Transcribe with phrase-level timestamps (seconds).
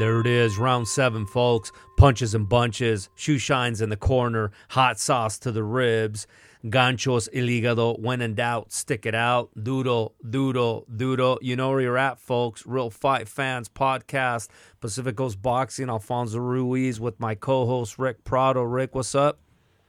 [0.00, 1.72] There it is, round seven, folks.
[1.98, 6.26] Punches and bunches, shoe shines in the corner, hot sauce to the ribs,
[6.64, 8.00] ganchos el hígado.
[8.00, 9.50] When in doubt, stick it out.
[9.62, 11.38] Doodle, doodle, doodle.
[11.42, 12.64] You know where you're at, folks.
[12.64, 14.48] Real Fight Fans Podcast,
[14.80, 18.62] Pacific Coast Boxing, Alfonso Ruiz with my co host, Rick Prado.
[18.62, 19.38] Rick, what's up?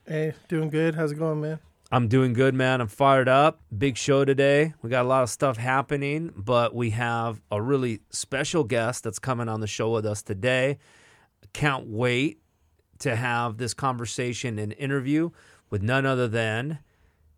[0.06, 0.96] Hey, doing good.
[0.96, 1.60] How's it going, man?
[1.94, 2.80] I'm doing good, man.
[2.80, 3.60] I'm fired up.
[3.78, 4.74] Big show today.
[4.82, 9.20] We got a lot of stuff happening, but we have a really special guest that's
[9.20, 10.80] coming on the show with us today.
[11.52, 12.40] Can't wait
[13.00, 15.32] to have this conversation and interview
[15.70, 16.80] with none other than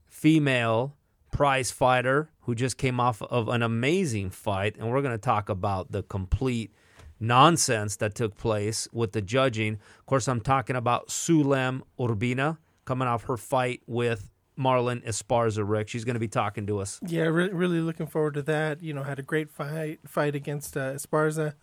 [0.05, 0.97] female
[1.31, 4.75] prize fighter who just came off of an amazing fight.
[4.77, 6.71] And we're going to talk about the complete
[7.19, 9.79] nonsense that took place with the judging.
[9.99, 15.89] Of course, I'm talking about Sulem Urbina coming off her fight with Marlen Esparza, Rick.
[15.89, 16.99] She's going to be talking to us.
[17.05, 18.81] Yeah, re- really looking forward to that.
[18.81, 21.53] You know, had a great fight fight against uh, Esparza.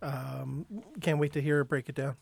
[0.00, 0.66] Um,
[1.00, 2.16] can't wait to hear her break it down.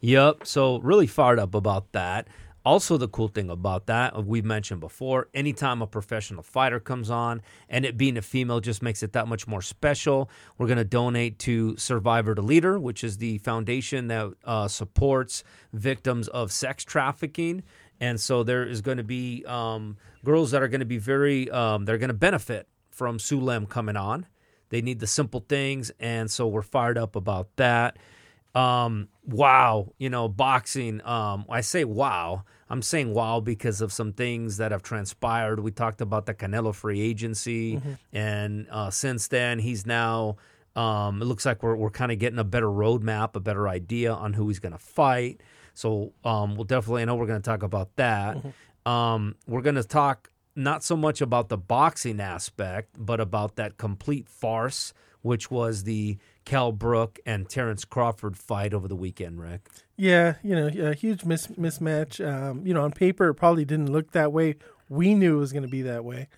[0.00, 0.46] Yep.
[0.46, 2.28] So really fired up about that.
[2.64, 7.10] Also, the cool thing about that, uh, we've mentioned before, anytime a professional fighter comes
[7.10, 10.28] on and it being a female just makes it that much more special.
[10.58, 15.44] We're going to donate to Survivor to Leader, which is the foundation that uh, supports
[15.72, 17.62] victims of sex trafficking.
[18.00, 21.50] And so there is going to be um, girls that are going to be very,
[21.50, 24.26] um, they're going to benefit from Sulem coming on.
[24.68, 25.90] They need the simple things.
[26.00, 27.98] And so we're fired up about that.
[28.54, 31.06] Um, wow, you know, boxing.
[31.06, 32.44] Um, I say wow.
[32.68, 35.60] I'm saying wow because of some things that have transpired.
[35.60, 37.92] We talked about the Canelo free agency, mm-hmm.
[38.16, 40.36] and uh, since then he's now.
[40.74, 44.12] Um, it looks like we're we're kind of getting a better roadmap, a better idea
[44.12, 45.42] on who he's going to fight.
[45.76, 47.02] So um, we'll definitely.
[47.02, 48.38] I know we're going to talk about that.
[48.38, 48.90] Mm-hmm.
[48.90, 53.76] Um, we're going to talk not so much about the boxing aspect, but about that
[53.76, 59.68] complete farce, which was the Kell Brook and Terrence Crawford fight over the weekend, Rick.
[59.96, 62.26] Yeah, you know, a huge mis- mismatch.
[62.26, 64.54] Um, you know, on paper, it probably didn't look that way.
[64.88, 66.28] We knew it was going to be that way.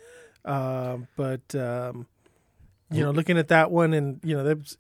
[0.45, 2.07] Uh, but, um,
[2.91, 4.75] you know, looking at that one, and, you know, that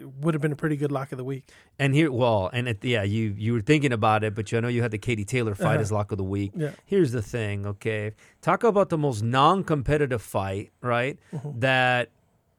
[0.00, 1.44] would have been a pretty good lock of the week.
[1.78, 4.68] And here, well, and it, yeah, you you were thinking about it, but you know
[4.68, 5.80] you had the Katie Taylor fight uh-huh.
[5.80, 6.52] as lock of the week.
[6.54, 6.72] Yeah.
[6.86, 8.12] Here's the thing, okay?
[8.40, 11.18] Talk about the most non-competitive fight, right?
[11.32, 11.60] Mm-hmm.
[11.60, 12.10] That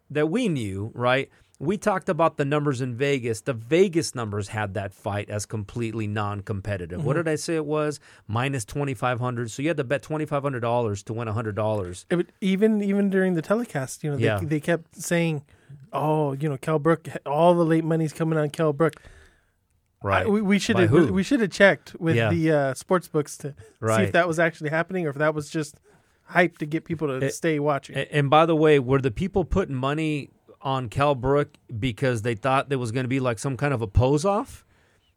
[0.09, 1.29] that we knew, right?
[1.61, 3.41] we talked about the numbers in Vegas.
[3.41, 6.97] The Vegas numbers had that fight as completely non-competitive.
[6.97, 7.07] Mm-hmm.
[7.07, 7.99] What did I say it was?
[8.27, 9.51] Minus twenty five hundred.
[9.51, 12.07] So you had to bet twenty five hundred dollars to win hundred dollars.
[12.41, 14.39] Even even during the telecast, you know, they, yeah.
[14.41, 15.43] they kept saying,
[15.93, 19.01] "Oh, you know, Kell Brook, all the late money's coming on Kell Brook."
[20.03, 20.25] Right.
[20.25, 22.29] I, we, we should have we should have checked with yeah.
[22.29, 23.97] the uh, sports books to right.
[23.97, 25.75] see if that was actually happening or if that was just
[26.23, 27.95] hype to get people to it, stay watching.
[27.95, 30.29] And by the way, were the people putting money
[30.61, 33.81] on Kell Brook because they thought there was going to be like some kind of
[33.81, 34.65] a pose off,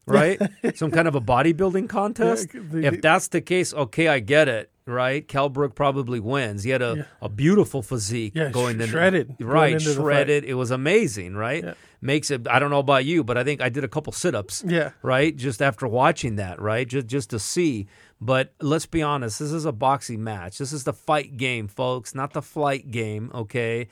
[0.07, 0.41] right?
[0.75, 2.49] some kind of a bodybuilding contest.
[2.53, 5.27] Yeah, the, if that's the case, okay, I get it, right?
[5.27, 6.65] Kell Brook probably wins.
[6.65, 7.03] He had a, yeah.
[7.23, 9.81] a beautiful physique yeah, going sh- shredded, into, right?
[9.81, 10.45] Shredded.
[10.45, 11.75] It was amazing, right?
[12.01, 12.47] Makes it.
[12.49, 14.63] I don't know about you, but I think I did a couple sit ups.
[14.67, 14.91] Yeah.
[15.03, 15.35] Right.
[15.35, 16.87] Just after watching that, right?
[16.87, 17.87] Just just to see.
[18.21, 19.39] But let's be honest.
[19.39, 20.59] This is a boxing match.
[20.59, 23.31] This is the fight game, folks, not the flight game.
[23.35, 23.89] Okay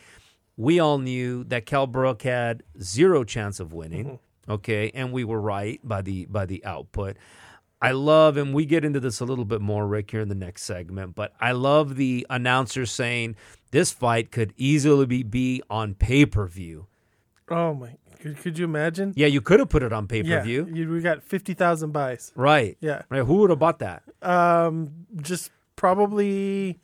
[0.57, 4.05] we all knew that Kell Brook had zero chance of winning.
[4.05, 4.53] Mm-hmm.
[4.53, 7.17] Okay, and we were right by the by the output.
[7.82, 10.34] I love, and we get into this a little bit more, Rick, here in the
[10.34, 11.15] next segment.
[11.15, 13.37] But I love the announcer saying
[13.72, 16.87] this fight could easily be, be on pay per view.
[17.48, 17.97] Oh my!
[18.20, 19.12] Could, could, you imagine?
[19.16, 20.69] Yeah, you could have put it on pay per view.
[20.72, 22.32] Yeah, we got fifty thousand buys.
[22.37, 22.76] Right.
[22.81, 23.03] Yeah.
[23.09, 23.25] Right.
[23.25, 24.04] Who would have bought that?
[24.22, 26.78] Um, just probably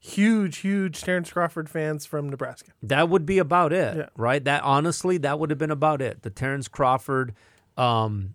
[0.00, 2.70] huge, huge Terrence Crawford fans from Nebraska.
[2.82, 4.06] That would be about it, yeah.
[4.16, 4.42] right?
[4.42, 6.22] That honestly, that would have been about it.
[6.22, 7.34] The Terrence Crawford,
[7.76, 8.34] um,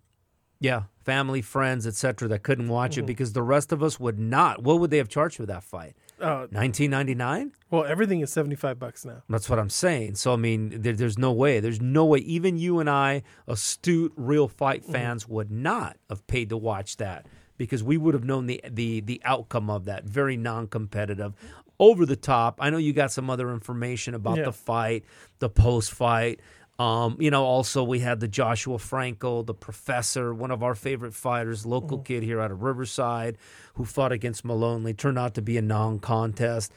[0.63, 3.01] yeah, family, friends, etc., that couldn't watch mm-hmm.
[3.01, 4.63] it because the rest of us would not.
[4.63, 5.94] What would they have charged for that fight?
[6.21, 7.51] Uh, Nineteen ninety nine.
[7.69, 9.24] Well, everything is seventy five bucks now.
[9.27, 10.15] That's what I'm saying.
[10.15, 11.60] So I mean, there, there's no way.
[11.60, 12.19] There's no way.
[12.19, 14.94] Even you and I, astute real fight mm-hmm.
[14.94, 15.33] fans, mm-hmm.
[15.33, 17.25] would not have paid to watch that
[17.57, 20.06] because we would have known the the the outcome of that.
[20.06, 21.33] Very non-competitive,
[21.77, 22.59] over the top.
[22.62, 24.45] I know you got some other information about yeah.
[24.45, 25.04] the fight,
[25.39, 26.39] the post fight.
[26.79, 31.13] Um, you know, also we had the Joshua Franco, the professor, one of our favorite
[31.13, 32.05] fighters, local mm-hmm.
[32.05, 33.37] kid here out of Riverside,
[33.75, 34.93] who fought against Moloney.
[34.93, 36.71] Turned out to be a non-contest.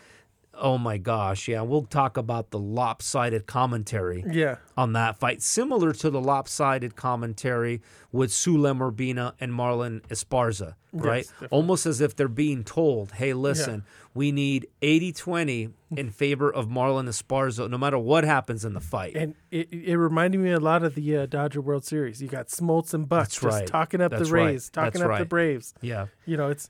[0.59, 4.57] oh my gosh, yeah, we'll talk about the lopsided commentary Yeah.
[4.75, 11.25] on that fight, similar to the lopsided commentary with Sulem Urbina and Marlen Esparza, right?
[11.25, 11.49] definitely.
[11.57, 13.85] Almost as if they're being told, hey, listen,
[14.15, 18.81] we need 80 20 in favor of Marlen Esparza, no matter what happens in the
[18.81, 19.15] fight.
[19.17, 22.21] And it, it reminded me a lot of the uh, Dodger World Series.
[22.23, 23.67] You got Smoltz and Buck That's just right.
[23.67, 24.47] talking up That's the right.
[24.47, 25.25] Rays, talking That's up the.
[25.27, 25.75] Braves.
[25.81, 26.07] yeah.
[26.25, 26.69] You know, it's,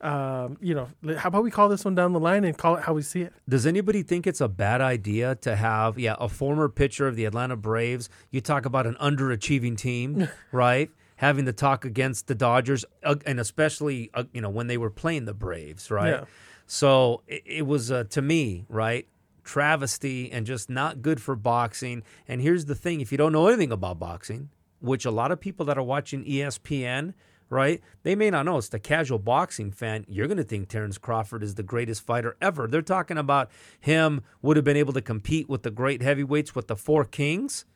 [0.00, 2.82] um, you know, how about we call this one down the line and call it
[2.82, 3.32] how we see it?
[3.48, 7.24] Does anybody think it's a bad idea to have, yeah, a former pitcher of the
[7.24, 8.08] Atlanta Braves?
[8.30, 10.90] You talk about an underachieving team, right?
[11.16, 14.90] Having to talk against the Dodgers, uh, and especially, uh, you know, when they were
[14.90, 16.10] playing the Braves, right?
[16.10, 16.24] Yeah.
[16.66, 19.06] So it, it was, uh, to me, right,
[19.44, 22.02] travesty and just not good for boxing.
[22.26, 24.50] And here's the thing if you don't know anything about boxing,
[24.80, 27.14] which a lot of people that are watching ESPN,
[27.52, 27.82] right?
[28.02, 28.56] They may not know.
[28.56, 30.06] It's the casual boxing fan.
[30.08, 32.66] You're going to think Terrence Crawford is the greatest fighter ever.
[32.66, 36.68] They're talking about him would have been able to compete with the great heavyweights with
[36.68, 37.66] the four kings.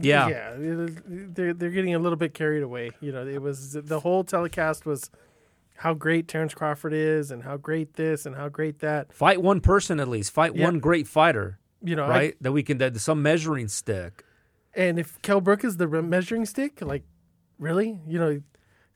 [0.00, 0.28] Yeah.
[0.28, 2.90] Yeah, they're they're getting a little bit carried away.
[3.00, 5.10] You know, it was the whole telecast was
[5.76, 9.12] how great Terrence Crawford is and how great this and how great that.
[9.12, 10.30] Fight one person at least.
[10.32, 10.64] Fight Yeah.
[10.64, 12.36] one great fighter, You know, I- right?
[12.40, 14.24] that we can, that some measuring stick.
[14.76, 17.04] and if Kell Brook is the re- measuring stick, like
[17.60, 18.40] really, you know,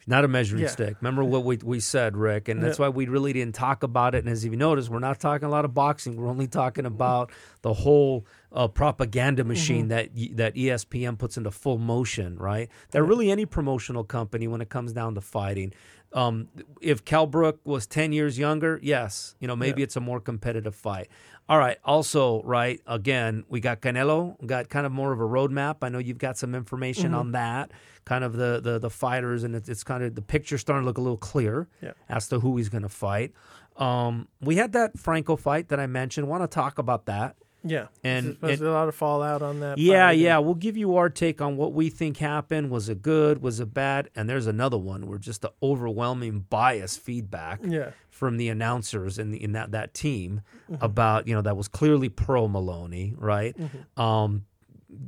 [0.09, 0.69] Not a measuring Yeah.
[0.69, 0.97] stick.
[1.03, 2.87] Remember what we, we said, Rick, and that's Yeah.
[2.87, 4.25] why we really didn't talk about it.
[4.25, 6.17] And as you noticed, we're not talking a lot of boxing.
[6.17, 7.31] We're only talking about
[7.63, 12.71] the whole uh, propaganda machine that y- that E ESPN puts into full motion, right?
[12.93, 15.75] That really any promotional company when it comes down to fighting.
[16.15, 16.49] Um,
[16.81, 20.75] if Kell Brook was ten years younger, yes, you know maybe it's a more competitive
[20.75, 21.09] fight.
[21.49, 21.79] All right.
[21.85, 25.77] Also, right again, we got Canelo, got kind of more of a roadmap.
[25.83, 27.71] I know you've got some information on that,
[28.05, 30.87] kind of the the the fighters, and it's, it's kind of the picture starting to
[30.87, 31.93] look a little clear Yeah.
[32.09, 33.33] as to who he's going to fight.
[33.77, 36.29] Um, we had that Franco fight that I mentioned.
[36.29, 37.37] Want to talk about that?
[37.69, 39.79] Yeah, And- there's a lot of fallout on that.
[39.79, 40.19] Yeah, fight.
[40.19, 40.39] yeah.
[40.39, 42.71] We'll give you our take on what we think happened.
[42.71, 43.43] Was it good?
[43.43, 44.11] Was it bad?
[44.17, 49.31] And there's another one where just the overwhelming bias feedback yeah, from the announcers in
[49.31, 50.41] the, in that that team
[50.81, 53.57] about you know that was clearly pro Moloney, right?
[53.97, 54.45] Um,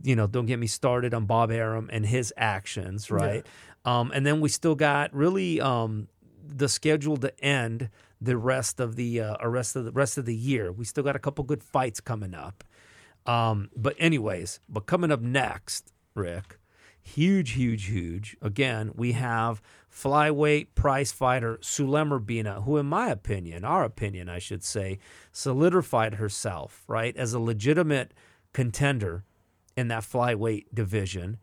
[0.02, 3.46] you know, don't get me started on Bob Arum and his actions, right?
[3.84, 6.08] Um, and then we still got really um,
[6.46, 7.88] the schedule to end
[8.20, 10.70] the rest of the uh, rest of the rest of the year.
[10.70, 12.64] We still got a couple good fights coming up.
[13.26, 16.58] Um, but anyways, but coming up next, Rick,
[17.02, 18.36] huge, huge, huge.
[18.40, 19.62] Again, we have
[19.92, 24.98] flyweight prize fighter Sulem Urbina, who, in my opinion, our opinion, I should say,
[25.32, 28.14] solidified herself right as a legitimate
[28.52, 29.24] contender
[29.76, 31.38] in that flyweight division.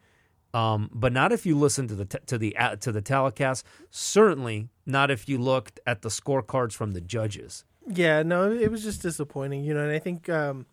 [0.58, 3.66] Um, but not if you listen to the t- to the uh, to the telecast.
[3.92, 7.64] Certainly not if you looked at the scorecards from the judges.
[7.86, 8.24] yeah.
[8.24, 9.64] No, it was just disappointing.
[9.64, 10.66] You know, and I think um,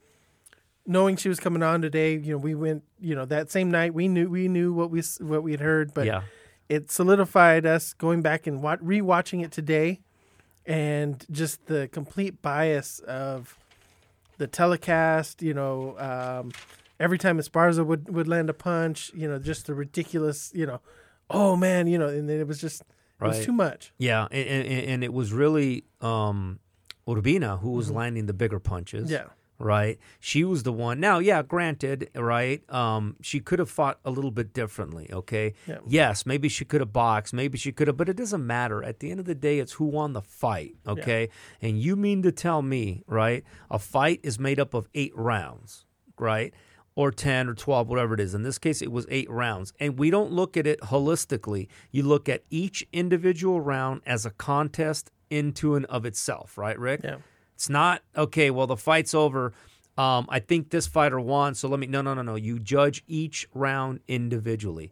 [0.86, 3.92] knowing she was coming on today, you know, we went, you know, that same night
[3.94, 6.22] we knew we knew what we what we had heard, but yeah,
[6.68, 10.00] it solidified us going back and wa- rewatching it today,
[10.64, 13.58] and just the complete bias of
[14.38, 15.42] the telecast.
[15.42, 16.52] You know, um,
[16.98, 20.52] every time Esparza would would land a punch, you know, just the ridiculous.
[20.54, 20.80] You know,
[21.30, 22.82] oh man, you know, and then it was just
[23.20, 23.92] it was too much.
[23.98, 26.60] Yeah, and, and, and it was really um,
[27.06, 29.04] Urbina who was landing the bigger punches.
[29.04, 29.12] Mm-hmm.
[29.12, 29.24] Yeah.
[29.56, 30.00] Right.
[30.18, 30.98] She was the one.
[30.98, 32.68] Now, yeah, granted, right?
[32.70, 35.08] Um, she could have fought a little bit differently.
[35.12, 35.54] Okay.
[35.68, 35.78] Yeah.
[35.86, 37.32] Yes, maybe she could have boxed.
[37.32, 38.82] Maybe she could have, but it doesn't matter.
[38.82, 40.74] At the end of the day, it's who won the fight.
[40.86, 41.28] Okay.
[41.62, 43.44] And you mean to tell me, right?
[43.70, 45.86] A fight is made up of eight rounds,
[46.18, 46.52] right?
[46.96, 48.34] Or 10 or 12, whatever it is.
[48.34, 49.72] In this case, it was eight rounds.
[49.80, 51.66] And we don't look at it holistically.
[51.90, 57.00] You look at each individual round as a contest into and of itself, right, Rick?
[57.02, 57.16] Yeah.
[57.54, 58.50] It's not okay.
[58.50, 59.52] Well, the fight's over.
[59.98, 61.86] Um, I think this fighter won, so let me.
[61.86, 62.34] No, no, no, no.
[62.36, 64.90] You judge each round individually,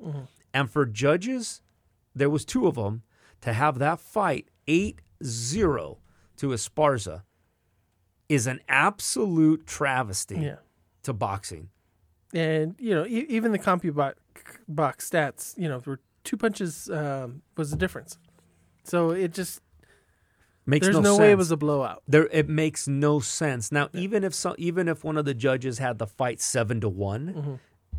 [0.55, 1.61] and for judges,
[2.15, 3.03] there was two of them
[3.41, 5.97] to have that fight 8-0
[6.37, 7.23] to Esparza
[8.29, 10.57] is an absolute travesty Yeah.
[11.03, 11.69] to boxing.
[12.33, 14.15] And you know, e- even the CompuBox
[14.69, 18.19] box stats, you know, were two punches um, was the difference.
[18.85, 19.61] So it just
[20.65, 22.03] Makes there's no, no, way it was a blowout.
[22.07, 23.73] There, it makes no sense.
[23.73, 26.89] Now, even if so, even if one of the judges had the fight seven to
[26.89, 27.55] one, Mm-hmm.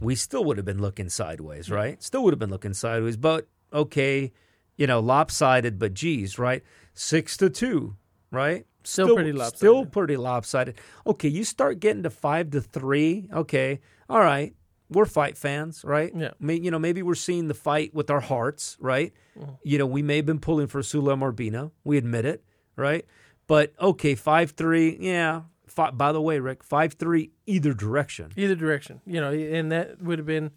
[0.05, 2.01] we still would have been looking sideways, right?
[2.01, 3.17] Still would have been looking sideways.
[3.17, 4.31] But okay,
[4.77, 5.77] you know, lopsided.
[5.77, 6.63] But geez, right?
[6.93, 7.97] Six to two,
[8.31, 8.65] right?
[8.83, 9.57] Still pretty lopsided.
[9.57, 10.75] Still pretty lopsided.
[11.07, 13.29] Okay, you start getting to five to three.
[13.33, 14.53] Okay, all right.
[14.89, 16.11] We're fight fans, right?
[16.15, 16.31] Yeah.
[16.39, 19.11] May, you know, maybe we're seeing the fight with our hearts, right?
[19.39, 19.51] Mm-hmm.
[19.63, 21.71] You know, we may have been pulling for Sulem Urbina.
[21.83, 22.43] We admit it,
[22.75, 23.05] right?
[23.47, 28.31] But okay, five three, yeah, Fi- by the way, Rick, five three either direction.
[28.35, 30.51] Either direction, you know, and that would have been,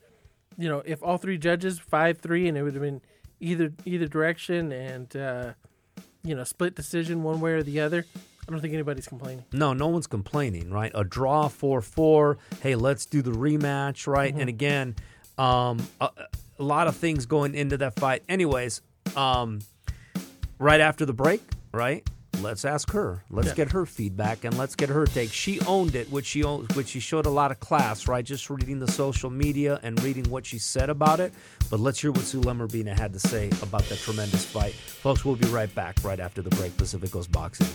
[0.58, 3.00] you know, if all three judges five three, and it would have been
[3.40, 5.52] either either direction, and uh,
[6.26, 8.04] you know, split decision one way or the other.
[8.48, 9.44] I don't think anybody's complaining.
[9.52, 10.92] No, no one's complaining, right?
[10.94, 12.38] A draw four four.
[12.60, 14.32] Hey, let's do the rematch, right?
[14.32, 14.94] And again,
[15.36, 16.10] um, a,
[16.58, 18.22] a lot of things going into that fight.
[18.28, 18.82] Anyways,
[19.16, 19.60] um,
[20.58, 21.42] right after the break,
[21.72, 22.08] right?
[22.42, 23.22] Let's ask her.
[23.30, 23.54] Let's Yeah.
[23.54, 25.32] get her feedback and let's get her take.
[25.32, 28.24] She owned it, which she owned, which she showed a lot of class, right?
[28.24, 31.32] Just reading the social media and reading what she said about it.
[31.70, 35.24] But let's hear what Sulem Urbina had to say about that tremendous fight, folks.
[35.24, 36.76] We'll be right back right after the break.
[36.76, 37.66] Pacific Coast Boxing.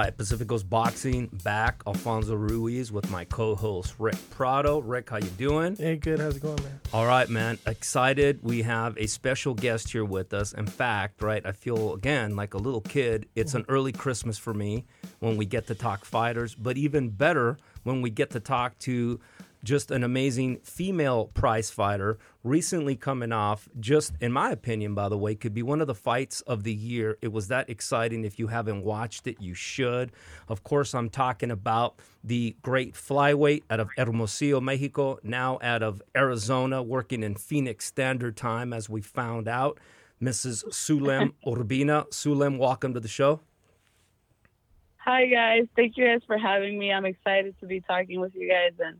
[0.00, 1.82] Right, Pacific Coast Boxing back.
[1.86, 4.80] Alfonso Ruiz with my co-host Rick Prado.
[4.80, 5.76] Rick, how you doing?
[5.76, 6.18] Hey, good.
[6.18, 6.80] How's it going, man?
[6.92, 7.58] All right, man.
[7.66, 8.40] Excited.
[8.42, 10.52] We have a special guest here with us.
[10.52, 13.26] In fact, right, I feel again like a little kid.
[13.36, 14.84] It's an early Christmas for me
[15.20, 19.20] when we get to talk fighters, but even better when we get to talk to
[19.64, 25.16] just an amazing female prize fighter recently coming off just in my opinion by the
[25.16, 27.18] way could be one of the fights of the year.
[27.22, 28.24] It was that exciting.
[28.24, 30.12] If you haven't watched it you should.
[30.48, 36.02] Of course i'm talking about the great flyweight out of hermosillo mexico now out of
[36.16, 39.80] arizona working in phoenix standard time as we found out.
[40.22, 42.08] Mrs sulem urbina.
[42.10, 43.40] Sulem welcome to the show.
[44.98, 46.90] Hi guys, thank you guys for having me.
[46.90, 48.98] I'm excited to be talking with you guys, and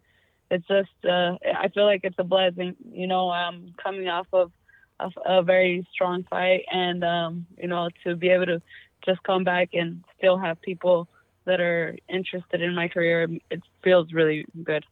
[0.54, 2.76] it's just uh, I feel like it's a blessing.
[2.92, 4.52] You know, I'm coming off of
[5.00, 8.62] a, a very strong fight, and um, you know, to be able to
[9.04, 11.08] just come back and still have people
[11.44, 14.84] that are interested in my career, it feels really good.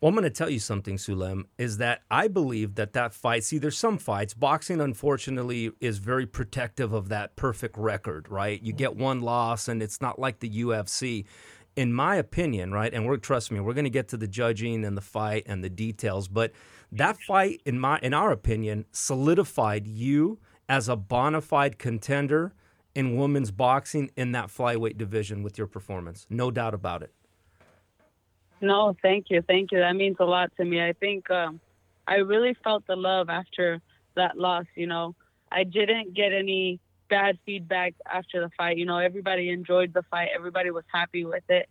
[0.00, 3.44] Well, I'm going to tell you something, Sulem, is that I believe that that fight,
[3.44, 4.34] see, there's some fights.
[4.34, 8.60] Boxing, unfortunately, is very protective of that perfect record, right?
[8.62, 11.24] You get one loss, and it's not like the UFC.
[11.76, 14.82] In my opinion, right, and we're trust me, we're going to get to the judging
[14.82, 16.52] and the fight and the details, but
[16.90, 22.54] that fight, in my in our opinion, solidified you as a bona fide contender
[22.94, 26.26] in women's boxing in that flyweight division with your performance.
[26.30, 27.12] No doubt about it.
[28.62, 29.78] No, thank you, thank you.
[29.78, 30.82] That means a lot to me.
[30.82, 31.60] I think um,
[32.08, 33.82] I really felt the love after
[34.14, 34.64] that loss.
[34.74, 35.14] You know,
[35.52, 38.76] I didn't get any bad feedback after the fight.
[38.78, 40.28] You know, everybody enjoyed the fight.
[40.34, 41.68] Everybody was happy with it,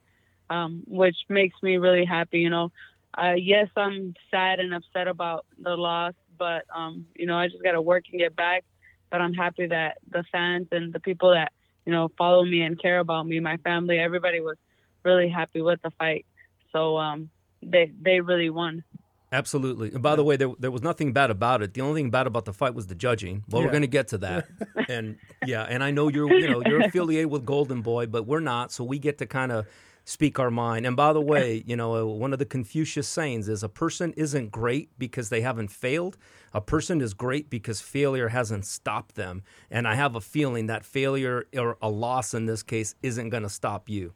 [0.50, 2.40] um, which makes me really happy.
[2.40, 2.72] You know,
[3.18, 7.64] uh, yes, I'm sad and upset about the loss, but um, you know, I just
[7.64, 8.64] got to work and get back.
[9.12, 11.52] But I'm happy that the fans and the people that
[11.86, 14.58] you know follow me and care about me, my family, everybody was
[15.04, 16.26] really happy with the fight.
[16.72, 17.30] So um,
[17.62, 18.84] they they really won.
[19.32, 19.92] Absolutely.
[19.92, 21.74] And by the way, there, there was nothing bad about it.
[21.74, 23.44] The only thing bad about the fight was the judging.
[23.50, 24.48] Well, we're going to get to that.
[24.90, 28.40] and yeah, and I know you're you know you're affiliated with Golden Boy, but we're
[28.40, 29.66] not, so we get to kind of
[30.06, 30.86] speak our mind.
[30.86, 34.14] And by the way, you know, uh, one of the Confucius sayings is a person
[34.14, 36.16] isn't great because they haven't failed.
[36.54, 39.42] A person is great because failure hasn't stopped them.
[39.72, 43.44] And I have a feeling that failure or a loss in this case isn't going
[43.44, 44.14] to stop you.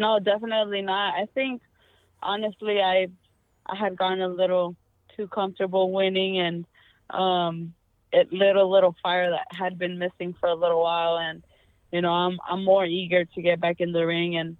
[0.00, 1.14] No, definitely not.
[1.14, 1.62] I think
[2.20, 3.06] honestly, I
[3.66, 4.76] I had gotten a little
[5.16, 6.66] too comfortable winning, and
[7.10, 7.74] um,
[8.12, 11.18] it lit a little fire that had been missing for a little while.
[11.18, 11.42] And
[11.92, 14.36] you know, I'm I'm more eager to get back in the ring.
[14.36, 14.56] And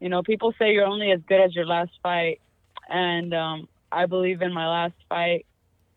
[0.00, 2.40] you know, people say you're only as good as your last fight,
[2.88, 5.46] and um, I believe in my last fight,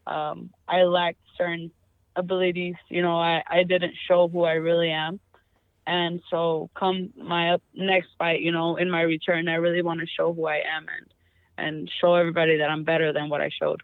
[0.08, 1.72] um, I lacked certain
[2.16, 2.76] abilities.
[2.90, 5.20] You know, I I didn't show who I really am.
[5.88, 10.06] And so, come my next fight, you know, in my return, I really want to
[10.06, 11.08] show who I am and
[11.62, 13.82] and show everybody that I'm better than what I showed.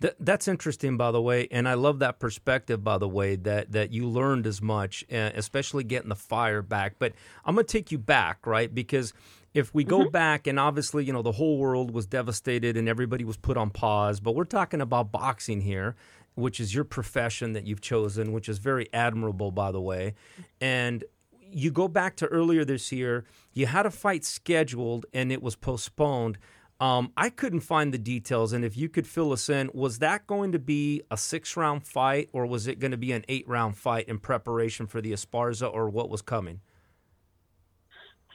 [0.00, 3.72] Th- that's interesting, by the way, and I love that perspective, by the way, that
[3.72, 6.96] that you learned as much, uh, especially getting the fire back.
[6.98, 7.12] But
[7.44, 8.72] I'm gonna take you back, right?
[8.72, 9.12] Because
[9.54, 13.24] if we go back, and obviously, you know, the whole world was devastated and everybody
[13.24, 15.94] was put on pause, but we're talking about boxing here,
[16.34, 20.14] which is your profession that you've chosen, which is very admirable, by the way,
[20.60, 21.04] and
[21.52, 25.54] you go back to earlier this year, you had a fight scheduled and it was
[25.54, 26.38] postponed.
[26.82, 30.26] Um, I couldn't find the details, and if you could fill us in, was that
[30.26, 33.46] going to be a six round fight or was it going to be an eight
[33.46, 36.60] round fight in preparation for the Esparza or what was coming?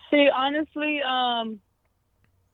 [0.09, 1.59] See, honestly, um,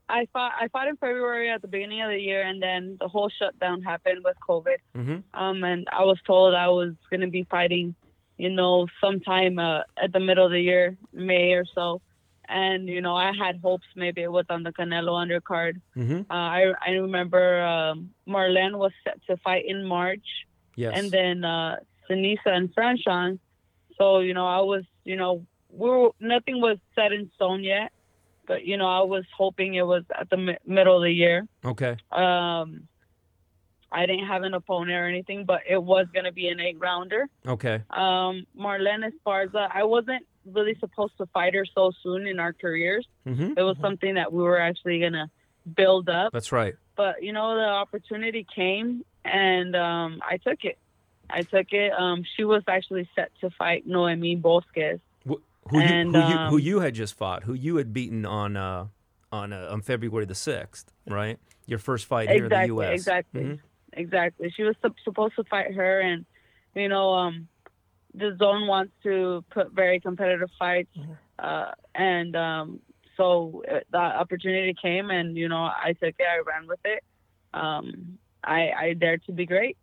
[0.09, 3.07] I fought I fought in February at the beginning of the year, and then the
[3.07, 4.77] whole shutdown happened with COVID.
[4.97, 5.39] Mm-hmm.
[5.39, 7.93] Um, and I was told I was going to be fighting,
[8.37, 12.01] you know, sometime uh, at the middle of the year, May or so.
[12.49, 15.79] And you know I had hopes maybe it was on the Canelo undercard.
[15.95, 16.29] Mm-hmm.
[16.29, 20.25] Uh, I I remember um, Marlen was set to fight in March,
[20.75, 20.93] Yes.
[20.97, 21.77] and then uh,
[22.09, 23.39] Seniesa and Franchon.
[23.97, 27.91] So you know I was you know we were, nothing was set in stone yet,
[28.45, 31.47] but you know I was hoping it was at the mi- middle of the year.
[31.63, 31.95] okay.
[32.11, 32.87] Um,
[33.91, 36.79] I didn't have an opponent or anything, but it was going to be an eight
[36.79, 37.27] rounder.
[37.47, 37.75] Okay.
[37.91, 43.07] Um, Marlen Esparza, I wasn't really supposed to fight her so soon in our careers.
[43.27, 43.53] Mm-hmm.
[43.57, 45.29] It was something that we were actually going to
[45.75, 46.33] build up.
[46.33, 46.75] That's right.
[46.95, 50.77] But, you know, the opportunity came and um, I took it.
[51.29, 51.91] I took it.
[51.97, 54.99] Um, she was actually set to fight Noemi Bosques.
[55.27, 57.43] Wh- Who you, And, who you who um, you had just fought?
[57.43, 58.87] Who you had beaten on uh
[59.31, 61.39] on uh, on February the sixth, right?
[61.65, 62.93] Your first fight here in the U.S.
[62.99, 63.41] exactly.
[63.43, 63.59] Mhm.
[63.93, 64.51] Exactly.
[64.55, 66.25] She was sup- supposed to fight her, and
[66.75, 67.47] you know, um,
[68.17, 70.95] DAZN wants to put very competitive fights,
[71.39, 72.79] uh, and um,
[73.17, 76.25] so uh, the opportunity came, and you know, I took it.
[76.29, 77.03] I ran with it.
[77.53, 79.77] Um, I, I dared to be great.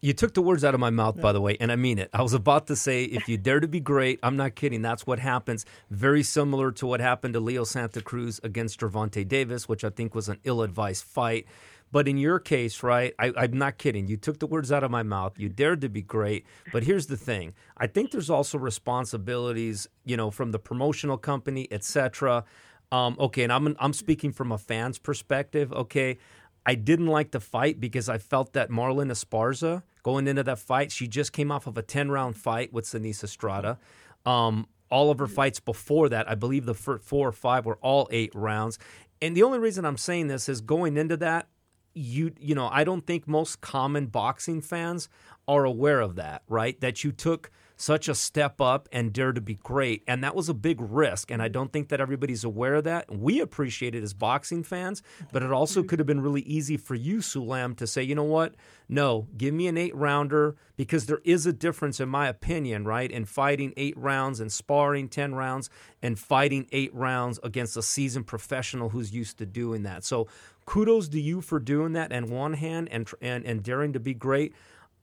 [0.00, 2.10] You took the words out of my mouth, by the way, and I mean it.
[2.12, 4.82] I was about to say, if you dare to be great, I'm not kidding.
[4.82, 5.64] That's what happens.
[5.88, 10.14] Very similar to what happened to Leo Santa Cruz against Gervonta Davis, which I think
[10.14, 11.46] was an ill-advised fight.
[11.94, 14.08] But in your case, right, I, I'm not kidding.
[14.08, 15.38] You took the words out of my mouth.
[15.38, 16.44] You dared to be great.
[16.72, 21.68] But here's the thing: I think there's also responsibilities, you know, from the promotional company,
[21.70, 22.42] etc.
[22.90, 25.72] Um, okay, and I'm I'm speaking from a fan's perspective.
[25.72, 26.18] Okay,
[26.66, 30.90] I didn't like the fight because I felt that Marlen Esparza going into that fight,
[30.90, 33.78] she just came off of a 10 round fight with Seniesa Estrada.
[34.26, 38.08] Um, all of her fights before that, I believe the four or five were all
[38.10, 38.80] eight rounds.
[39.22, 41.46] And the only reason I'm saying this is going into that,
[41.94, 45.08] you you know, I don't think most common boxing fans
[45.46, 46.80] are aware of that, right?
[46.80, 50.02] That you took such a step up and dare to be great.
[50.06, 51.30] And that was a big risk.
[51.30, 53.12] And I don't think that everybody's aware of that.
[53.12, 55.88] We appreciate it as boxing fans, but it also mm-hmm.
[55.88, 58.54] could have been really easy for you, Sulem, to say, you know what?
[58.88, 63.10] No, give me an eight rounder because there is a difference, in my opinion, right?
[63.10, 65.68] In fighting eight rounds and sparring 10 rounds
[66.02, 70.04] and fighting eight rounds against a seasoned professional who's used to doing that.
[70.04, 70.28] So
[70.64, 74.14] kudos to you for doing that and one hand and, and, and daring to be
[74.14, 74.54] great.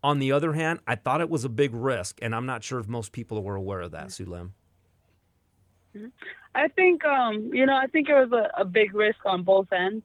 [0.04, 2.80] On the other hand, I thought it was a big risk, and I'm not sure
[2.80, 4.52] if most people were aware of that, Sulem.
[6.56, 9.71] I think, um, you know, I think it was a, a big risk on both
[9.71, 10.04] ends.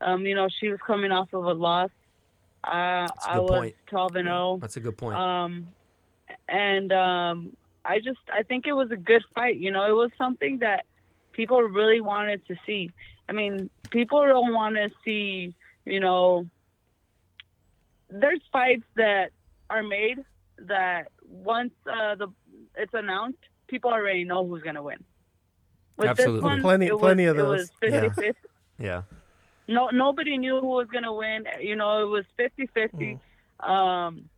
[0.00, 1.90] Um, you know, she was coming off of a loss.
[2.66, 3.74] Uh, a I good was point.
[3.86, 4.58] 12 and 0.
[4.60, 5.16] That's a good point.
[5.16, 5.68] Um,
[6.48, 9.56] and um, I just I think it was a good fight.
[9.56, 10.84] You know, it was something that
[11.32, 12.90] people really wanted to see.
[13.30, 15.54] I mean, people don't want to see.
[15.84, 16.46] You know,
[18.10, 19.30] there's fights that
[19.70, 20.18] are made
[20.66, 22.26] that once uh, the
[22.76, 23.38] it's announced,
[23.68, 24.98] people already know who's gonna win.
[25.96, 26.40] With Absolutely.
[26.42, 27.70] one, Plenty- it was, plenty of those.
[27.82, 28.34] 50-50.
[28.78, 29.02] yeah.
[29.68, 31.44] No, nobody knew who was gonna win.
[31.60, 33.20] You know, it was 50-50.
[33.60, 34.28] Um,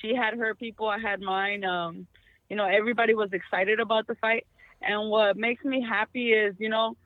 [0.00, 1.64] she had her people, I had mine.
[1.64, 2.06] Um,
[2.48, 4.46] you know, everybody was excited about the fight.
[4.82, 6.96] And what makes me happy is, you know,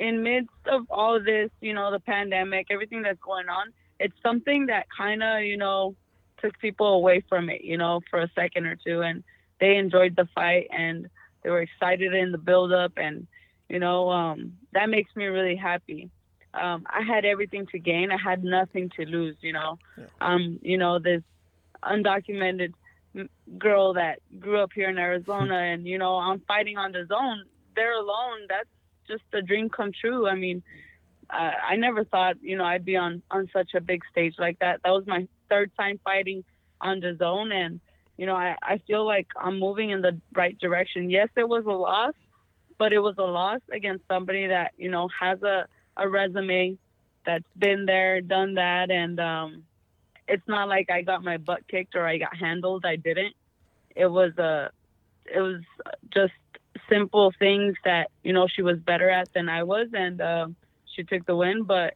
[0.00, 4.16] in midst of all of this, you know, the pandemic, everything that's going on, it's
[4.22, 5.94] something that kind of, you know,
[6.40, 9.22] took people away from it, you know, for a second or two, and
[9.60, 11.08] they enjoyed the fight and
[11.42, 13.26] they were excited in the build up, and
[13.68, 16.10] you know, um, that makes me really happy.
[16.52, 18.10] Um, I had everything to gain.
[18.10, 19.36] I had nothing to lose.
[19.40, 19.78] You know,
[20.20, 21.22] um, you know, this
[21.82, 22.72] undocumented
[23.58, 27.42] girl that grew up here in Arizona, and you know, I'm fighting on DAZN.
[27.76, 28.68] There alone, that's
[29.10, 30.26] just a dream come true.
[30.28, 30.62] I mean,
[31.32, 34.80] I never thought, you know, I'd be on on such a big stage like that.
[34.82, 36.44] That was my third time fighting
[36.80, 37.80] on DAZN, and
[38.16, 41.10] you know, I I feel like I'm moving in the right direction.
[41.10, 42.14] Yes, it was a loss,
[42.78, 46.78] but it was a loss against somebody that you know has a a resume
[47.24, 49.62] that's been there, done that, and um,
[50.26, 52.84] it's not like I got my butt kicked or I got handled.
[52.84, 53.34] I didn't.
[53.94, 54.70] It was a,
[55.32, 55.60] it was
[56.12, 56.32] just
[56.90, 60.56] simple things that you know she was better at than I was, and um,
[60.94, 61.62] she took the win.
[61.62, 61.94] But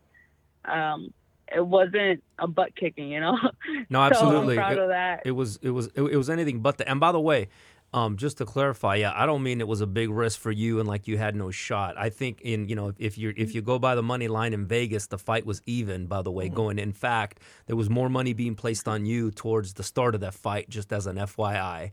[0.64, 1.12] um,
[1.54, 3.37] it wasn't a butt kicking, you know.
[3.90, 4.54] No, absolutely.
[4.54, 5.22] So proud It- of that.
[5.24, 6.88] It was it was it, it was anything but the.
[6.88, 7.48] And by the way,
[7.92, 10.80] um, just to clarify, yeah, I don't mean it was a big risk for you
[10.80, 11.96] and like you had no shot.
[11.96, 14.52] I think in you know if, if you if you go by the money line
[14.52, 16.07] in Vegas, the fight was even.
[16.07, 19.74] By the way, going in fact, there was more money being placed on you towards
[19.74, 21.92] the start of that fight, just as an FYI.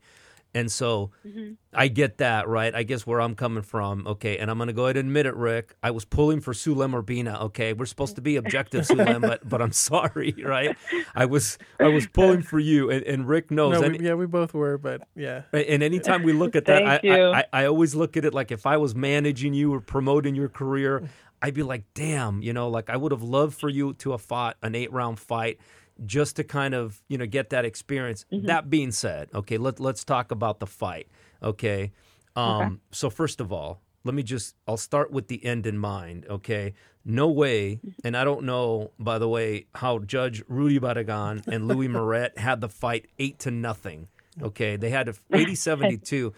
[0.54, 1.56] And so Mhm.
[1.74, 2.76] I get that, right?
[2.76, 4.38] I guess where I'm coming from, okay.
[4.38, 5.76] And I'm going to go ahead and admit it, Rick.
[5.82, 7.72] I was pulling for Sulem Urbina, okay.
[7.72, 10.76] We're supposed to be objective, Sulem, but but I'm sorry, right?
[11.16, 13.80] I was I was pulling for you, and, and Rick knows.
[13.80, 15.44] No, and, we, yeah, we both were, but yeah.
[15.54, 18.52] And anytime we look at that, I, I, I, I always look at it like
[18.52, 21.10] if I was managing you or promoting your career,
[21.42, 24.22] I'd be like, damn, you know, like I would have loved for you to have
[24.22, 25.60] fought an eight round fight
[26.06, 28.26] just to kind of, you know, get that experience.
[28.32, 28.48] Mm-hmm.
[28.48, 31.08] That being said, okay, let, let's talk about the fight.
[31.44, 31.92] Okay.
[32.36, 36.26] Um, So, first of all, let me just, I'll start with the end in mind.
[36.30, 36.74] Okay.
[37.04, 37.80] No way.
[38.04, 42.62] And I don't know, by the way, how Judge Rudy Barragan and Louis Moret had
[42.62, 44.08] the fight eight to nothing.
[44.42, 44.76] Okay.
[44.76, 46.34] They had a 80 72.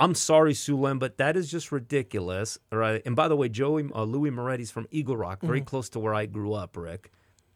[0.00, 2.56] I'm sorry, Sulem, but that is just ridiculous.
[2.70, 3.02] All right.
[3.04, 6.14] And by the way, Joey uh, Louis Moretti's from Eagle Rock, very close to where
[6.14, 7.10] I grew up, Rick.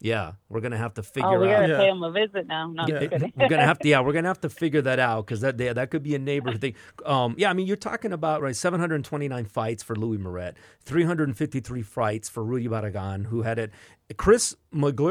[0.04, 1.60] Yeah, we're gonna have to figure Oh, we out.
[1.60, 1.78] gotta Yeah.
[1.78, 2.66] pay him a visit now.
[2.72, 3.28] No, I'm Yeah.
[3.36, 5.72] We're gonna have to, yeah, we're gonna have to figure that out because that yeah,
[5.74, 6.74] that could be a neighbor thing.
[7.06, 12.28] Um, yeah, I mean, you're talking about right, 729 fights for Louis Moret, 353 fights
[12.28, 13.70] for Rudy Barragan, who had it.
[14.16, 15.06] Chris Mag-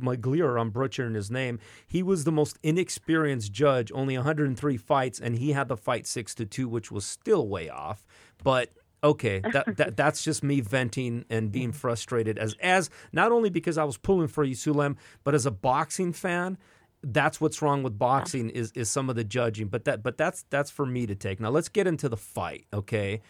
[0.00, 1.58] Maglier, I'm butchering his name.
[1.86, 6.34] He was the most inexperienced judge, only 103 fights, and he had the fight six
[6.34, 8.04] to two, which was still way off.
[8.44, 8.70] But
[9.02, 13.78] okay, that, that that's just me venting and being frustrated as as not only because
[13.78, 16.58] I was pulling for you, Sulem, but as a boxing fan
[17.04, 19.66] that's what's wrong with boxing is is some of the judging.
[19.66, 21.40] But that but that's that's for me to take.
[21.40, 23.20] Now let's get into the fight okay?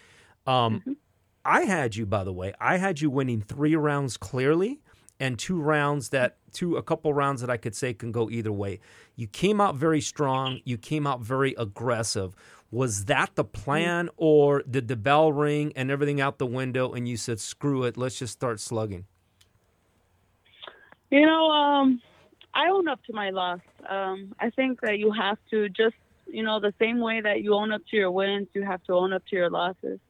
[0.47, 0.97] Um
[1.45, 4.81] i had you by the way i had you winning three rounds clearly
[5.19, 8.53] and two rounds that two a couple rounds that i could say can go either
[8.53, 8.79] way.
[9.17, 10.61] You came out very strong.
[10.65, 12.35] You came out very aggressive
[12.73, 17.09] was that the plan or did the bell ring and everything out the window and
[17.09, 19.05] you said screw it let's just start slugging
[21.13, 22.01] You know, um,
[22.55, 23.61] I own up to my loss.
[23.87, 25.95] Um, I think that you have to just,
[26.27, 28.95] you know, the same way that you own up to your wins, you have to
[28.95, 30.01] own up to your losses.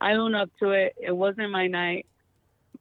[0.00, 0.96] I own up to it.
[1.00, 2.06] It wasn't my night,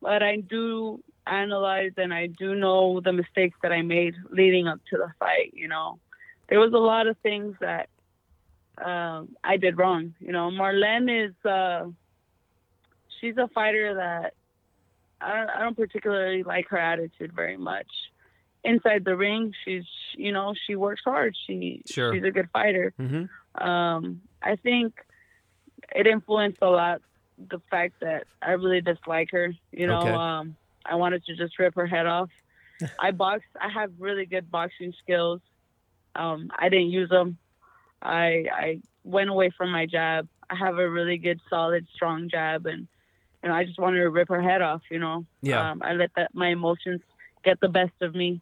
[0.02, 4.80] but I do analyze and I do know the mistakes that I made leading up
[4.90, 5.54] to the fight.
[5.54, 6.00] You know,
[6.50, 7.90] there was a lot of things that
[8.84, 10.14] um, I did wrong.
[10.20, 11.86] You know, Marlen is uh,
[13.20, 14.34] she's a fighter that
[15.20, 17.88] I don't, I don't particularly like her attitude very much.
[18.64, 19.86] Inside the ring, she's
[20.16, 21.36] you know she works hard.
[21.46, 22.14] She Sure.
[22.14, 22.94] she's a good fighter.
[23.00, 23.26] mm-hmm.
[23.68, 24.94] Um, I think
[25.96, 27.02] it influenced a lot
[27.50, 29.54] the fact that I really dislike her.
[29.72, 30.12] You know, Okay.
[30.12, 32.30] um, I wanted to just rip her head off.
[33.00, 33.44] I box.
[33.60, 35.42] I have really good boxing skills.
[36.16, 37.38] Um, I didn't use them.
[38.02, 40.28] I I went away from my jab.
[40.50, 42.88] I have a really good, solid, strong jab, and
[43.44, 44.82] you know I just wanted to rip her head off.
[44.90, 45.72] You know, Yeah.
[45.72, 47.02] Um, I let that my emotions
[47.44, 48.42] get the best of me.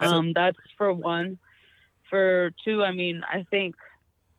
[0.00, 1.38] Um, that's for one.
[2.10, 3.74] For two, I mean, I think,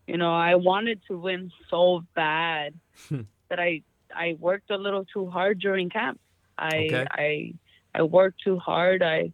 [0.08, 2.74] you know, I wanted to win so bad
[3.10, 3.22] Hmm.
[3.50, 3.82] that I
[4.16, 6.20] I worked a little too hard during camp.
[6.58, 7.06] I Okay.
[7.12, 7.54] I
[7.94, 9.04] I worked too hard.
[9.04, 9.34] I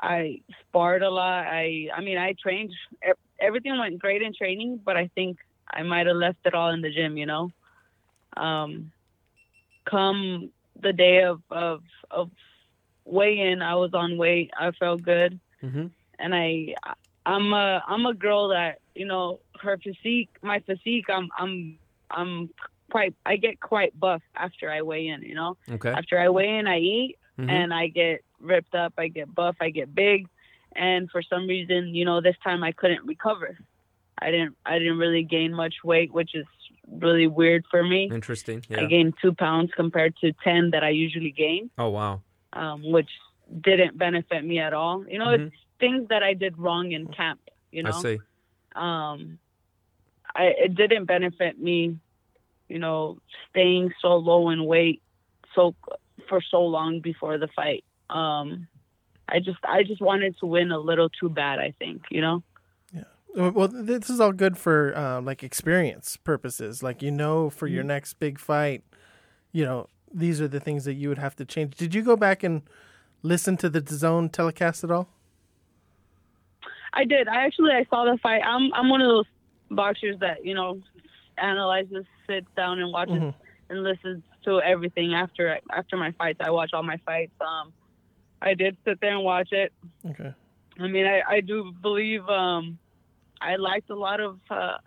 [0.00, 1.46] I sparred a lot.
[1.46, 2.72] I I mean, I trained.
[3.40, 5.38] Everything went great in training, but I think
[5.72, 7.16] I might have left it all in the gym.
[7.16, 7.50] You know,
[8.36, 8.92] um,
[9.88, 12.30] come the day of of of
[13.04, 14.50] weigh in, I was on weight.
[14.58, 15.86] I felt good Mm-hmm.
[16.18, 16.74] and I
[17.26, 21.78] I'm a I'm a girl that you know her physique my physique I'm I'm
[22.10, 22.50] I'm
[22.90, 26.58] quite I get quite buff after I weigh in you know okay after I weigh
[26.58, 27.50] in I eat Mhm.
[27.50, 30.26] and I get ripped up I get buff I get big
[30.76, 33.58] and for some reason you know this time I couldn't recover.
[34.20, 36.46] I didn't I didn't really gain much weight which is
[36.90, 38.10] really weird for me.
[38.12, 42.22] Interesting I gained two pounds compared to ten that I usually gain oh wow.
[42.52, 43.10] um, which
[43.62, 45.04] didn't benefit me at all.
[45.08, 45.46] You know Mhm.
[45.46, 47.90] it's things that I did wrong in camp you know?
[47.90, 48.18] i see.
[48.74, 49.38] Um
[50.34, 51.96] I it didn't benefit me,
[52.68, 53.18] you know,
[53.50, 55.02] staying so low in weight
[55.54, 55.74] so
[56.28, 57.84] for so long before the fight.
[58.10, 58.68] Um
[59.28, 62.42] I just I just wanted to win a little too bad, I think, you know.
[63.36, 66.82] Uh, Well, this is all good for uh, like experience purposes.
[66.82, 68.82] Like you know, for your next big fight,
[69.52, 71.74] you know these are the things that you would have to change.
[71.76, 72.62] Did you go back and
[73.22, 75.08] listen to the zone telecast at all?
[76.94, 77.28] I did.
[77.28, 78.40] I actually I saw the fight.
[78.44, 79.26] I'm I'm one of those
[79.70, 80.80] boxers that, you know,
[81.36, 83.34] analyzes, sits down and watches Mhm.
[83.68, 86.40] and listens to everything after after my fights.
[86.42, 87.32] I watch all my fights.
[87.40, 87.72] Um
[88.40, 89.72] I did sit there and watch it.
[90.10, 90.32] Okay.
[90.78, 92.78] I mean, I, I do believe um,
[93.40, 94.78] I liked a lot of uh,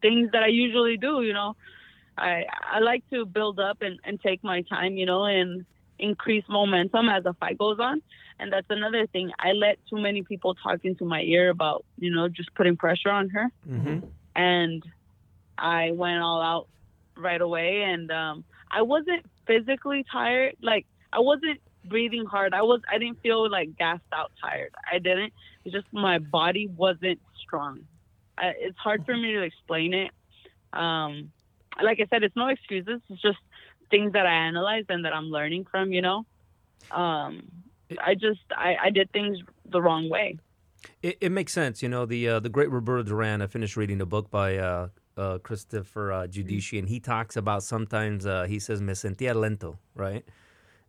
[0.00, 1.22] things that I usually do.
[1.22, 1.56] You know,
[2.16, 4.96] I I like to build up and, and take my time.
[4.96, 5.66] You know, and
[5.98, 8.02] increase momentum as the fight goes on.
[8.38, 9.30] And that's another thing.
[9.38, 13.10] I let too many people talk into my ear about, you know, just putting pressure
[13.10, 13.48] on her.
[13.68, 14.06] Mm-hmm.
[14.34, 14.82] And
[15.56, 16.66] I went all out
[17.16, 17.82] right away.
[17.82, 20.56] And um, I wasn't physically tired.
[20.60, 22.54] Like, I wasn't breathing hard.
[22.54, 24.74] I was, I didn't feel like gassed out tired.
[24.90, 25.32] I didn't.
[25.64, 27.80] It's just my body wasn't strong.
[28.36, 30.10] I, it's hard for me to explain it.
[30.72, 31.30] Um,
[31.82, 33.00] like I said, it's no excuses.
[33.08, 33.38] It's just
[33.90, 36.26] things that I analyzed and that I'm learning from, you know.
[36.90, 37.48] Um,
[38.02, 40.38] I just I, I did things the wrong way.
[41.02, 42.06] It, it makes sense, you know.
[42.06, 43.42] The uh, the great Roberto Duran.
[43.42, 47.62] I finished reading a book by uh, uh, Christopher uh, Giudici, and he talks about
[47.62, 50.24] sometimes uh, he says "me sentía lento," right?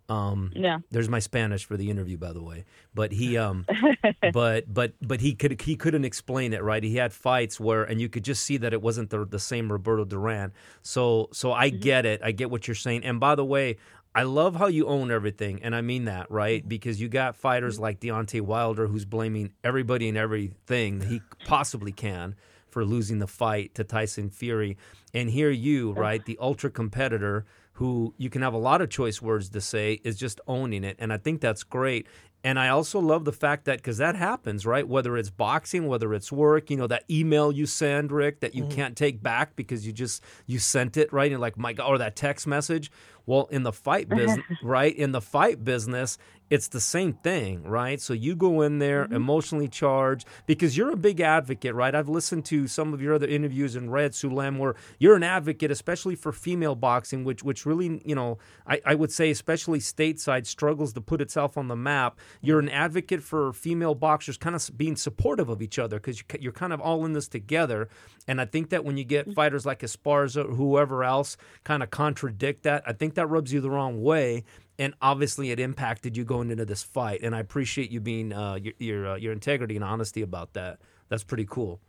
[0.07, 0.79] Um, Yeah.
[0.91, 2.65] There's my Spanish for the interview, by the way.
[2.93, 3.65] But he, um,
[4.33, 6.83] but but but he could he couldn't explain it, right?
[6.83, 9.71] He had fights where, and you could just see that it wasn't the the same
[9.71, 10.53] Roberto Duran.
[10.81, 12.21] So so I get it.
[12.23, 13.03] I get what you're saying.
[13.03, 13.77] And by the way,
[14.13, 16.67] I love how you own everything, and I mean that, right?
[16.67, 21.91] Because you got fighters like Deontay Wilder who's blaming everybody and everything that he possibly
[21.91, 22.35] can
[22.69, 24.77] for losing the fight to Tyson Fury.
[25.13, 29.21] And here you, right, the ultra competitor who you can have a lot of choice
[29.21, 30.95] words to say is just owning it.
[30.97, 32.07] And I think that's great.
[32.45, 34.87] And I also love the fact that because that happens, right?
[34.87, 38.65] Whether it's boxing, whether it's work, you know, that email you send, Rick, that you
[38.65, 38.75] mm-hmm.
[38.75, 41.31] can't take back because you just you sent it, right?
[41.31, 42.91] And like, my God, or that text message.
[43.25, 44.95] Well, in the fight business, right?
[44.95, 47.99] In the fight business, it's the same thing, right?
[47.99, 49.15] So you go in there mm-hmm.
[49.15, 51.95] emotionally charged because you're a big advocate, right?
[51.95, 55.71] I've listened to some of your other interviews and read Sulem where you're an advocate,
[55.71, 60.45] especially for female boxing, which which really, you know, I, I would say especially stateside
[60.45, 62.19] struggles to put itself on the map.
[62.41, 66.51] You're an advocate for female boxers kind of being supportive of each other because you're
[66.51, 67.89] kind of all in this together.
[68.27, 71.89] And I think that when you get fighters like Esparza or whoever else kind of
[71.89, 74.43] contradict that, I think that rubs you the wrong way
[74.77, 77.21] and obviously it impacted you going into this fight.
[77.23, 80.79] And I appreciate you being uh, your your, uh, your integrity and honesty about that.
[81.09, 81.79] That's pretty cool.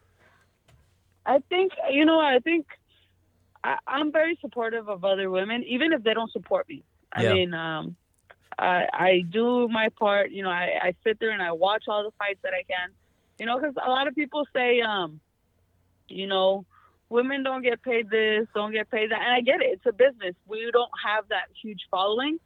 [1.24, 2.66] I think you know I think
[3.64, 6.84] I, I'm very supportive of other women, even if they don't support me.
[7.12, 7.34] I Yeah.
[7.34, 7.96] mean, um,
[8.58, 10.30] I, I do my part.
[10.30, 12.90] You know, I, I sit there and I watch all the fights that I can.
[13.38, 15.20] You know, because a lot of people say, um,
[16.08, 16.64] you know,
[17.08, 19.68] women don't get paid this, don't get paid that, and I get it.
[19.72, 20.34] It's a business.
[20.46, 22.38] We don't have that huge following,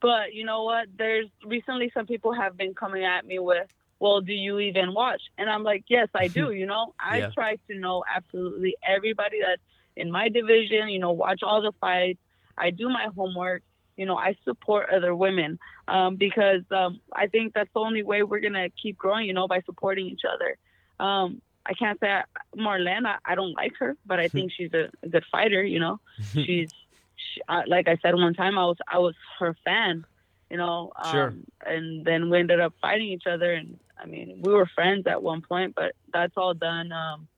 [0.00, 0.86] but you know what?
[0.96, 3.66] There's recently some people have been coming at me with,
[4.00, 5.22] well, do you even watch?
[5.38, 6.50] And I'm like, yes, I do.
[6.52, 7.28] You know, I Yeah.
[7.34, 9.62] try to know absolutely everybody that's
[9.96, 10.88] in my division.
[10.88, 12.20] You know, watch all the fights.
[12.56, 13.62] I do my homework.
[13.96, 18.22] You know, I support other women um, because um, I think that's the only way
[18.22, 19.26] we're gonna keep growing.
[19.26, 20.56] You know, by supporting each other.
[21.00, 22.24] Um, I can't say I,
[22.56, 23.06] Marlen.
[23.06, 25.62] I, I don't like her, but I think she's a, a good fighter.
[25.64, 26.00] You know,
[26.32, 26.70] she's
[27.16, 28.58] she, uh, like I said one time.
[28.58, 30.04] I was I was her fan.
[30.50, 31.34] You know, um, Sure.
[31.66, 35.22] and then we ended up fighting each other, and I mean, we were friends at
[35.22, 36.92] one point, but that's all done.
[36.92, 37.28] Um,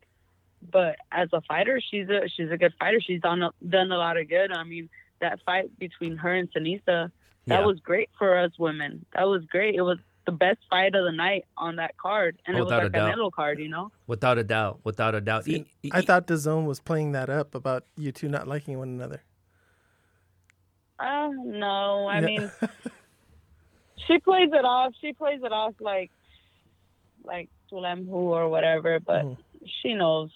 [0.70, 3.00] but as a fighter, she's a she's a good fighter.
[3.00, 4.52] She's done a, done a lot of good.
[4.52, 4.88] I mean,
[5.20, 7.64] that fight between her and Seniesa, that Yeah.
[7.64, 9.04] was great for us women.
[9.14, 9.74] That was great.
[9.74, 12.80] It was the best fight of the night on that card, and it was Without
[12.80, 13.32] our a doubt.
[13.32, 13.58] Card.
[13.60, 13.92] You know.
[14.08, 15.46] Without a doubt, without a doubt.
[15.46, 18.88] E- e- I thought DAZN was playing that up about you two not liking one
[18.88, 19.22] another.
[20.98, 22.26] Uh, no, I Yeah.
[22.26, 22.50] mean,
[24.06, 24.94] she plays it off.
[25.00, 26.10] She plays it off like,
[27.24, 28.98] like Sulem who or whatever.
[29.00, 29.36] But Mhm.
[29.82, 30.30] she knows.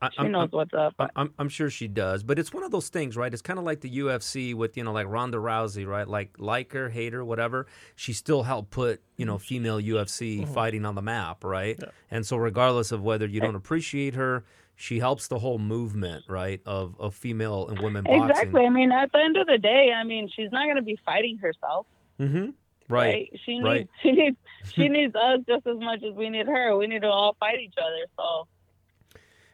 [0.00, 0.94] I, I, She I'm- knows I'm- what's up.
[1.16, 3.32] I'm, I'm sure she does, but it's one of those things, right?
[3.32, 6.06] It's kind of like the UFC with, you know, like Ronda Rousey, right?
[6.06, 7.66] Like, like her, hate her, whatever.
[7.96, 11.76] She still helped put, you know, female UFC fighting on the map, right?
[11.80, 11.88] Yeah.
[12.10, 14.44] And so, regardless of whether you don't appreciate her,
[14.76, 18.28] she helps the whole movement, right, of, of female and women boxing.
[18.30, 18.66] Exactly.
[18.66, 20.98] I mean, at the end of the day, I mean, she's not going to be
[21.04, 21.86] fighting herself,
[22.20, 22.50] Mm-hmm.
[22.88, 23.30] Right.
[23.32, 23.40] right?
[23.46, 23.88] She needs right.
[24.02, 24.36] she needs
[24.74, 26.76] she needs us just as much as we need her.
[26.76, 28.04] We need to all fight each other.
[28.16, 28.46] So,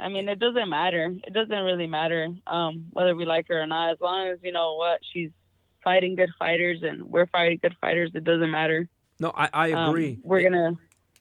[0.01, 1.15] I mean, it doesn't matter.
[1.27, 3.93] It doesn't really matter um, whether we like her or not.
[3.93, 5.31] As long as you know what she's
[5.85, 8.89] fighting good fighters and we're fighting good fighters, it doesn't matter.
[9.19, 10.19] No, I, I Um, agree.
[10.23, 10.73] we're gonna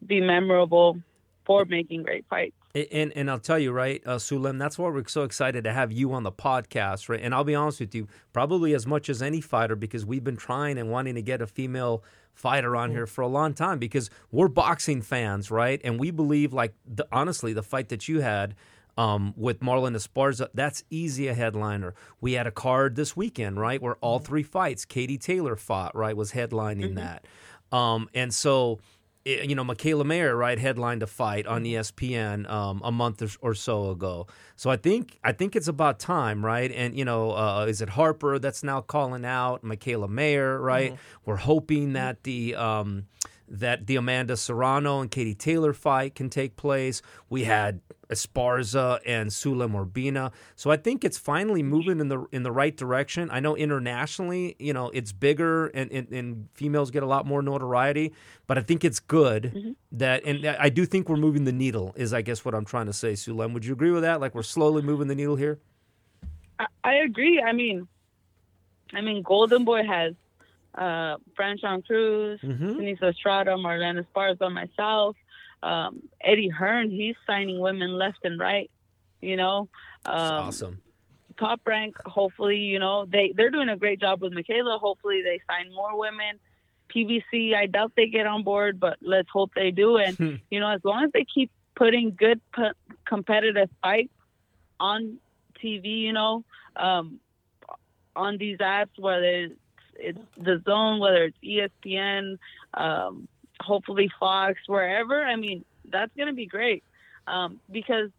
[0.06, 1.00] be memorable
[1.46, 2.56] for making great fights.
[2.92, 5.92] And and I'll tell you, right, uh, Sulem, that's why we're so excited to have
[5.92, 7.20] you on the podcast, right?
[7.20, 10.38] And I'll be honest with you, probably as much as any fighter, because we've been
[10.38, 12.04] trying and wanting to get a female
[12.40, 15.82] fighter on here for a long time because we're boxing fans, right?
[15.84, 18.56] And we believe, like, the, honestly, the fight that you had
[18.98, 21.94] um, with Marlen Esparza, that's easy a headliner.
[22.22, 26.16] We had a card this weekend, right, where all three fights, Katie Taylor fought, right,
[26.16, 27.26] was headlining that.
[27.72, 28.80] Um, and so
[29.30, 33.90] you know, Mikaela Mayer, right, headlined a fight on ESPN um, a month or, so
[33.92, 34.28] ago.
[34.56, 36.72] So I think I think it's about time, right?
[36.72, 40.92] And you know, uh, is it Harper that's now calling out Mikaela Mayer, right?
[40.94, 41.30] Mm-hmm.
[41.30, 43.06] We're hoping that the um,
[43.50, 47.02] that the Amanda Serrano and Katie Taylor fight can take place.
[47.30, 50.32] We had Esparza and Sulem Urbina.
[50.56, 53.30] So I think it's finally moving in the in the right direction.
[53.32, 57.42] I know internationally, you know, it's bigger and, and, and females get a lot more
[57.42, 58.14] notoriety,
[58.48, 59.72] but I think it's good mm-hmm.
[59.92, 62.88] that and I do think we're moving the needle is I guess what I'm trying
[62.88, 63.54] to say, Sulem.
[63.54, 64.20] Would you agree with that?
[64.20, 65.60] Like we're slowly moving the needle here?
[66.58, 67.42] I, I agree.
[67.42, 67.88] I mean
[68.94, 70.16] I mean Golden Boy has
[70.76, 72.72] uh, Franchon Crews, mm-hmm.
[72.72, 75.16] Seniesa Estrada, Marlen Esparza, myself,
[75.64, 76.90] um, Eddie Hearn.
[76.90, 78.70] He's signing women left and right.
[79.22, 79.70] You know,
[80.06, 80.82] um, awesome.
[81.38, 81.96] Top rank.
[82.06, 84.80] Hopefully, you know they they're doing a great job with Mikaela.
[84.80, 86.40] Hopefully, they sign more women.
[86.94, 89.98] PBC, I doubt they get on board, but let's hope they do.
[89.98, 90.36] And hmm.
[90.50, 92.72] you know, as long as they keep putting good p-
[93.06, 94.14] competitive fights
[94.80, 95.18] on
[95.64, 96.44] TV, you know,
[96.76, 97.20] um,
[98.16, 99.50] on these apps, whether
[100.00, 102.38] it's DAZN, whether it's ESPN,
[102.74, 103.28] um,
[103.62, 105.24] hopefully Fox, wherever.
[105.24, 106.84] I mean, that's going to be great
[107.28, 108.10] um, because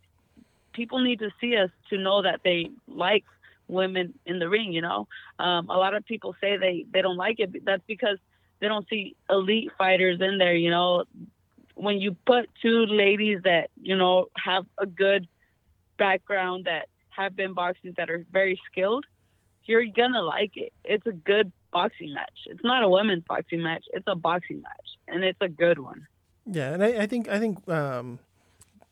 [0.73, 3.25] people need to see us to know that they like
[3.69, 4.73] women in the ring.
[4.73, 7.65] You know, um, a lot of people say they they don't like it.
[7.65, 8.19] That's because
[8.61, 10.55] they don't see elite fighters in there.
[10.55, 11.05] You know,
[11.75, 15.27] when you put two ladies that you know have a good
[15.99, 19.05] background that have been boxing that are very skilled,
[19.71, 20.73] you're gonna like it.
[20.85, 22.39] It's a good boxing match.
[22.47, 23.85] It's not a women's boxing match.
[23.93, 26.09] It's a boxing match, and it's a good one.
[26.45, 28.19] Yeah, and I, I think I think um,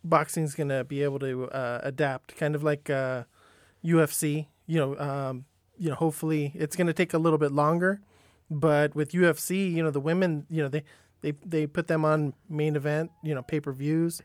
[0.05, 3.25] boxing's gonna be able to uh, adapt, kind of like uh,
[3.85, 4.47] UFC.
[4.67, 8.01] You know, um, you know, hopefully it's gonna take a little bit longer,
[8.49, 10.85] but with UFC, you know, the women, you know, they
[11.23, 14.23] they they put them on main event, you know, pay per views.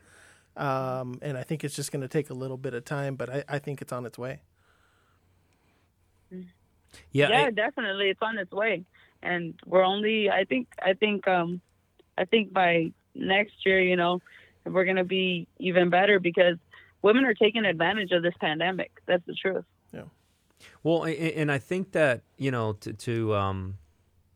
[0.56, 3.28] Um, and I think it's just going to take a little bit of time, but
[3.28, 4.42] I, I think it's on its way.
[6.30, 8.84] Yeah, yeah, definitely, it's on its way,
[9.22, 10.30] and we're only.
[10.30, 10.68] I think.
[10.82, 11.26] I think.
[11.26, 11.60] Um,
[12.16, 14.20] I think by next year, you know,
[14.64, 16.56] we're gonna be even better because
[17.02, 18.92] women are taking advantage of this pandemic.
[19.06, 19.64] That's the truth.
[19.92, 20.02] Yeah.
[20.82, 23.78] Well, and I think that you know to to um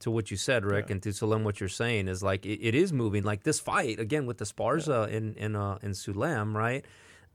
[0.00, 0.92] to what you said, Rick, yeah.
[0.92, 3.24] and to Sulem, what you're saying is like it, it is moving.
[3.24, 5.16] Like this fight again with the Esparza yeah.
[5.16, 6.84] in in uh, in Sulem, right?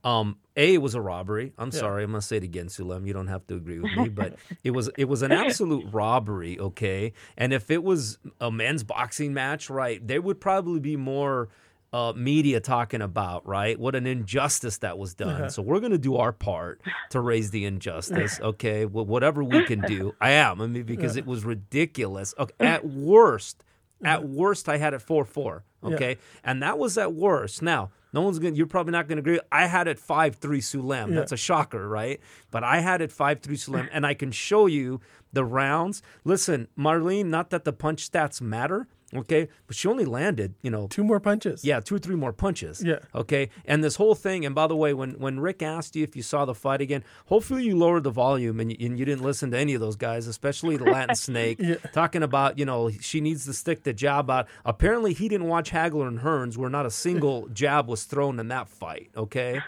[0.04, 1.52] Um, a it was a robbery.
[1.58, 1.80] I'm yeah.
[1.80, 3.06] sorry, I'm gonna say it again, Sulem.
[3.06, 6.58] You don't have to agree with me, but it was it was an absolute robbery.
[6.60, 11.48] Okay, and if it was a men's boxing match, right, there would probably be more.
[11.92, 13.78] Uh, media talking about, right?
[13.78, 15.28] What an injustice that was done.
[15.28, 15.48] Uh-huh.
[15.48, 18.84] So we're going to do our part to raise the injustice, okay?
[18.84, 20.12] Well, whatever we can do.
[20.20, 20.60] I am.
[20.60, 21.20] I mean, because yeah.
[21.20, 22.34] it was ridiculous.
[22.36, 23.62] Okay, at worst,
[24.02, 26.10] at worst, I had it 4 4, okay?
[26.10, 26.40] Yeah.
[26.42, 27.62] And that was at worst.
[27.62, 28.54] Now, no one's gonna.
[28.54, 29.40] You're probably not gonna agree.
[29.50, 31.10] I had it five three Sulem.
[31.10, 31.16] Yeah.
[31.16, 32.20] That's a shocker, right?
[32.50, 35.00] But I had it five three Sulem, and I can show you
[35.32, 36.00] the rounds.
[36.24, 37.26] Listen, Marlen.
[37.26, 38.86] Not that the punch stats matter.
[39.14, 41.64] Okay, but she only landed, you know, two more punches.
[41.64, 42.82] Yeah, two or three more punches.
[42.84, 42.98] Yeah.
[43.14, 44.44] Okay, and this whole thing.
[44.44, 47.04] And by the way, when when Rick asked you if you saw the fight again,
[47.26, 49.96] hopefully you lowered the volume and you, and you didn't listen to any of those
[49.96, 51.76] guys, especially the Latin Snake, yeah.
[51.92, 54.48] talking about you know she needs to stick the jab out.
[54.64, 58.48] Apparently, he didn't watch Hagler and Hearns, where not a single jab was thrown in
[58.48, 59.10] that fight.
[59.16, 59.60] Okay,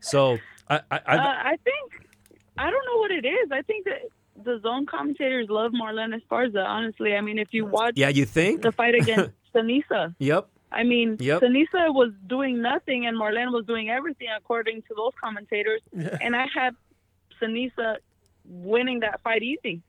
[0.00, 0.38] so
[0.68, 1.92] I I, I, uh, I think
[2.56, 3.50] I don't know what it is.
[3.50, 3.98] I think that
[4.40, 6.64] DAZN commentators love Marlen Esparza.
[6.64, 10.14] Honestly, I mean, if you watch, yeah, you think the fight against Seniesa.
[10.18, 10.48] Yep.
[10.70, 11.42] I mean, yep.
[11.42, 15.82] Seniesa was doing nothing, and Marlen was doing everything according to those commentators.
[15.92, 16.74] And I had
[17.40, 17.96] Seniesa
[18.44, 19.82] winning that fight easy.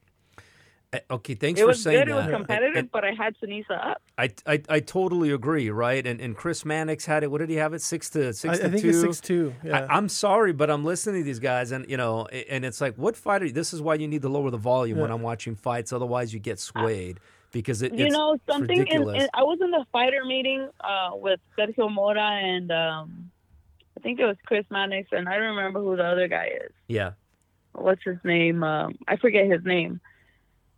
[0.94, 2.12] Eh, okay, thanks it for saying good, that.
[2.12, 4.02] It was competitive, and, but I had Seniesa up.
[4.18, 6.06] I, I, I totally agree, right?
[6.06, 7.32] And and Chris Mannix had it.
[7.32, 7.82] What did he have it?
[7.82, 8.90] Six to six I, to I think two.
[8.90, 9.56] It's six two.
[9.64, 9.88] Yeah.
[9.90, 12.96] I, am sorry, but I'm listening to these guys, and you know, and it's like,
[12.96, 13.50] what fighter?
[13.50, 15.02] This is why you need to lower the volume yeah.
[15.02, 15.92] when I'm watching fights.
[15.92, 17.20] Otherwise, you get swayed.
[17.52, 18.88] Because it, you know something.
[18.88, 23.32] In, in, I was in the fighter meeting uh, with Sergio Mora and um,
[23.96, 26.72] I think it was Chris Mannix, and I don't remember who the other guy is.
[26.88, 27.12] Yeah.
[27.74, 28.64] What's his name?
[28.64, 30.02] Um, I forget his name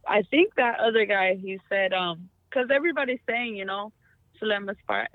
[0.07, 3.91] I think that other guy, he said, um, because everybody's saying, you know,
[4.41, 5.07] Sulem, Espar-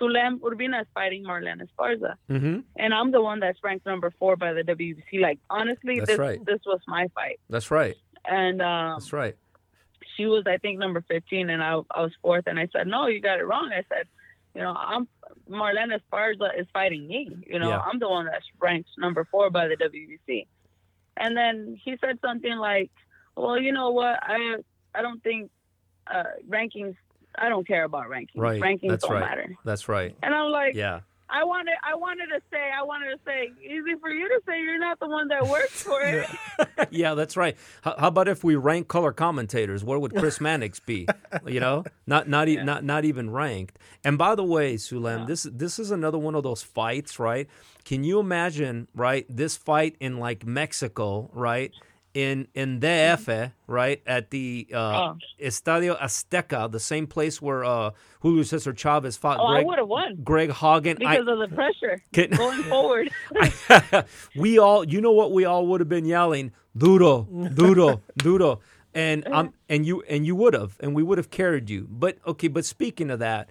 [0.00, 2.14] Sulem Urbina is fighting Marlen Esparza.
[2.30, 2.60] Mm-hmm.
[2.76, 5.20] And I'm the one that's ranked number four by the WBC.
[5.20, 6.44] Like, honestly, that's this, right.
[6.44, 7.40] this was my fight.
[7.48, 7.96] That's right.
[8.24, 9.36] And um, that's right.
[10.16, 12.44] She was, I think, number 15, and I, I was fourth.
[12.46, 13.70] And I said, no, you got it wrong.
[13.72, 14.06] I said,
[14.54, 15.08] you know, I'm
[15.50, 17.30] Marlen Esparza is fighting me.
[17.46, 17.80] You know, yeah.
[17.80, 20.46] I'm the one that's ranked number four by the WBC.
[21.16, 22.90] And then he said something like,
[23.36, 24.18] well, you know what?
[24.22, 24.56] I
[24.94, 25.50] I don't think
[26.12, 26.96] uh, rankings
[27.36, 28.36] I don't care about rankings.
[28.36, 28.60] Right.
[28.60, 29.20] Rankings That's don't right.
[29.20, 29.54] matter.
[29.64, 30.14] That's right.
[30.22, 31.00] And I'm like, Yeah.
[31.34, 34.60] I wanted, I wanted to say, I wanted to say, easy for you to say
[34.60, 36.26] you're not the one that works for it.
[36.90, 37.56] yeah, that's right.
[37.80, 39.82] How, how about if we rank color commentators?
[39.82, 41.08] Where would Chris Mannix be?
[41.46, 43.78] You know, not not e- not not even ranked.
[44.04, 47.48] And by the way, Sulem, this this is another one of those fights, right?
[47.86, 49.24] Can you imagine, right?
[49.26, 51.72] This fight in like Mexico, right?
[52.14, 54.76] In in DF, right at the uh,
[55.12, 55.16] Oh.
[55.42, 59.78] Estadio Azteca, the same place where uh, Julio Cesar Chavez fought Oh, I Greg would
[59.78, 61.02] have won Greg Haugen.
[61.06, 63.10] I- because of the pressure Can- going forward.
[64.36, 67.22] we all, you know what we all would have been yelling, duro,
[67.54, 68.60] duro, duro,
[68.94, 71.86] and um, and you and you would have, and we would have carried you.
[71.90, 73.48] But okay, but speaking of that,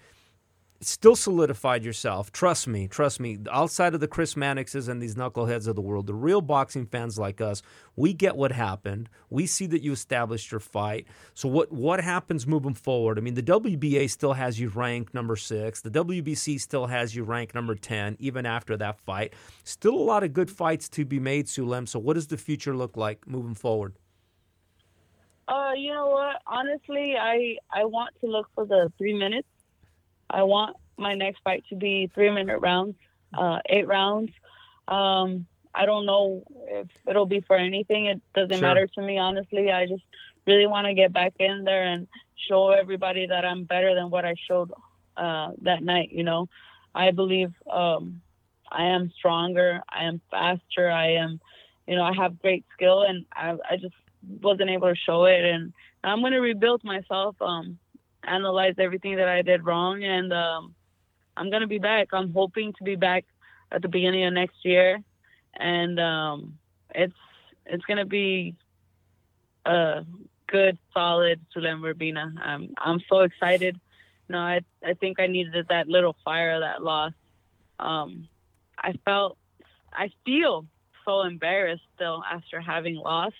[0.82, 2.32] still solidified yourself.
[2.32, 3.38] Trust me, trust me.
[3.52, 7.18] Outside of the Chris Mannixes and these knuckleheads of the world, the real boxing fans
[7.18, 7.62] like us,
[7.96, 9.10] we get what happened.
[9.30, 11.08] We see that you established your fight.
[11.34, 13.18] So what what happens moving forward?
[13.18, 15.82] I mean, the WBA still has you ranked number six.
[15.82, 19.34] The WBC still has you ranked number ten, even after that fight.
[19.64, 21.88] Still a lot of good fights to be made, Sulem.
[21.88, 23.94] So what does the future look like moving forward?
[25.48, 26.38] Uh, you know what?
[26.48, 29.48] Honestly, I I want to look for the three minutes.
[30.32, 32.96] I want my next fight to be three minute rounds,
[33.38, 34.32] uh, eight rounds.
[34.88, 38.08] Um, I don't know if it'll be for anything.
[38.08, 38.62] It doesn't Sure.
[38.62, 39.72] matter to me, honestly.
[39.72, 40.04] I just
[40.48, 42.08] really want to get back in there and
[42.50, 44.72] show everybody that I'm better than what I showed
[45.18, 46.10] uh, that night.
[46.12, 46.48] You know,
[46.96, 48.22] I believe um,
[48.72, 49.82] I am stronger.
[49.90, 50.90] I am faster.
[50.90, 51.40] I am,
[51.88, 53.96] you know, I have great skill, and I, I just
[54.42, 55.44] wasn't able to show it.
[55.44, 55.74] And
[56.04, 57.78] I'm going to rebuild myself, um,
[58.24, 60.76] analyze everything that I did wrong, and um,
[61.36, 62.10] I'm to be back.
[62.14, 63.26] I'm hoping to be back
[63.72, 65.00] at the beginning of next year,
[65.56, 66.58] and um,
[66.94, 67.14] it's
[67.66, 68.56] it's to be
[69.66, 70.04] a
[70.48, 72.34] good, solid Sulem Urbina.
[72.42, 73.80] I'm I'm so excited.
[74.28, 77.14] You know, I I think I needed that little fire that loss.
[77.80, 78.28] Um,
[78.78, 79.38] I felt,
[79.92, 80.66] I feel
[81.06, 83.36] so embarrassed still after having lost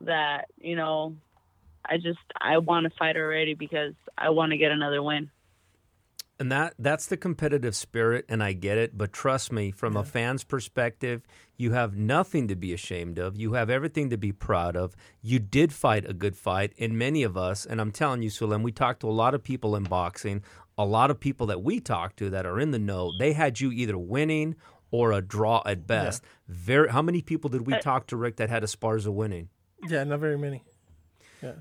[0.00, 1.16] that you know
[1.84, 5.30] I just I want to fight already because I want to get another win.
[6.38, 8.98] And that that's the competitive spirit, and I get it.
[8.98, 11.22] But trust me, from a fan's perspective,
[11.56, 13.38] you have nothing to be ashamed of.
[13.38, 14.96] You have everything to be proud of.
[15.22, 18.64] You did fight a good fight, and many of us, and I'm telling you, Sulem,
[18.64, 20.42] we talked to a lot of people in boxing,
[20.76, 23.12] a lot of people that we talked to that are in the know.
[23.16, 24.56] They had you either winning
[24.90, 26.24] or a draw at best.
[26.48, 26.90] Very.
[26.90, 29.50] How many people did we uh, talk to, Rick, that had Esparza winning?
[29.88, 30.64] Yeah, not very many.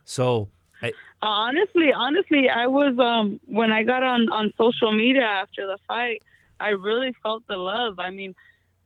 [0.05, 0.49] So.
[0.81, 0.89] I,
[1.21, 5.77] Uh, honestly, honestly, I was um when I got on on social media after the
[5.87, 6.21] fight,
[6.59, 7.99] I really felt the love.
[7.99, 8.35] I mean,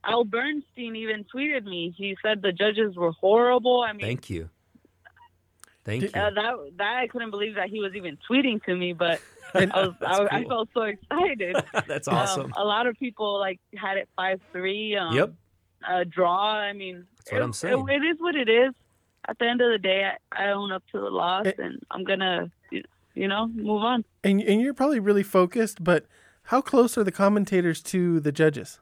[0.04, 1.92] Al Bernstein even tweeted me.
[1.96, 3.82] He said the judges were horrible.
[3.82, 4.48] I mean, thank you.
[5.84, 6.08] Thank you.
[6.14, 9.20] uh, that that I couldn't believe that he was even tweeting to me, but
[9.54, 11.56] I was That's I, I felt so excited.
[11.88, 12.52] That's Um, awesome.
[12.56, 14.96] a lot of people like had it five three.
[14.96, 15.32] Um, Yep.
[15.88, 16.52] A draw.
[16.70, 17.88] I mean, That's what it- I'm saying.
[17.88, 18.74] It, it is what it is.
[19.28, 21.78] At the end of the day, I, I own up to the loss, It- and
[21.90, 22.50] I'm gonna,
[23.14, 24.04] you know, move on.
[24.24, 26.06] And and you're probably really focused, but
[26.44, 28.80] how close are the commentators to the judges?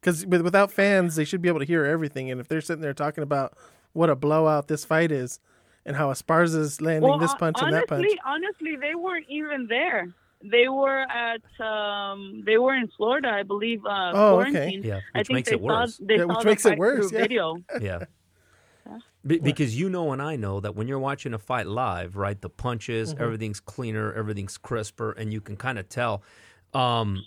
[0.00, 2.30] Because with, without fans, they should be able to hear everything.
[2.30, 3.54] And if they're sitting there talking about
[3.92, 5.40] what a blowout this fight is,
[5.84, 10.08] and how Esparza's landing this punch honestly, and that punch, honestly, they weren't even there.
[10.42, 13.84] They were at, um, they were in Florida, I believe.
[13.84, 14.52] Uh, Oh, okay.
[14.52, 14.82] quarantine.
[14.84, 15.96] Yeah, I which think makes they it worse.
[15.96, 17.18] Saw, they Yeah, saw which the makes it worse, yeah.
[17.18, 17.56] Video.
[17.80, 18.04] Yeah.
[19.26, 22.40] Be- because you know and I know that when you're watching a fight live, right,
[22.40, 23.22] the punches, Mm-hmm.
[23.22, 26.22] everything's cleaner, everything's crisper, and you can kind of tell.
[26.72, 27.24] Um,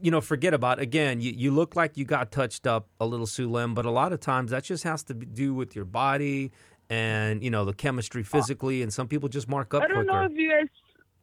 [0.00, 1.20] you know, forget about again.
[1.20, 4.20] You, you look like you got touched up a little, Sulem, but a lot of
[4.20, 6.52] times that just has to do with your body
[6.88, 8.80] and you know the chemistry physically.
[8.82, 10.12] And some people just mark up I don't quicker.
[10.12, 10.68] know if you guys,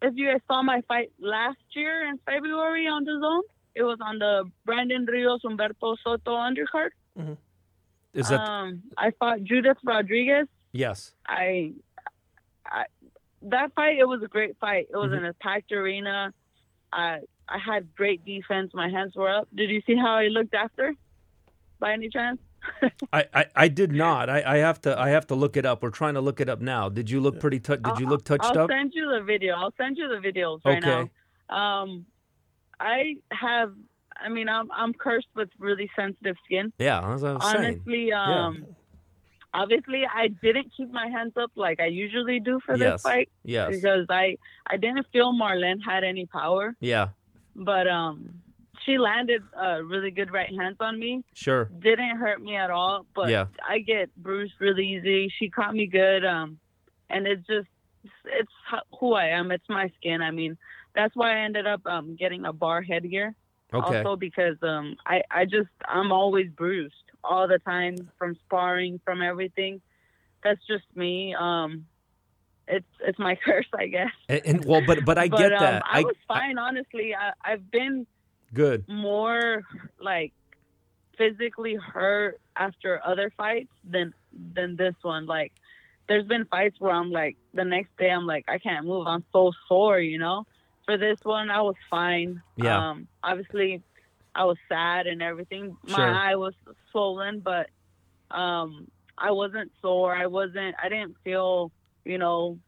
[0.01, 3.41] if you guys saw my fight last year in February on DAZN.
[3.75, 6.89] It was on the Brandon Rios Humberto Soto undercard.
[8.16, 10.47] Is that um, I fought Judith Rodriguez.
[10.72, 11.13] yes?
[11.28, 11.74] I,
[12.66, 12.86] I,
[13.43, 14.88] that fight it was a great fight.
[14.91, 15.26] It was Mm-hmm.
[15.26, 16.34] in a packed arena.
[16.91, 18.72] I I had great defense.
[18.74, 19.47] My hands were up.
[19.53, 20.93] Did you see how I looked after?
[21.80, 22.39] By any chance?
[23.13, 24.30] I, I, I did not.
[24.30, 25.84] I, I have to I have to look it up.
[25.84, 26.89] We're trying to look it up now.
[26.89, 27.59] Did you look pretty?
[27.59, 28.70] tou- did you look touched I'll up?
[28.72, 29.53] send you the video.
[29.55, 31.11] I'll send you the videos right Okay.
[31.49, 31.55] now.
[31.55, 32.05] Um,
[32.80, 33.74] I have.
[34.24, 36.72] I mean, I'm I'm cursed with really sensitive skin.
[36.80, 37.57] Yeah, as I was saying.
[37.66, 38.66] Honestly, um,
[39.53, 42.93] obviously, I didn't keep my hands up like I usually do for Yes.
[42.93, 43.72] this fight Yes.
[43.72, 44.38] because I
[44.68, 46.76] I didn't feel Marlen had any power.
[46.80, 47.09] Yeah.
[47.55, 48.41] but um
[48.86, 51.66] she landed uh, really good right hands on me Sure.
[51.80, 53.45] didn't hurt me at all but Yeah.
[53.68, 56.59] i get bruised really easy she caught me good um
[57.09, 57.70] and it's just
[58.26, 59.51] it's ho- who I am.
[59.51, 60.22] It's my skin.
[60.22, 60.57] I mean,
[60.93, 63.34] that's why I ended up um, getting a bar headgear.
[63.76, 63.97] Okay.
[63.97, 69.21] Also because um, I I just I'm always bruised all the time from sparring from
[69.21, 69.82] everything.
[70.43, 71.36] That's just me.
[71.38, 71.86] Um,
[72.67, 74.11] it's it's my curse, I guess.
[74.30, 75.84] And, and well, but but I but, get um, that.
[75.89, 77.15] I, was fine, honestly.
[77.15, 78.07] I, I've been
[78.53, 78.88] good.
[78.88, 79.63] more
[79.99, 80.34] like
[81.17, 84.13] physically hurt after other fights than
[84.53, 85.26] than this one.
[85.26, 85.53] Like
[86.07, 89.07] there's been fights where I'm like the next day I'm like I can't move.
[89.07, 90.45] I'm so sore, you know.
[90.86, 92.41] For this one I was fine.
[92.57, 92.89] Yeah.
[92.91, 93.81] Um obviously
[94.36, 95.77] I was sad and everything.
[95.88, 96.13] My Sure.
[96.13, 96.53] eye was
[96.91, 97.69] swollen, but
[98.31, 100.15] um I wasn't sore.
[100.15, 101.71] I wasn't I didn't feel,
[102.03, 102.59] you know,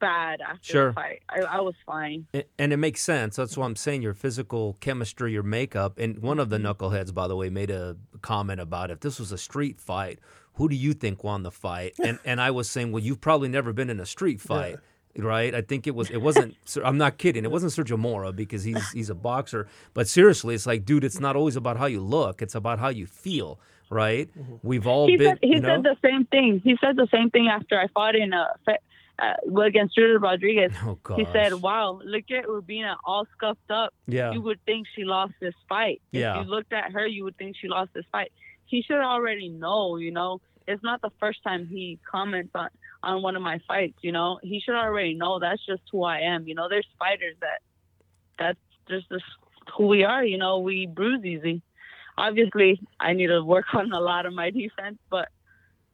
[0.00, 0.88] bad after Sure.
[0.90, 1.22] the fight.
[1.28, 2.26] I, I was fine.
[2.58, 3.34] And it makes sense.
[3.36, 4.00] That's why I'm saying.
[4.02, 5.98] Your physical chemistry, your makeup.
[5.98, 9.32] And one of the knuckleheads, by the way, made a comment about if this was
[9.32, 10.20] a street fight,
[10.54, 11.94] who do you think won the fight?
[12.02, 14.78] And and I was saying, well, you've probably never been in a street fight.
[15.16, 16.10] Right, I think it was.
[16.10, 16.56] It wasn't.
[16.84, 17.44] I'm not kidding.
[17.44, 19.66] It wasn't Sergio Mora because he's he's a boxer.
[19.94, 22.40] But seriously, it's like, dude, it's not always about how you look.
[22.42, 23.58] It's about how you feel.
[23.90, 24.28] Right?
[24.62, 25.28] We've all he been.
[25.30, 25.76] said he you know?
[25.76, 26.60] said the same thing.
[26.62, 28.76] He said the same thing after I fought in a fe-
[29.18, 30.72] uh, against Julia Rodriguez.
[30.84, 31.18] oh gosh.
[31.18, 33.94] He said, "Wow, look at Urbina all scuffed up.
[34.06, 34.32] yeah.
[34.32, 36.00] You would think she lost this fight.
[36.12, 36.38] Yeah.
[36.38, 38.30] If you looked at her, you would think she lost this fight.
[38.66, 39.96] He should already know.
[39.96, 42.68] You know, it's not the first time he comments on
[43.02, 43.98] on one of my fights.
[44.02, 46.46] You know, he should already know that's just who I am.
[46.46, 47.60] You know, there's fighters that
[48.38, 49.06] that's just
[49.76, 50.24] who we are.
[50.24, 51.62] You know, we bruise easy.
[52.16, 55.28] Obviously, I need to work on a lot of my defense, but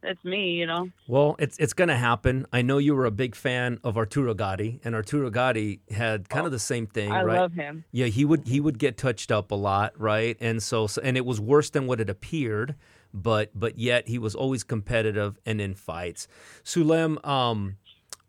[0.03, 0.53] that's me.
[0.53, 0.91] You know.
[1.07, 2.47] Well, it's it's going to happen.
[2.53, 6.47] I know you were a big fan of Arturo Gatti, and Arturo Gatti had kind
[6.47, 7.41] of the same thing, I right?
[7.41, 7.85] love him.
[7.93, 10.37] Yeah, he would he would get touched up a lot, right?
[10.41, 12.75] And so, so and it was worse than what it appeared,
[13.15, 16.27] but but yet he was always competitive and in fights.
[16.65, 17.77] Sulem, um,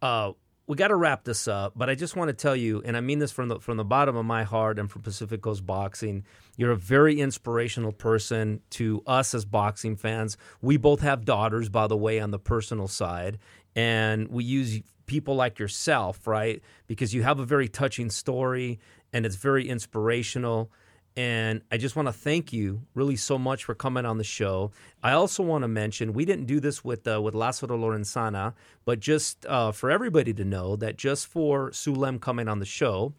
[0.01, 0.31] uh,
[0.67, 3.01] we got to wrap this up, but I just want to tell you, and I
[3.01, 6.23] mean this from the from the bottom of my heart and from Pacific Coast Boxing,
[6.55, 10.37] you're a very inspirational person to us as boxing fans.
[10.61, 13.39] We both have daughters, by the way, on the personal side,
[13.75, 16.61] and we use people like yourself, right?
[16.87, 18.79] Because you have a very touching story
[19.13, 20.71] and it's very inspirational.
[21.17, 24.71] And I just want to thank you really so much for coming on the show.
[25.01, 28.53] I also want to mention we didn't do this with uh, with Lazaro Lorenzana,
[28.83, 33.13] but just uh, for everybody to know that just for Sulem coming on the show,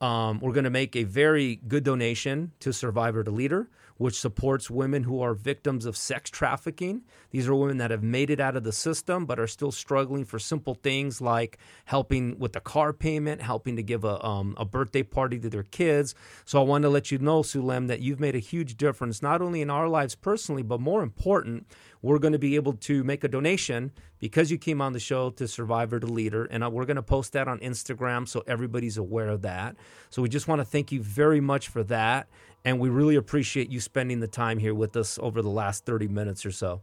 [0.00, 3.68] um, we're going to make a very good donation to Survivor to Leader,
[4.00, 7.02] which supports women who are victims of sex trafficking.
[7.32, 10.24] These are women that have made it out of the system but are still struggling
[10.24, 14.64] for simple things like helping with the car payment, helping to give a, um, a
[14.64, 16.14] birthday party to their kids.
[16.46, 19.42] So I want to let you know, Sulem, that you've made a huge difference, not
[19.42, 21.66] only in our lives personally, but more important,
[22.00, 25.30] we're going to be able to make a donation because you came on the show
[25.30, 28.96] to Survivor to Leader, and uh, we're going to post that on Instagram so everybody's
[28.96, 29.76] aware of that.
[30.10, 32.28] So we just want to thank you very much for that,
[32.64, 36.08] and we really appreciate you spending the time here with us over the last 30
[36.08, 36.82] minutes or so.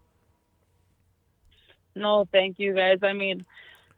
[1.96, 3.00] No, thank you guys.
[3.02, 3.46] I mean,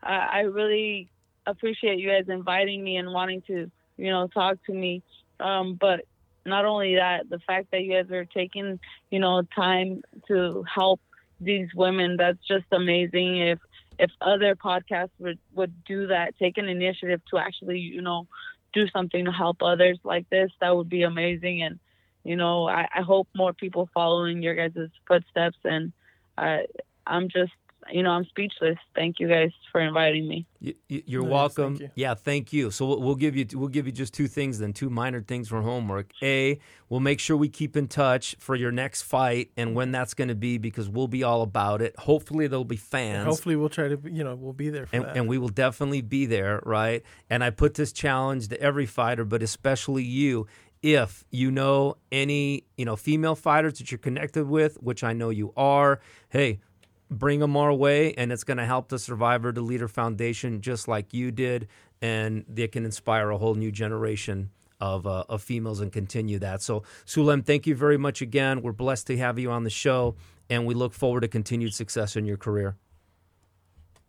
[0.02, 1.10] I, really
[1.46, 5.04] appreciate you guys inviting me and wanting to, you know, talk to me.
[5.40, 6.06] Um, but
[6.46, 8.80] not only that, the fact that you guys are taking,
[9.12, 11.02] you know, time to help
[11.42, 13.38] these women, that's just amazing.
[13.38, 13.60] If
[14.00, 18.28] if other podcasts would, would do that, take an initiative to actually, you know,
[18.74, 21.63] do something to help others like this, that would be amazing.
[21.63, 21.80] And,
[22.24, 25.57] you know, I, I hope more people follow in your guys' footsteps.
[25.63, 25.93] And
[26.38, 26.65] I,
[27.05, 27.51] I'm just,
[27.92, 28.78] you know, I'm speechless.
[28.96, 30.46] Thank you guys for inviting me.
[30.60, 31.78] You, you- you're Nice, welcome.
[31.78, 31.90] thank you.
[31.96, 32.72] Yeah, thank you.
[32.72, 35.48] So we'll, we'll give you we'll give you just two things then, two minor things
[35.50, 36.12] for homework.
[36.22, 36.60] A,
[36.90, 40.28] we'll make sure we keep in touch for your next fight and when that's going
[40.28, 41.98] to be because we'll be all about it.
[42.00, 43.26] Hopefully there'll be fans.
[43.26, 45.18] Hopefully, we'll try to, you know, we'll be there for and, that.
[45.18, 47.04] and we will definitely be there, right?
[47.30, 50.48] And I put this challenge to every fighter, but especially you.
[50.82, 55.30] If you know any, you know, female fighters that you're connected with, which I know
[55.30, 56.62] you are, hey,
[57.10, 60.88] bring them our way, and it's going to help the Survivor to Leader Foundation just
[60.88, 61.68] like you did,
[62.01, 66.62] and they can inspire a whole new generation of uh, of females and continue that.
[66.62, 68.62] So, Sulem, thank you very much again.
[68.62, 70.16] We're blessed to have you on the show,
[70.49, 72.78] and we look forward to continued success in your career.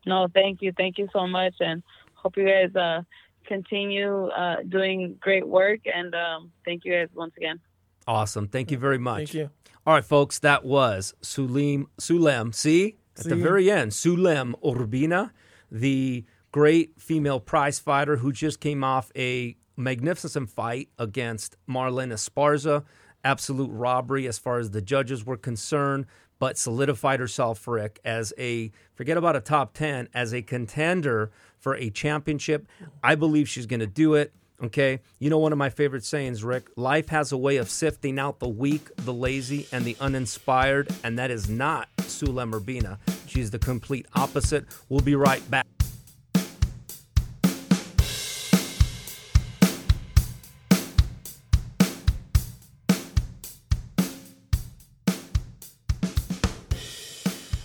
[0.07, 0.73] No, thank you.
[0.77, 1.55] Thank you so much.
[1.61, 1.83] And
[2.15, 3.03] hope you guys uh,
[3.47, 5.81] continue uh, doing great work.
[5.93, 7.61] And um, thank you guys once again.
[8.07, 8.49] Awesome.
[8.49, 9.19] Thank you very much.
[9.19, 9.51] Thank you.
[9.87, 12.55] All right, folks, that was Sulim Sulem.
[12.55, 12.97] See?
[13.19, 15.31] At the very end, Sulem Urbina,
[15.71, 22.85] the great female prize fighter who just came off a magnificent fight against Marlen Esparza.
[23.25, 26.07] Absolute robbery as far as the judges were concerned.
[26.41, 31.77] but solidified herself, Rick, as a forget about a top 10, as a contender for
[31.77, 32.67] a championship.
[33.05, 34.33] I believe she's going to do it.
[34.63, 35.01] Okay.
[35.19, 38.41] You know, one of my favorite sayings, Rick life has a way of sifting out
[38.41, 40.89] the weak, the lazy, and the uninspired.
[41.03, 42.99] And that is not Sulem Urbina.
[43.27, 44.67] She's the complete opposite.
[44.91, 45.67] We'll be right back.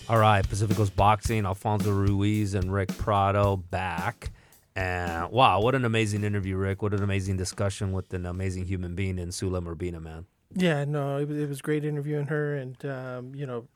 [0.08, 4.30] All right, Pacific Coast Boxing, Alfonso Ruiz and Rick Prado back.
[4.76, 6.82] And wow, what an amazing interview, Rick.
[6.82, 10.26] What an amazing discussion with an amazing human being in Sulem Urbina, man.
[10.54, 13.66] Yeah, no, it was, it was great interviewing her and, um, you know,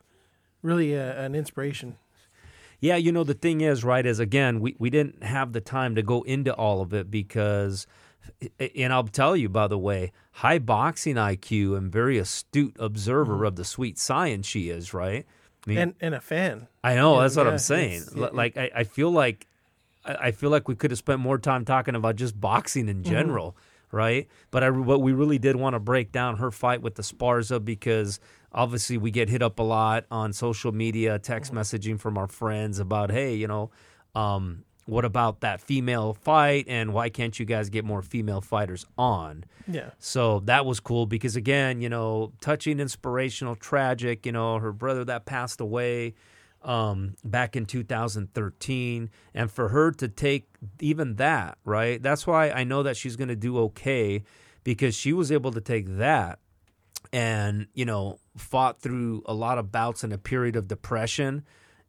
[0.62, 1.96] really a, an inspiration.
[2.80, 5.94] Yeah, you know, the thing is, right, is again, we, we didn't have the time
[5.94, 7.86] to go into all of it because,
[8.76, 13.46] and I'll tell you, by the way, high boxing IQ and very astute observer mm-hmm.
[13.46, 15.26] of the sweet science she is, right?
[15.66, 16.68] I mean, and and a fan.
[16.82, 18.05] I know that's what yeah, I'm saying.
[18.14, 19.46] Like I, I feel like
[20.20, 23.11] I feel like we could have spent more time talking about just boxing in mm-hmm.
[23.11, 23.96] general, mm-hmm.
[23.96, 24.28] right?
[24.50, 28.20] But I what we really did want to break down her fight with Esparza because
[28.52, 31.61] obviously we get hit up a lot on social media, text mm-hmm.
[31.61, 33.70] messaging from our friends about hey, you know,
[34.14, 38.84] um, what about that female fight and why can't you guys get more female fighters
[38.98, 39.44] on?
[39.68, 39.90] Yeah.
[39.98, 45.04] So that was cool because again, you know, touching, inspirational, tragic, you know, her brother
[45.04, 46.14] that passed away
[46.62, 50.48] um, back in 2013 and for her to take
[50.80, 52.02] even that, right?
[52.02, 54.22] That's why I know that she's going to do okay
[54.64, 56.38] because she was able to take that
[57.12, 61.44] and, you know, fought through a lot of bouts in a period of depression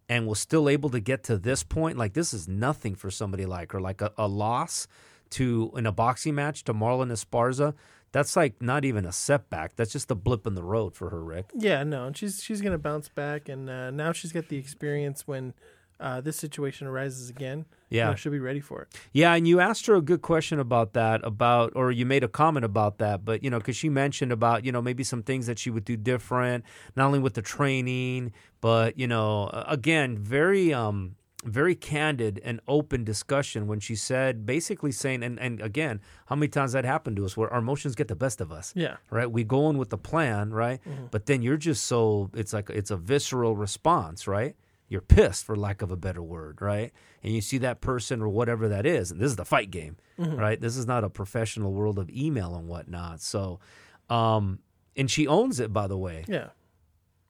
[0.09, 3.45] and was still able to get to this point, like this is nothing for somebody
[3.45, 3.80] like her.
[3.80, 4.88] Like a, a loss
[5.32, 7.74] to in a boxing match to Marlen Esparza,
[8.12, 9.76] that's like not even a setback.
[9.76, 11.51] That's just a blip in the road for her, Rick.
[11.55, 15.53] Yeah, no, she's she's gonna bounce back, and uh, now she's got the experience when
[16.01, 18.88] uh, this situation arises again, yeah, you know, she'll be ready for it.
[19.14, 22.28] Yeah, and you asked her a good question about that, about or you made a
[22.28, 25.45] comment about that, but you know, because she mentioned about you know maybe some things
[25.45, 30.74] that she would do different, not only with the training, but you know, again, very
[30.74, 36.36] um very candid and open discussion when she said basically saying and, and again how
[36.36, 38.98] many times that happened to us where our emotions get the best of us yeah
[39.10, 41.06] right we go in with the plan right mm-hmm.
[41.10, 44.56] but then you're just so it's like it's a visceral response right
[44.92, 46.92] you're pissed for lack of a better word, right?
[47.24, 49.96] And you see that person or whatever that is, and this is the fight game,
[50.20, 50.36] mm-hmm.
[50.36, 50.60] right?
[50.60, 53.22] This is not a professional world of email and whatnot.
[53.22, 53.62] So,
[54.10, 54.60] um,
[54.98, 56.26] and she owns it, by the way.
[56.28, 56.48] Yeah.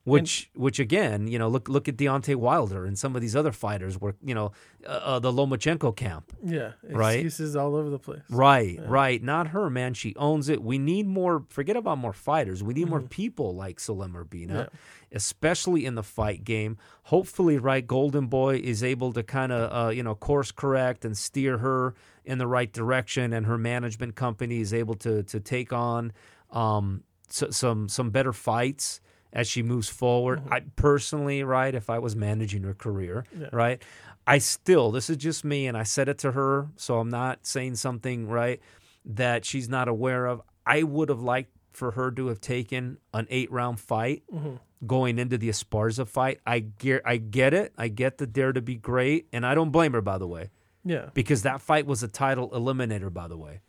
[0.04, 3.36] Which, and, which again, you know, look look at Deontay Wilder and some of these
[3.36, 4.52] other fighters where you know
[4.84, 6.36] uh, uh, the Lomachenko camp.
[6.44, 7.20] Yeah, right.
[7.20, 8.24] Excuses all over the place.
[8.28, 8.86] Right, yeah.
[8.88, 9.22] right.
[9.22, 9.94] Not her, man.
[9.94, 10.64] She owns it.
[10.64, 11.46] We need more.
[11.50, 12.64] Forget about more fighters.
[12.64, 12.90] We need mm-hmm.
[12.90, 14.66] more people like Sulem Urbina, yeah.
[15.12, 16.78] especially in the fight game.
[17.04, 21.16] Hopefully, right, Golden Boy is able to kind of uh, you know course correct and
[21.16, 21.94] steer her
[22.26, 26.12] in the right direction, and her management company is able to to take on
[26.50, 29.00] um, so, some some better fights
[29.34, 30.40] as she moves forward.
[30.40, 30.54] Mm-hmm.
[30.54, 33.48] I personally, right, if I was managing her career, yeah.
[33.52, 33.82] right,
[34.28, 37.46] I still, this is just me, and I said it to her, so I'm not
[37.46, 38.60] saying something, right,
[39.06, 40.42] that she's not aware of.
[40.66, 44.56] I would have liked for her to have taken an eight round fight mm-hmm.
[44.86, 46.40] going into the Esparza fight.
[46.46, 47.74] I get, I get it.
[47.78, 50.50] I get the dare to be great, and I don't blame her, by the way.
[50.84, 51.10] Yeah.
[51.14, 53.62] Because that fight was a title eliminator, by the way.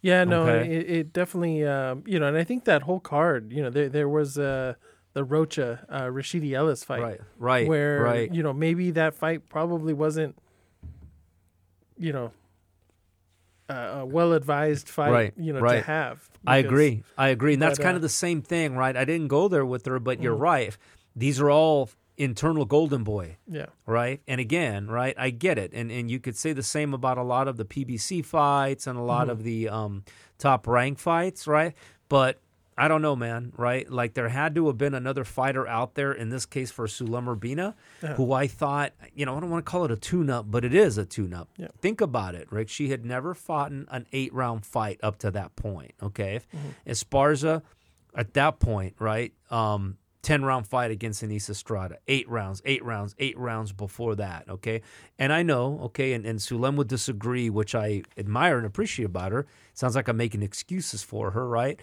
[0.00, 0.70] Yeah, no, okay?
[0.70, 3.88] it, it, definitely, um, you know, and I think that whole card, you know, there
[3.88, 4.44] there was a.
[4.44, 4.72] Uh,
[5.12, 7.02] the Rocha uh, Rashidi Ellis fight.
[7.02, 8.34] Right, right, where right.
[8.34, 10.36] you know maybe that fight probably wasn't,
[11.96, 12.32] you know,
[13.68, 15.10] uh, a well advised fight.
[15.10, 15.76] Right, you know, right.
[15.76, 16.28] to have.
[16.32, 17.02] Because, I agree.
[17.16, 18.96] I agree, and that's but, kind of uh, the same thing, right?
[18.96, 20.40] I didn't go there with her, but you're mm.
[20.40, 20.76] right.
[21.16, 23.36] These are all internal golden boy.
[23.46, 23.66] Yeah.
[23.86, 24.20] Right.
[24.28, 25.72] And again, right, I get it.
[25.72, 28.98] And and you could say the same about a lot of the PBC fights and
[28.98, 29.30] a lot mm-hmm.
[29.30, 30.04] of the um,
[30.36, 31.74] top rank fights, right?
[32.08, 32.40] But
[32.78, 33.90] I don't know, man, right?
[33.90, 37.26] Like there had to have been another fighter out there, in this case for Sulem
[37.26, 38.14] Urbina, yeah.
[38.14, 40.64] who I thought, you know, I don't want to call it a tune up, but
[40.64, 41.48] it is a tune up.
[41.56, 41.68] Yeah.
[41.80, 42.68] Think about it, Rick.
[42.68, 46.40] She had never fought in an eight round fight up to that point, okay?
[46.54, 46.90] Mm-hmm.
[46.90, 47.62] Esparza,
[48.14, 49.32] at that point, right?
[49.50, 54.48] Um, 10 round fight against Seniesa Estrada, eight rounds, eight rounds, eight rounds before that,
[54.48, 54.82] okay?
[55.18, 59.32] And I know, okay, and, and Sulem would disagree, which I admire and appreciate about
[59.32, 59.46] her.
[59.74, 61.80] Sounds like I'm making excuses for her, right?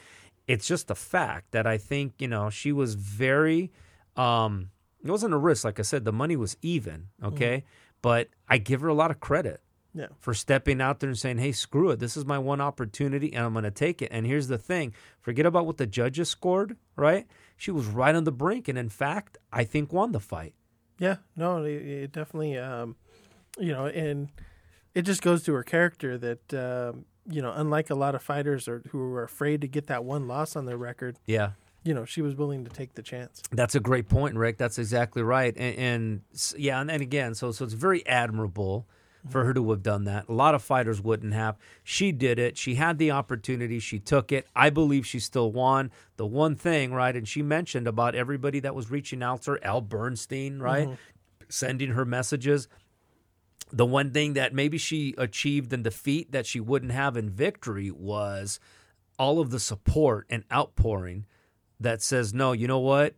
[0.47, 3.71] It's just a fact that I think you know she was very.
[4.15, 4.69] Um,
[5.03, 6.03] it wasn't a risk, like I said.
[6.05, 7.63] The money was even, okay, mm.
[8.01, 9.61] but I give her a lot of credit,
[9.93, 10.07] Yeah.
[10.19, 11.99] for stepping out there and saying, "Hey, screw it.
[11.99, 14.93] This is my one opportunity, and I'm going to take it." And here's the thing:
[15.21, 16.77] forget about what the judges scored.
[16.95, 17.27] Right?
[17.57, 20.55] She was right on the brink, and in fact, I think won the fight.
[20.97, 22.95] Yeah, no, it, it definitely, um,
[23.59, 24.29] you know, and
[24.93, 28.67] it just goes to her character that, um, you know, unlike a lot of fighters
[28.67, 31.51] or who are afraid to get that one loss on their record, Yeah,
[31.83, 33.41] you know, she was willing to take the chance.
[33.51, 34.57] That's a great point, Rick.
[34.57, 35.55] That's exactly right.
[35.55, 36.21] And, and
[36.57, 38.87] yeah, and, and again, so so it's very admirable
[39.29, 40.27] for her to have done that.
[40.27, 41.57] A lot of fighters wouldn't have.
[41.83, 42.57] She did it.
[42.57, 43.79] She had the opportunity.
[43.79, 44.47] She took it.
[44.55, 45.91] I believe she still won.
[46.17, 47.15] The one thing, right?
[47.15, 50.95] And she mentioned about everybody that was reaching out to her, Al Bernstein, right, mm-hmm.
[51.49, 52.67] sending her messages.
[53.71, 57.91] The one thing that maybe she achieved in defeat that she wouldn't have in victory
[57.91, 58.59] was
[59.17, 61.25] all of the support and outpouring
[61.79, 63.15] that says, no, you know what?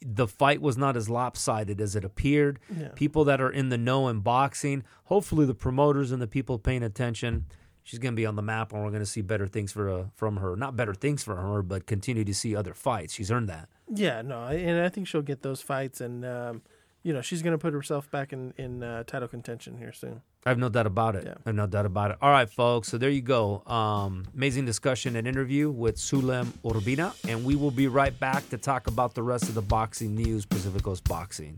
[0.00, 2.58] The fight was not as lopsided as it appeared.
[2.76, 2.88] Yeah.
[2.94, 6.82] People that are in the know in boxing, hopefully the promoters and the people paying
[6.82, 7.46] attention,
[7.82, 9.90] she's going to be on the map and we're going to see better things for
[9.90, 10.56] uh, from her.
[10.56, 13.14] Not better things for her, but continue to see other fights.
[13.14, 13.68] She's earned that.
[13.94, 16.62] Yeah, no, and I think she'll get those fights, and um,
[17.02, 20.22] you know, she's going to put herself back in in uh, title contention here soon.
[20.46, 21.24] I have no doubt about it.
[21.24, 21.34] Yeah.
[21.44, 22.18] I have no doubt about it.
[22.20, 22.88] All right, folks.
[22.88, 23.62] So there you go.
[23.66, 27.14] Um, amazing discussion and interview with Sulem Urbina.
[27.28, 30.46] And we will be right back to talk about the rest of the boxing news,
[30.46, 31.56] Pacific Coast Boxing.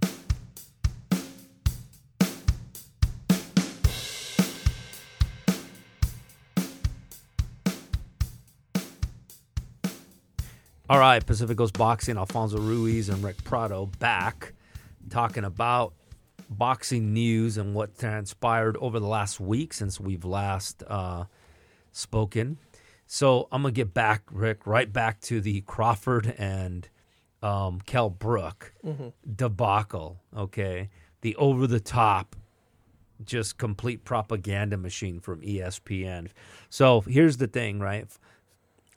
[10.91, 14.53] All right, Pacific Coast Boxing, Alfonso Ruiz and Rick Prado back
[15.11, 15.95] talking about
[16.51, 21.25] boxing news and what transpired over the last week since we've last uh,
[21.93, 22.59] spoken.
[23.07, 26.89] So I'm gonna get back, Rick, right back to the Crawford and
[27.43, 28.73] um, Kell Brook
[29.37, 30.21] debacle.
[30.37, 30.91] Okay,
[31.21, 32.37] the over the top,
[33.25, 36.29] just complete propaganda machine from ESPN.
[36.71, 38.07] So here's the thing, right?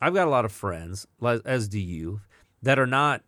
[0.02, 1.08] I've got a lot of friends,
[1.46, 2.22] as do you,
[2.62, 3.24] that are not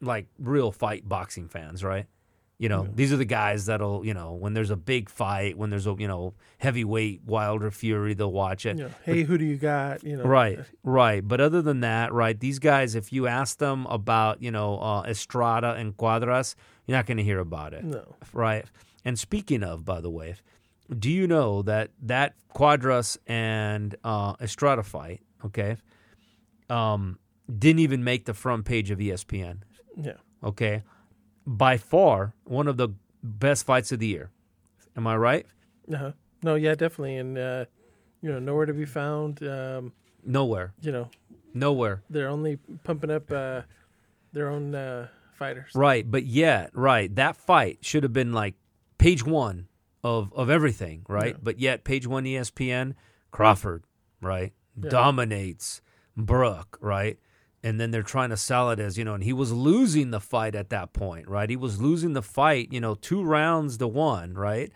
[0.00, 2.06] like real fight boxing fans, right?
[2.60, 5.70] You know, these are the guys that'll, you know, when there's a big fight, when
[5.70, 8.76] there's a, you know, heavyweight Wilder Fury, they'll watch it.
[8.76, 10.04] Know, hey, who do you got?
[10.04, 11.26] You know, Right, right.
[11.26, 15.04] But other than that, right, these guys, if you ask them about, you know, uh,
[15.08, 16.54] Estrada and Cuadras,
[16.86, 17.82] you're not going to hear about it.
[17.82, 18.14] No.
[18.34, 18.66] Right.
[19.06, 20.34] And speaking of, by the way,
[20.98, 25.78] do you know that that Cuadras and uh, Estrada fight, okay,
[26.68, 29.60] um, didn't even make the front page of ESPN?
[29.96, 30.18] Yeah.
[30.44, 30.82] Okay,
[31.56, 32.90] by far one of the
[33.22, 34.30] best fights of the year.
[34.96, 35.46] Am I right?
[35.92, 36.12] Uh-huh.
[36.42, 37.64] No, yeah, definitely, and uh,
[38.22, 39.42] you know, nowhere to be found.
[39.42, 39.92] Um,
[40.24, 41.08] Nowhere, you know,
[41.54, 42.02] nowhere.
[42.10, 43.62] they're only pumping up uh,
[44.32, 45.72] their own uh, fighters.
[45.74, 48.54] Right, but yet, right, that fight should have been like
[48.98, 49.66] page one
[50.04, 51.34] of of everything, right?
[51.34, 51.40] Yeah.
[51.42, 52.94] But yet, page one ESPN,
[53.30, 53.82] Crawford,
[54.20, 54.90] right, Yeah.
[54.90, 55.80] dominates
[56.16, 57.18] Brook, right?
[57.62, 60.20] And then they're trying to sell it as, you know, and he was losing the
[60.20, 61.50] fight at that point, right?
[61.50, 64.72] He was losing the fight, you know, two rounds to one, right?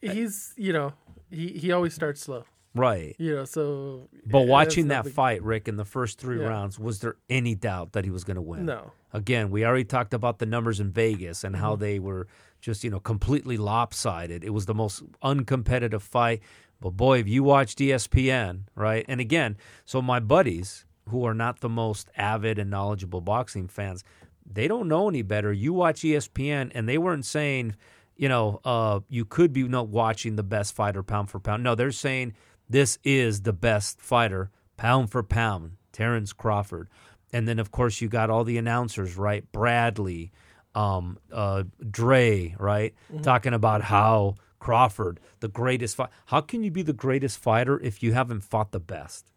[0.00, 0.92] He's, you know,
[1.30, 2.44] he he always starts slow.
[2.74, 3.16] Right.
[3.18, 4.08] You know, so.
[4.24, 6.46] But yeah, watching that fight, Rick, in the first three Yeah.
[6.46, 8.64] rounds, was there any doubt that he was going to win?
[8.66, 8.92] No.
[9.12, 11.64] Again, we already talked about the numbers in Vegas and Mm-hmm.
[11.64, 12.28] how they were
[12.60, 14.44] just, you know, completely lopsided.
[14.44, 16.40] It was the most uncompetitive fight.
[16.80, 19.04] But boy, if you watched E ESPN, right?
[19.08, 24.04] And again, so my buddies who are not the most avid and knowledgeable boxing fans,
[24.44, 25.52] they don't know any better.
[25.52, 27.76] You watch ESPN and they weren't saying,
[28.16, 31.62] you know, uh, you could be not watching the best fighter pound for pound.
[31.62, 32.34] No, they're saying
[32.68, 36.88] this is the best fighter pound for pound, Terrence Crawford.
[37.32, 39.50] And then, of course, you got all the announcers, right?
[39.52, 40.32] Bradley,
[40.74, 42.94] um, uh, Dre, right?
[43.22, 46.10] Talking about how Crawford, the greatest fight.
[46.26, 49.30] How can you be the greatest fighter if you haven't fought the best?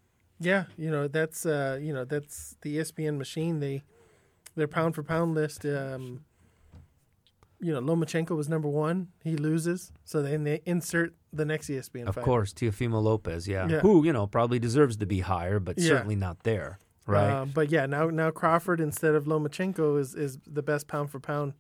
[0.44, 3.60] Yeah, you know that's uh, you know that's the ESPN machine.
[3.60, 3.84] They
[4.56, 5.66] their pound for pound list.
[5.66, 6.26] Um,
[7.60, 9.08] you know, Lomachenko was number one.
[9.24, 12.08] He loses, so then they insert the next ESPN.
[12.08, 12.26] Of fighter.
[12.26, 13.66] course, Teofimo Lopez, yeah.
[13.70, 13.80] Yeah.
[13.80, 15.88] Who, you know, probably deserves to be higher, but Yeah.
[15.88, 16.78] certainly not there,
[17.08, 17.32] right?
[17.32, 21.22] Um, but yeah, now now Crawford instead of Lomachenko is is the best pound for
[21.22, 21.54] pound.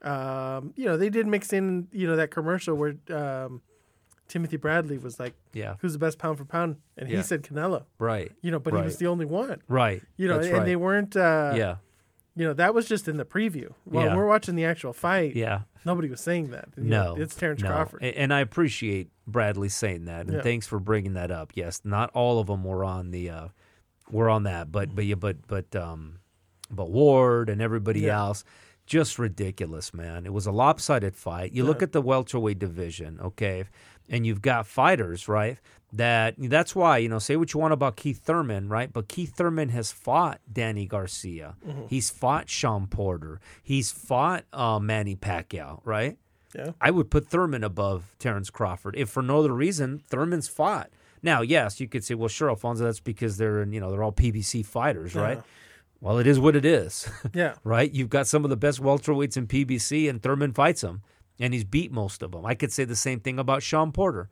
[0.00, 3.60] Um, you know, they did mix in you know that commercial where um,
[4.32, 7.20] Timothy Bradley was like, yeah, "Who's the best pound for pound?" and he Yeah.
[7.22, 7.84] said Canelo.
[7.98, 9.60] right, You know, but he was the only one.
[9.68, 10.02] right.
[10.16, 10.64] You know, That's and right.
[10.64, 11.14] they weren't.
[11.14, 11.76] Uh, yeah,
[12.34, 13.74] You know, that was just in the preview.
[13.84, 14.16] While Yeah.
[14.16, 15.60] we're watching the actual fight, yeah.
[15.84, 16.70] nobody was saying that.
[16.78, 17.68] You No, know, it's Terrence no.
[17.68, 18.02] Crawford.
[18.02, 20.42] And I appreciate Bradley saying that, and Yeah.
[20.42, 21.52] thanks for bringing that up.
[21.54, 23.48] Yes, not all of them were on the, uh,
[24.10, 26.20] were on that, but but yeah, but but um,
[26.70, 28.18] but Ward and everybody Yeah.
[28.18, 28.44] else,
[28.86, 30.24] just ridiculous, man.
[30.26, 31.52] It was a lopsided fight.
[31.52, 33.64] You look at the welterweight division, okay.
[34.08, 35.58] And you've got fighters, right?
[35.94, 38.90] That that's why you know say what you want about Keith Thurman, right?
[38.90, 41.56] But Keith Thurman has fought Danny Garcia,
[41.88, 46.16] he's fought Sean Porter, he's fought uh, Manny Pacquiao, right?
[46.56, 46.70] Yeah.
[46.80, 50.90] I would put Thurman above Terrence Crawford if for no other reason Thurman's fought.
[51.22, 54.02] Now, yes, you could say, well, sure, Alfonso, that's because they're in, you know they're
[54.02, 55.36] all PBC fighters, right?
[55.36, 55.42] Yeah.
[56.00, 57.54] Well, it is what it is, Yeah.
[57.64, 57.90] right?
[57.92, 61.02] You've got some of the best welterweights in PBC, and Thurman fights them,
[61.42, 62.46] and he's beat most of them.
[62.46, 64.30] I could say the same thing about Sean Porter,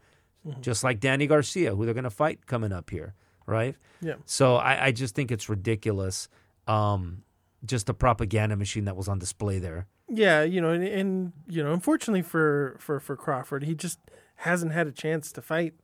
[0.61, 3.15] just like Danny Garcia, who they're going to fight coming up here,
[3.47, 3.75] right?
[4.01, 4.15] Yeah.
[4.25, 6.29] So I, I just think it's ridiculous,
[6.67, 7.23] um,
[7.67, 9.87] just the propaganda machine that was on display there.
[10.09, 13.99] Yeah, you know, and, and you know, unfortunately for for for Crawford, he just
[14.37, 15.75] hasn't had a chance to fight.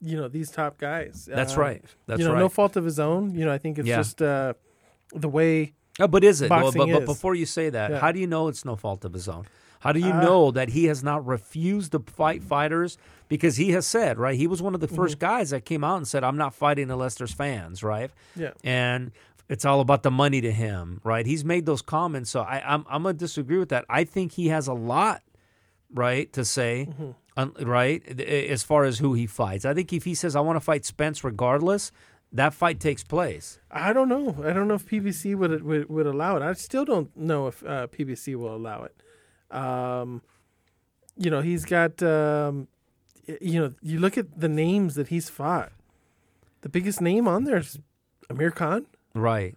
[0.00, 1.26] You know, these top guys.
[1.30, 1.84] That's Um, right.
[2.06, 2.40] That's you know, right.
[2.40, 3.34] no fault of his own.
[3.34, 3.96] You know, I think it's Yeah.
[3.96, 4.52] just uh,
[5.14, 5.72] the way.
[5.98, 6.50] Oh, but is it?
[6.50, 7.98] Well, but, but before you say that, Yeah.
[8.00, 9.46] how do you know it's no fault of his own?
[9.84, 12.98] How do you Uh, know that he has not refused to fight fighters?
[13.28, 14.96] Because he has said, right, he was one of the Mm-hmm.
[14.96, 18.10] first guys that came out and said, I'm not fighting unless there's fans, right?
[18.36, 18.52] Yeah.
[18.64, 19.12] And
[19.48, 21.24] it's all about the money to him, right?
[21.26, 22.30] He's made those comments.
[22.30, 23.84] So I, I'm, I'm going to disagree with that.
[23.88, 25.22] I think he has a lot,
[25.92, 27.64] right, to say, Mm-hmm.
[27.68, 29.64] right, as far as who he fights.
[29.64, 31.92] I think if he says, I want to fight Spence regardless,
[32.32, 33.58] that fight takes place.
[33.70, 34.36] I don't know.
[34.44, 36.42] I don't know if PBC would would, would allow it.
[36.42, 38.94] I still don't know if uh, PBC will allow it.
[39.50, 40.22] Um,
[41.16, 42.02] you know, he's got.
[42.02, 42.68] Um,
[43.40, 45.72] you know, you look at the names that he's fought.
[46.60, 47.78] The biggest name on there is
[48.28, 48.84] Amir Khan.
[49.14, 49.56] Right.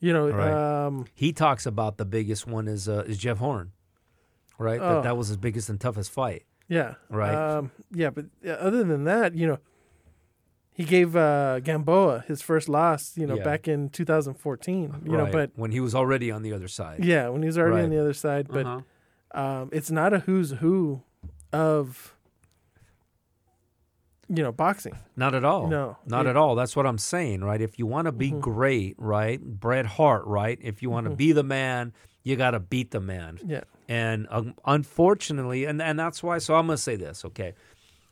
[0.00, 0.84] You know, Right.
[0.86, 3.72] um, He talks about the biggest one is uh, is Jeff Horn,
[4.58, 4.78] right?
[4.80, 4.96] Oh.
[4.96, 6.44] That that was his biggest and toughest fight.
[6.68, 7.34] yeah, Right.
[7.34, 9.58] Um, yeah, but other than that, you know,
[10.74, 13.16] he gave uh, Gamboa his first loss.
[13.16, 13.44] You know, Yeah.
[13.44, 15.02] back in 2014.
[15.06, 17.02] You know, but when he was already on the other side.
[17.02, 17.84] yeah, when he was already Right.
[17.84, 18.66] on the other side, but.
[18.66, 18.80] Uh-huh.
[19.36, 21.02] Um, it's not a who's who
[21.52, 22.14] of
[24.28, 24.98] you know boxing.
[25.14, 25.68] Not at all.
[25.68, 25.98] No.
[26.06, 26.30] Not Yeah.
[26.30, 26.56] at all.
[26.56, 27.60] That's what I'm saying, right?
[27.60, 28.40] If you want to be Mhm.
[28.40, 29.40] great, right?
[29.40, 30.58] Bret Hart, right?
[30.60, 31.16] If you want to Mhm.
[31.16, 31.92] be the man,
[32.24, 33.38] you got to beat the man.
[33.46, 37.54] Yeah, And um, unfortunately, and, and that's why, so I'm going to say this, okay?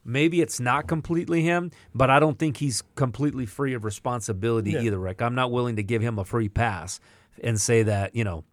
[0.05, 4.83] Maybe it's not completely him, but I don't think he's completely free of responsibility Yeah.
[4.83, 5.21] either, Rick.
[5.21, 7.01] I'm not willing to give him a free pass
[7.43, 8.45] and say that, you know,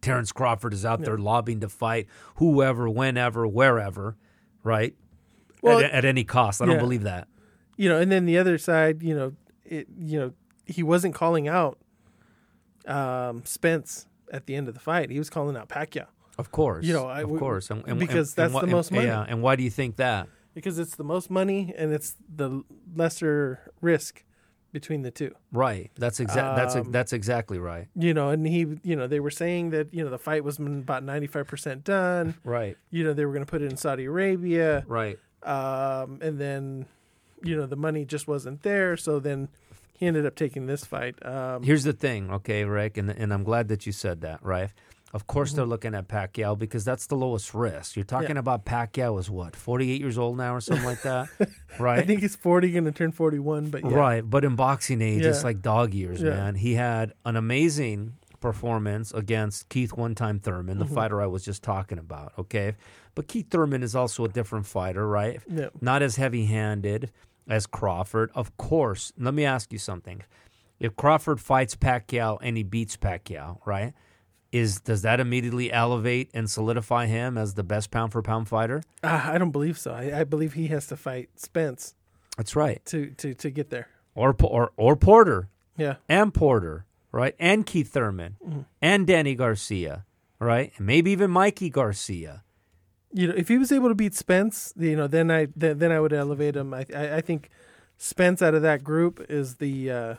[0.00, 4.16] Terrence Crawford is out there lobbying to fight whoever, whenever, wherever,
[4.64, 4.94] right?
[5.62, 6.62] Well, at, at any cost.
[6.62, 7.28] I don't believe that.
[7.76, 9.32] you know, and then the other side, you know,
[9.64, 10.32] it you know
[10.66, 11.78] he wasn't calling out
[12.86, 15.10] um, Spence at the end of the fight.
[15.10, 16.06] He was calling out Pacquiao
[16.38, 16.84] Of course.
[16.86, 17.70] You know, I of course.
[17.70, 19.06] And, and- because and- that's and the most money.
[19.06, 19.24] Yeah.
[19.28, 20.28] And why do you think that?
[20.52, 22.64] because it's the most money and it's the
[22.96, 24.24] lesser risk
[24.72, 25.34] between the two.
[25.52, 25.90] Right.
[25.96, 26.56] That's exact.
[26.56, 27.88] that's Um, that's exactly right.
[27.94, 30.58] You know, and he, you know, they were saying that you know the fight was
[30.58, 32.34] about ninety five percent done.
[32.44, 32.76] Right.
[32.90, 34.84] You know, they were going to put it in Saudi Arabia.
[34.86, 35.18] Right.
[35.42, 36.86] um, and then
[37.42, 39.48] you know the money just wasn't there so then
[39.94, 43.44] he ended up taking this fight um, Here's the thing, okay, Rick, and and I'm
[43.44, 44.70] glad that you said that, right?
[45.12, 47.96] Of course, they're looking at Pacquiao because that's the lowest risk.
[47.96, 48.36] You're talking Mm-hmm.
[48.36, 48.40] Yeah.
[48.40, 51.28] about Pacquiao is what, 48 years old now or something like that,
[51.80, 51.98] right?
[51.98, 55.22] i think he's 40 going to turn 41 but yeah Right, but in boxing age,
[55.24, 56.30] it's like dog years, Yeah.
[56.30, 56.54] man.
[56.54, 60.88] He had an amazing performance against Keith One Time Thurman, Mm-hmm.
[60.88, 62.32] the fighter I was just talking about.
[62.38, 62.74] Okay,
[63.16, 65.40] but Keith Thurman is also a different fighter, right?
[65.48, 67.10] yeah Not as heavy-handed
[67.48, 69.12] as Crawford, of course.
[69.18, 70.22] Let me ask you something:
[70.78, 73.92] If Crawford fights Pacquiao and he beats Pacquiao, right?
[74.52, 78.82] Is does that immediately elevate and solidify him as the best pound for pound fighter?
[79.04, 81.94] uh, i don't believe so I, I believe he has to fight spence
[82.36, 82.84] That's right.
[82.86, 85.48] to to to get there Or or or Porter.
[85.76, 87.34] yeah and Porter, right?
[87.38, 88.60] And Keith Thurman Mm-hmm.
[88.82, 90.04] and Danny Garcia,
[90.40, 90.72] right?
[90.76, 92.42] And maybe even Mikey Garcia.
[93.12, 95.90] you know if he was able to beat spence you know then i then, then
[95.92, 97.50] i would elevate him I, I i think
[97.98, 100.14] spence out of that group is the uh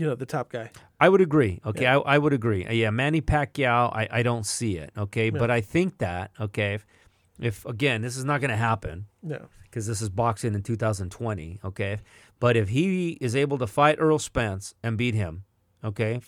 [0.00, 1.60] you know the top guy I would agree.
[1.64, 2.66] Okay, I, I would agree.
[2.66, 4.90] Uh, Yeah, Manny Pacquiao, I, I don't see it.
[4.96, 6.86] Okay, but I think that okay, if,
[7.38, 11.60] if again this is not going to happen no because this is boxing in 2020.
[11.64, 11.98] Okay,
[12.38, 15.44] but if he is able to fight Errol Spence and beat him,
[15.84, 16.20] okay,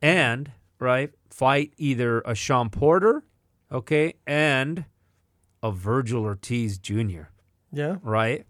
[0.00, 3.24] and right fight either a Sean Porter,
[3.72, 4.84] okay, and
[5.62, 7.24] a Vergil Ortiz Jr.
[7.72, 8.46] yeah right?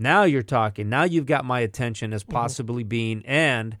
[0.00, 0.88] Now you're talking.
[0.88, 2.32] Now you've got my attention as mm-hmm.
[2.32, 3.76] possibly being, and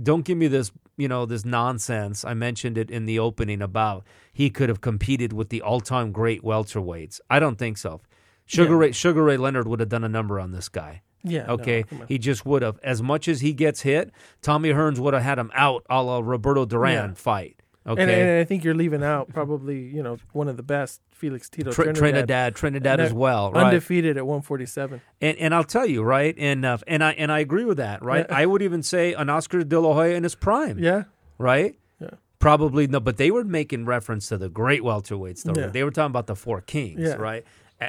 [0.00, 2.24] don't give me this, you know, this nonsense.
[2.24, 6.42] I mentioned it in the opening about he could have competed with the all-time great
[6.42, 7.20] welterweights.
[7.28, 8.00] I don't think so.
[8.46, 8.78] Sugar Yeah.
[8.78, 11.02] Ray Sugar Ray Leonard would have done a number on this guy.
[11.22, 12.06] yeah Okay, on.
[12.08, 12.78] he just would have.
[12.82, 14.10] As much as he gets hit,
[14.42, 17.14] Tommy Hearns would have had him out, a la Roberto Duran Yeah.
[17.14, 17.56] fight.
[17.86, 21.00] Okay, And, and I think you're leaving out probably, you know, one of the best
[21.14, 23.66] Felix Tito Tr- Trinidad, Trinidad, Trinidad as well, right?
[23.66, 25.00] undefeated at 147.
[25.20, 26.34] And and I'll tell you, right?
[26.36, 28.26] And uh, and I and I agree with that, right?
[28.28, 28.36] Yeah.
[28.36, 31.04] I would even say an Oscar De La Hoya in his prime, Yeah,
[31.38, 31.78] right?
[32.00, 32.10] Yeah.
[32.38, 35.44] Probably no, but they were making reference to the great welterweights.
[35.44, 35.68] Though Yeah.
[35.68, 37.14] they were talking about the four kings, Yeah.
[37.14, 37.44] right?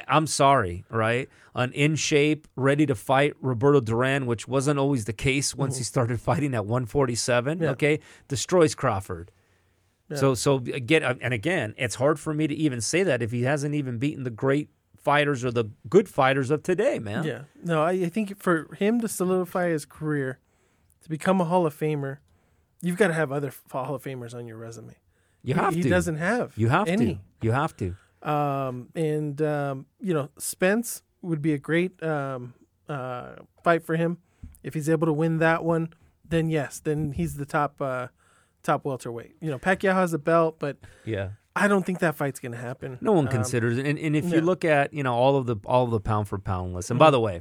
[0.08, 1.28] I'm sorry, right?
[1.54, 5.84] An in shape, ready to fight Roberto Duran, which wasn't always the case once he
[5.84, 7.54] started fighting at 147.
[7.54, 7.64] Mm-hmm.
[7.64, 7.70] Yeah.
[7.70, 9.30] Okay, destroys Crawford.
[10.08, 10.16] Yeah.
[10.18, 13.42] So so again and again, it's hard for me to even say that if he
[13.42, 17.24] hasn't even beaten the great fighters or the good fighters of today, man.
[17.24, 17.42] yeah.
[17.62, 20.38] No, I, I think for him to solidify his career,
[21.02, 22.18] to become a Hall of Famer,
[22.82, 24.94] you've got to have other Hall of Famers on your resume.
[25.42, 25.88] You He- have he to.
[25.88, 26.54] doesn't have.
[26.56, 27.14] You have any.
[27.16, 27.20] to.
[27.42, 27.94] You have to.
[28.22, 32.54] Um, and um, you know, Spence would be a great um,
[32.88, 34.18] uh, fight for him
[34.64, 35.92] if he's able to win that one.
[36.28, 38.08] Then yes, then he's the top uh,
[38.66, 39.36] top welterweight.
[39.40, 41.30] You know, Pacquiao has a belt, but Yeah.
[41.58, 42.98] I don't think that fight's going to happen.
[43.00, 43.86] No one Um, considers it.
[43.86, 44.28] And, and if yeah.
[44.30, 44.34] Mm-hmm.
[44.40, 46.90] you look at, you know, all of the all of the pound for pound lists,
[46.90, 47.40] and by the way,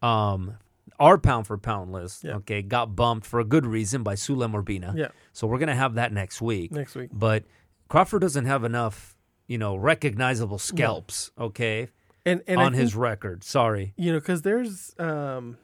[0.00, 0.58] um,
[1.00, 2.36] our pound for pound list, Yeah.
[2.36, 4.96] okay, got bumped for a good reason by Sulem Urbina.
[4.96, 6.70] Yeah, So we're gonna have that next week.
[6.72, 7.10] next week.
[7.12, 7.44] But
[7.88, 9.16] Crawford doesn't have enough,
[9.48, 11.88] you know, recognizable scalps, okay,
[12.26, 13.42] And and on his record.
[13.42, 13.92] Sorry.
[13.96, 15.56] you know, because there's um,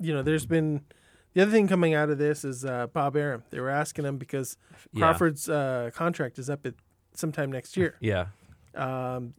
[0.00, 0.82] you know, there's been
[1.34, 3.42] the other thing coming out of this is uh, Bob Arum.
[3.50, 4.56] They were asking him because
[4.92, 5.00] Yeah.
[5.00, 6.74] Crawford's uh, contract is up at
[7.14, 7.96] sometime next year.
[8.00, 8.26] Yeah.
[8.74, 9.34] um,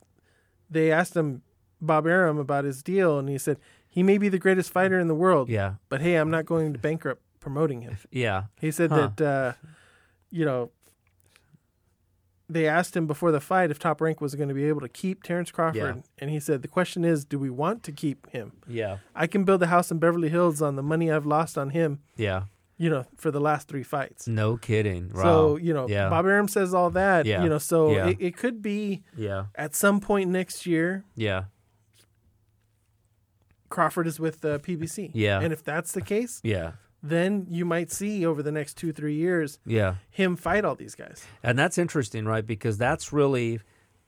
[0.69, 1.41] they asked him
[1.81, 5.07] Bob Arum about his deal, and he said he may be the greatest fighter in
[5.07, 5.75] the world, Yeah.
[5.89, 7.97] but hey, I'm not going to bankrupt promoting him.
[8.11, 8.43] Yeah.
[8.59, 9.11] He said Huh.
[9.17, 9.53] that uh,
[10.31, 10.71] you know
[12.47, 14.89] they asked him before the fight if Top Rank was going to be able to
[14.89, 16.01] keep Terrence Crawford, Yeah.
[16.19, 18.53] and he said the question is, do we want to keep him?
[18.67, 18.97] Yeah.
[19.15, 21.99] I can build a house in Beverly Hills on the money I've lost on him,
[22.17, 22.43] Yeah.
[22.77, 24.27] you know, for the last three fights.
[24.27, 25.11] No kidding.
[25.13, 25.23] Wow.
[25.23, 26.09] So you know, Yeah.
[26.09, 27.25] Bob Arum says all that.
[27.25, 27.41] Yeah.
[27.43, 28.07] You know, so Yeah.
[28.09, 29.45] it, it could be Yeah.
[29.55, 31.45] at some point next year Yeah.
[33.69, 35.11] Crawford is with uh, PBC.
[35.13, 35.39] Yeah.
[35.41, 36.73] And if that's the case, Yeah.
[37.07, 39.95] Then you might see over the next two, three years Yeah.
[40.09, 41.25] him fight all these guys.
[41.43, 42.45] And that's interesting, right?
[42.45, 43.59] Because that's really,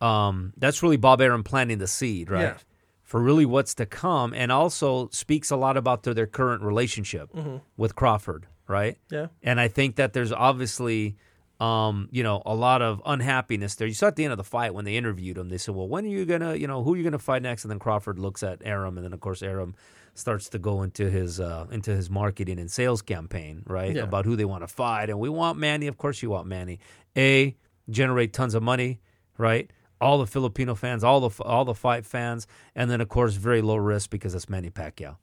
[0.02, 2.41] um, that's really Bob Arum planting the seed, right?
[2.41, 2.58] Yeah.
[3.04, 7.30] For really what's to come, and also speaks a lot about their, their current relationship
[7.78, 8.98] with Crawford, right?
[9.10, 9.28] Yeah.
[9.41, 11.16] And I think that there's obviously,
[11.60, 13.88] um, you know, a lot of unhappiness there.
[13.88, 15.88] You saw at the end of the fight when they interviewed him, they said, "Well,
[15.88, 18.20] when are you gonna, you know, who are you gonna fight next?" And then Crawford
[18.20, 19.76] looks at Arum, and then of course Arum
[20.14, 23.95] starts to go into his uh, into his marketing and sales campaign, right?
[23.95, 24.03] Yeah.
[24.03, 25.88] About who they want to fight, and we want Manny.
[25.88, 26.80] Of course, you want Manny.
[27.16, 27.55] A
[27.89, 28.99] generate tons of money,
[29.38, 29.72] right?
[29.99, 32.45] All the Filipino fans, all the all the fight fans,
[32.76, 35.18] and then of course very low risk because it's Manny Pacquiao.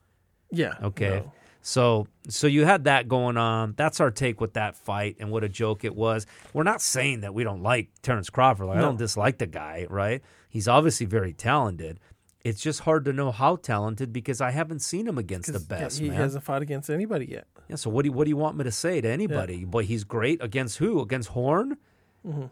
[0.50, 0.74] Yeah.
[0.82, 1.22] Okay.
[1.24, 1.32] No.
[1.66, 3.72] So so you had that going on.
[3.76, 6.26] That's our take with that fight and what a joke it was.
[6.52, 8.66] We're not saying that we don't like Terrence Crawford.
[8.66, 10.22] Like, I don't dislike the guy, right?
[10.50, 12.00] He's obviously very talented.
[12.44, 15.80] It's just hard to know how talented because I haven't seen him against the yeah,
[15.80, 16.18] best, he man.
[16.18, 17.46] hasn't fought against anybody yet.
[17.68, 19.64] Yeah, so what do you, what do you want me to say to anybody?
[19.64, 21.00] But he's great against who?
[21.00, 21.78] Against Horn?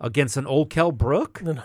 [0.01, 1.35] Against an old Kell Brook?
[1.35, 1.47] Mm-hmm.
[1.47, 1.63] No, no.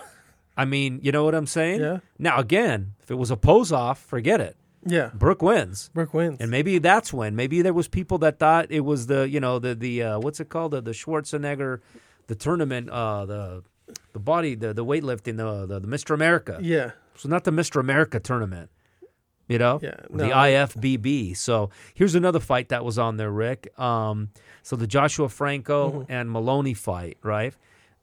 [0.58, 1.80] I mean, you know what I'm saying?
[1.80, 2.00] Yeah.
[2.20, 4.58] Now again, if it was a pose off, forget it.
[4.88, 5.12] Yeah.
[5.14, 5.90] Brook wins.
[5.94, 6.38] Brook wins.
[6.40, 7.36] And maybe that's when.
[7.36, 10.40] Maybe there was people that thought it was the you know the the uh, what's
[10.40, 11.82] it called the the Schwarzenegger,
[12.28, 13.64] the tournament uh the
[14.14, 16.60] the body the the weightlifting the the, the Mr America.
[16.62, 16.92] yeah.
[17.16, 18.70] So not the Mr America tournament.
[19.48, 20.26] You know, Yeah, the.
[20.26, 21.38] IFBB.
[21.38, 23.72] So here's another fight that was on there, Rick.
[23.80, 24.30] Um,
[24.62, 26.12] so the Joshua Franco Mm-hmm.
[26.12, 27.54] and Moloney fight, right?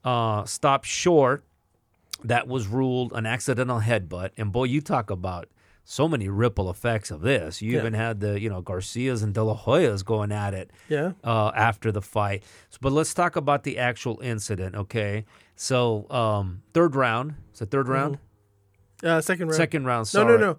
[0.02, 1.44] Uh, stopped short.
[2.24, 4.30] That was ruled an accidental headbutt.
[4.38, 5.48] And boy, you talk about
[5.84, 7.60] so many ripple effects of this.
[7.62, 7.78] You Yeah.
[7.80, 11.12] even had the you know Garcias and De La Hoyas going at it Yeah.
[11.22, 12.42] uh, after the fight.
[12.80, 15.24] But let's talk about the actual incident, okay?
[15.56, 17.34] So um, third round.
[17.52, 18.18] Is it third round?
[19.02, 19.56] Uh, second round.
[19.56, 20.00] Second round.
[20.00, 20.38] No, Sorry.
[20.38, 20.58] no, no.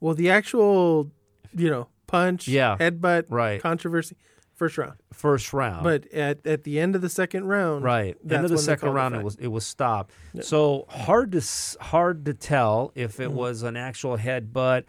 [0.00, 1.10] Well, the actual,
[1.54, 2.76] you know, punch, Yeah.
[2.78, 3.60] headbutt, Right.
[3.60, 4.16] controversy,
[4.54, 4.94] first round.
[5.12, 5.82] First round.
[5.84, 8.16] But at, at the end of the second round, Right.
[8.28, 10.12] End of the second round, it was it was stopped.
[10.40, 11.42] So hard to
[11.80, 14.84] hard to tell if it was an actual headbutt.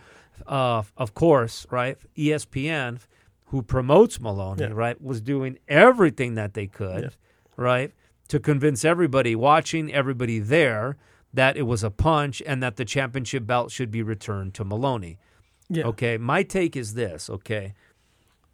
[0.47, 1.97] Uh, of course, right?
[2.17, 2.99] ESPN,
[3.45, 4.69] who promotes Moloney, Yeah.
[4.73, 7.09] right, was doing everything that they could, Yeah.
[7.55, 7.93] right,
[8.29, 10.97] to convince everybody watching, everybody there,
[11.33, 15.17] that it was a punch and that the championship belt should be returned to Moloney.
[15.69, 15.85] Yeah.
[15.85, 17.29] Okay, my take is this.
[17.29, 17.73] Okay,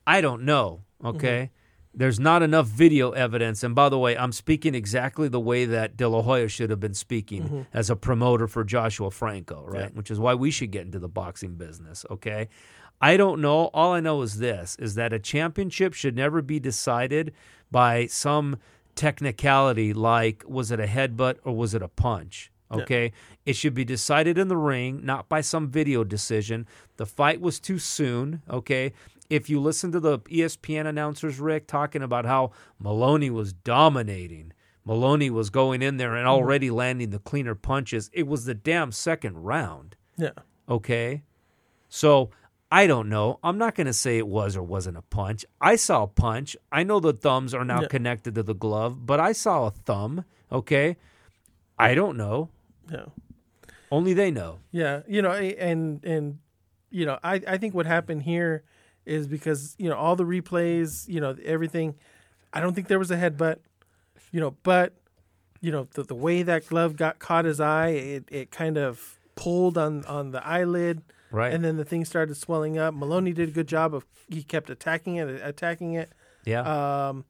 [0.06, 0.82] I don't know.
[1.04, 1.98] Okay, Mm-hmm.
[1.98, 3.64] there's not enough video evidence.
[3.64, 6.80] And by the way, I'm speaking exactly the way that De La Hoya should have
[6.80, 9.74] been speaking as a promoter for Joshua Franco, right?
[9.74, 9.80] Mm-hmm.
[9.80, 9.98] Yeah.
[9.98, 12.06] Which is why we should get into the boxing business.
[12.12, 12.50] Okay,
[13.02, 13.70] I don't know.
[13.74, 17.34] All I know is this: is that a championship should never be decided
[17.72, 18.58] by some
[18.96, 22.52] technicality like was it a headbutt or was it a punch.
[22.72, 23.14] Okay,
[23.48, 26.68] it should be decided in the ring, not by some video decision.
[26.98, 28.44] The fight was too soon.
[28.48, 28.94] Okay,
[29.30, 34.54] if you listen to the ESPN announcers, Rick, talking about how Moloney was dominating,
[34.86, 36.32] Moloney was going in there and mm-hmm.
[36.32, 38.10] already landing the cleaner punches.
[38.14, 39.96] It was the damn second round.
[40.18, 40.32] Yeah.
[40.68, 41.24] Okay.
[41.90, 42.32] So
[42.72, 43.40] I don't know.
[43.44, 45.46] I'm not going to say it was or wasn't a punch.
[45.62, 46.56] I saw a punch.
[46.72, 47.88] I know the thumbs are now Yeah.
[47.88, 50.26] connected to the glove, but I saw a thumb.
[50.52, 50.98] Okay.
[51.78, 52.50] I don't know.
[52.92, 53.06] Yeah.
[53.92, 54.60] Only they know.
[54.72, 56.40] Yeah, you know, and and
[56.92, 58.64] you know, I I think what happened here
[59.06, 61.96] is because you know all the replays, you know, everything.
[62.54, 63.58] I don't think there was a headbutt,
[64.32, 64.94] you know, but
[65.62, 69.20] you know the the way that glove got caught his eye, it it kind of
[69.36, 71.54] pulled on on the eyelid, Right.
[71.54, 72.94] and then the thing started swelling up.
[72.94, 76.12] Moloney did a good job of he kept attacking it, attacking it.
[76.46, 76.62] yeah.
[77.10, 77.26] Um,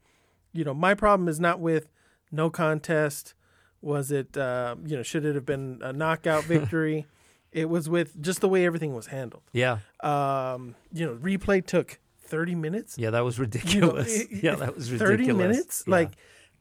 [0.53, 1.87] you know, my problem is not with
[2.31, 3.33] no contest.
[3.81, 7.05] Was it, uh, you know, should it have been a knockout victory?
[7.51, 9.43] It was with just the way everything was handled.
[9.53, 9.79] yeah.
[10.01, 12.97] Um, you know, replay took 30 minutes.
[12.97, 13.09] Yeah.
[13.09, 14.19] That was You know, ridiculous.
[14.21, 14.55] it- yeah.
[14.55, 15.19] That was ridiculous.
[15.27, 15.83] 30 minutes?
[15.87, 15.91] Yeah.
[15.91, 16.11] Like,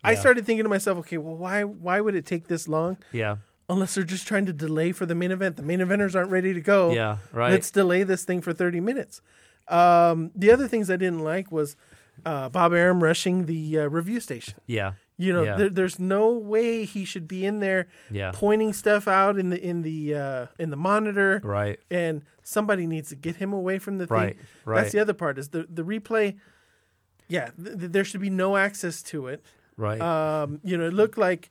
[0.04, 2.98] I started thinking to myself, okay, well, why, why would it take this long?
[3.12, 3.36] yeah.
[3.70, 5.56] Unless they're just trying to delay for the main event.
[5.56, 6.92] The main eventers aren't ready to go.
[6.92, 7.18] Yeah.
[7.32, 7.50] Right.
[7.50, 9.20] Let's delay this thing for 30 minutes.
[9.68, 11.76] Um, the other things I didn't like was
[12.24, 14.54] uh, Bob Arum rushing the uh, review station.
[14.66, 14.92] yeah.
[15.20, 15.56] You know, Yeah.
[15.56, 18.30] there, there's no way he should be in there Yeah.
[18.32, 21.80] pointing stuff out in the in the uh, in the monitor, Right.
[21.90, 24.16] and somebody needs to get him away from the thing.
[24.16, 24.36] Right.
[24.64, 24.80] Right.
[24.82, 26.36] That's the other part is the the replay.
[27.28, 29.44] Yeah, th- th- there should be no access to it.
[29.76, 30.00] right.
[30.00, 31.50] Um, you know, it looked like,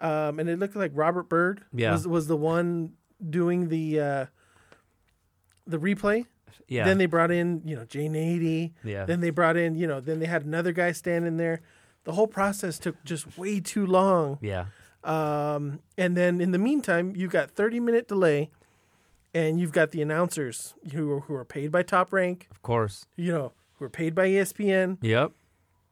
[0.00, 1.92] um, and it looked like Robert Byrd Yeah.
[1.92, 2.94] was was the one
[3.30, 4.26] doing the uh,
[5.66, 6.26] the replay.
[6.68, 6.84] yeah.
[6.84, 8.72] Then they brought in, you know, Jay Nady.
[8.82, 9.04] Yeah.
[9.04, 11.60] Then they brought in, you know, then they had another guy standing there.
[12.04, 14.38] The whole process took just way too long.
[14.40, 14.66] yeah.
[15.02, 18.50] Um, and then in the meantime, you've got 30 minute delay
[19.34, 23.04] and you've got the announcers who are, who are paid by Top Rank, Of course.
[23.16, 25.32] you know, who are paid by ESPN, Yep.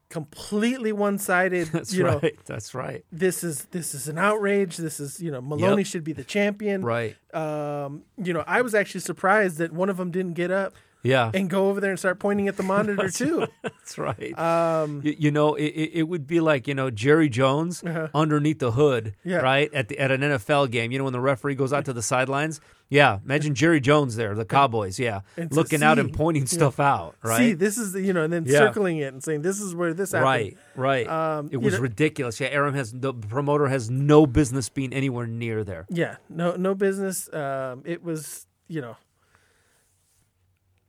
[0.08, 1.68] completely one sided.
[1.72, 2.38] That's you know, right.
[2.46, 3.04] That's right.
[3.12, 4.76] this is this is an outrage.
[4.76, 5.86] This is you know Moloney Yep.
[5.86, 6.82] should be the champion.
[6.82, 7.16] Right.
[7.34, 11.30] Um, you know, I was actually surprised that one of them didn't get up Yeah.
[11.34, 13.46] and go over there and start pointing at the monitor too.
[13.62, 14.38] That's right.
[14.38, 18.08] Um, you, you know, it, it it would be like you know Jerry Jones Uh-huh.
[18.14, 19.38] underneath the hood, Yeah.
[19.38, 20.92] right at the at an NFL game.
[20.92, 22.60] You know when the referee goes out to the sidelines.
[22.88, 24.98] Yeah, imagine Jerry Jones there, the Cowboys.
[25.00, 27.16] Yeah, looking out and pointing stuff out.
[27.22, 27.38] Right.
[27.38, 28.58] See, this is the, you know, and then Yeah.
[28.58, 30.26] circling it and saying this is where this happened.
[30.26, 31.08] Right, right.
[31.08, 32.38] Um, it was know- ridiculous.
[32.38, 35.86] Yeah, Arum has the promoter has no business being anywhere near there.
[35.88, 37.32] Yeah, no, no business.
[37.32, 38.96] Um, it was, you know,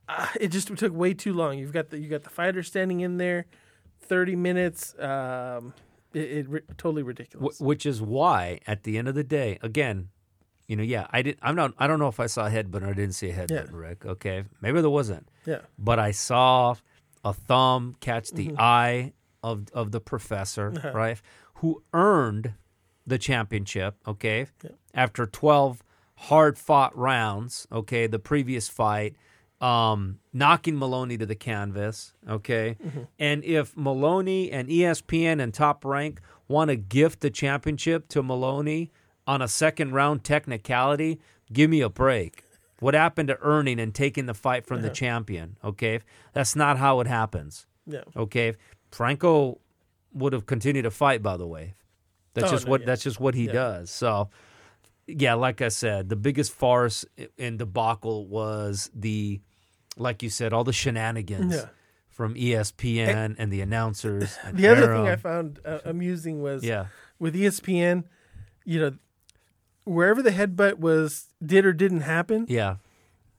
[0.08, 1.58] uh, it just took way too long.
[1.58, 3.46] You've got the you got the fighter standing in there,
[4.00, 4.94] thirty minutes.
[4.98, 5.74] Um,
[6.12, 7.58] it, it totally ridiculous.
[7.58, 10.08] Wh- which is why, at the end of the day, again,
[10.68, 11.38] you know, yeah, I did.
[11.42, 11.74] I'm not.
[11.78, 13.76] I don't know if I saw a headbutt or I didn't see a headbutt, Yeah.
[13.76, 14.06] Rick.
[14.06, 15.28] Okay, maybe there wasn't.
[15.46, 16.74] yeah, but I saw
[17.24, 18.56] a thumb catch the Mm-hmm.
[18.60, 20.92] eye of of the professor, Uh-huh.
[20.92, 21.20] right?
[21.56, 22.54] Who earned
[23.06, 24.46] the championship, okay?
[24.94, 25.82] After 12
[26.16, 29.14] hard fought rounds, okay, the previous fight,
[29.60, 32.76] um, knocking Moloney to the canvas, okay?
[32.84, 33.02] Mm-hmm.
[33.18, 38.90] And if Moloney and ESPN and Top Rank want to gift the championship to Moloney
[39.26, 41.20] on a second round technicality,
[41.52, 42.44] give me a break.
[42.80, 45.56] What happened to earning and taking the fight from the champion?
[45.64, 46.00] Okay,
[46.34, 47.66] that's not how it happens.
[47.86, 48.54] yeah, Okay,
[48.90, 49.60] Franco
[50.12, 51.22] would have continued to fight.
[51.22, 51.74] By the way,
[52.34, 52.86] that's Oh, just no, what yeah.
[52.88, 53.52] that's just what he Yeah.
[53.52, 53.90] does.
[53.90, 54.28] So,
[55.06, 57.04] yeah, like I said, the biggest farce
[57.38, 59.40] and debacle was the,
[59.96, 61.66] like you said, all the shenanigans Yeah.
[62.08, 64.36] from ESPN and, the announcers.
[64.44, 66.86] And The other thing I found uh, amusing was yeah,
[67.18, 68.04] with ESPN,
[68.64, 68.92] you know,
[69.84, 72.76] wherever the headbutt was did or didn't happen, yeah,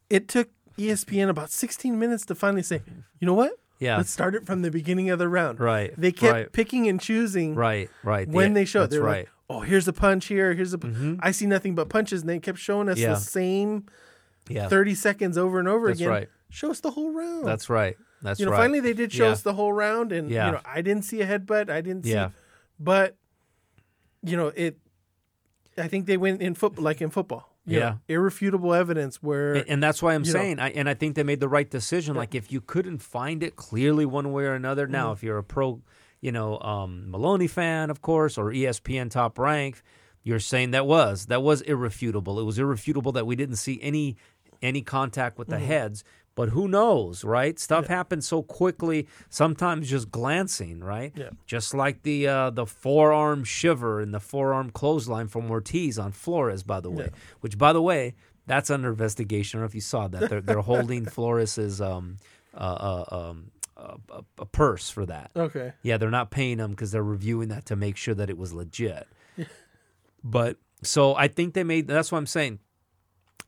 [0.09, 2.81] it took ESPN about 16 minutes to finally say,
[3.19, 3.53] you know what?
[3.79, 5.59] yeah, Let's start it from the beginning of the round.
[5.59, 5.93] right.
[5.97, 8.27] They kept right, picking and choosing right, right.
[8.27, 8.83] when The- they showed.
[8.83, 9.25] that's They right.
[9.25, 10.53] like, "Oh, here's a punch here.
[10.53, 10.77] Here's a.
[10.77, 11.19] Mhm.
[11.21, 13.09] I see nothing but punches." And they kept showing us Yeah.
[13.09, 13.85] the same
[14.47, 16.09] yeah, 30 seconds over and over That's again.
[16.09, 16.29] right.
[16.49, 17.45] Show us the whole round.
[17.45, 17.97] that's right.
[18.21, 18.39] That's right.
[18.39, 18.51] you know.
[18.51, 18.57] right.
[18.57, 19.31] Finally, they did show Yeah.
[19.31, 20.45] us the whole round, and Yeah.
[20.47, 21.69] you know, I didn't see a headbutt.
[21.69, 22.11] I didn't see.
[22.11, 22.29] Yeah.
[22.79, 23.15] But
[24.23, 24.77] you know, it.
[25.77, 27.51] I think they went in football, like in football.
[27.67, 28.15] you know, Yeah.
[28.15, 29.55] irrefutable evidence where.
[29.55, 31.67] And, and that's why I'm know- saying, I, and I think they made the right
[31.67, 32.13] decision.
[32.15, 35.13] Like, if you couldn't find it clearly one way or another, now, Mm-hmm.
[35.13, 35.81] if you're a pro,
[36.21, 39.81] you know, um, Moloney fan, of course, or ESPN top rank,
[40.23, 42.39] you're saying that was that was irrefutable.
[42.39, 44.15] It was irrefutable that we didn't see any
[44.61, 45.65] any contact with the Mm-hmm.
[45.65, 46.03] heads.
[46.33, 47.57] But who knows, right?
[47.57, 49.07] Stuff happens so quickly.
[49.29, 51.13] Sometimes just glancing, right?
[51.15, 51.29] Yeah.
[51.45, 56.61] Just like the uh, the forearm shiver and the forearm clothesline from Ortiz on Flores,
[56.63, 57.05] by the way.
[57.13, 57.19] Yeah.
[57.39, 58.15] Which, by the way,
[58.47, 59.59] that's under investigation.
[59.59, 60.29] I don't know if you saw that.
[60.29, 62.17] They're they're holding Flores's um
[62.53, 65.31] uh, uh um a, a purse for that.
[65.35, 65.73] Okay.
[65.83, 68.53] Yeah, they're not paying them because they're reviewing that to make sure that it was
[68.53, 69.07] legit.
[70.23, 71.87] but so I think they made.
[71.87, 72.59] That's what I'm saying.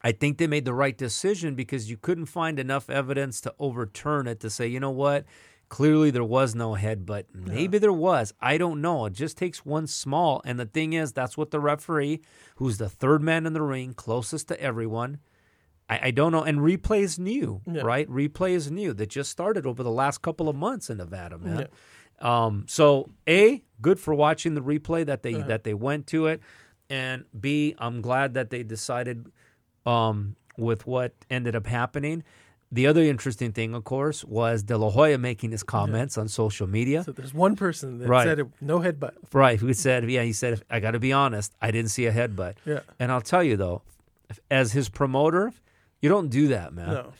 [0.01, 4.27] I think they made the right decision because you couldn't find enough evidence to overturn
[4.27, 5.25] it to say, you know what,
[5.69, 8.33] clearly there was no head, but maybe there was.
[8.39, 9.05] I don't know.
[9.05, 10.41] It just takes one small.
[10.45, 12.21] And the thing is, that's what the referee,
[12.57, 15.19] who's the third man in the ring, closest to everyone,
[15.89, 16.43] I, I don't know.
[16.43, 17.81] And replay is new, Yeah.
[17.81, 18.09] right?
[18.09, 18.93] Replay is new.
[18.93, 21.67] That just started over the last couple of months in Nevada, man.
[22.19, 26.41] Um, so a good for watching the replay that they that they went to it,
[26.89, 29.31] and b I'm glad that they decided
[29.85, 32.23] um, with what ended up happening.
[32.69, 36.67] The other interesting thing, of course, was De La Hoya making his comments on social
[36.67, 37.03] media.
[37.03, 38.25] So there's one person that Right.
[38.25, 39.13] said it, no headbutt.
[39.31, 42.11] Right, who said, yeah, he said, I got to be honest, I didn't see a
[42.11, 42.55] headbutt.
[42.65, 42.79] Yeah.
[42.99, 43.83] And I'll tell you though,
[44.51, 45.53] as his promoter,
[46.01, 46.89] you don't do that, man.
[46.89, 47.13] No.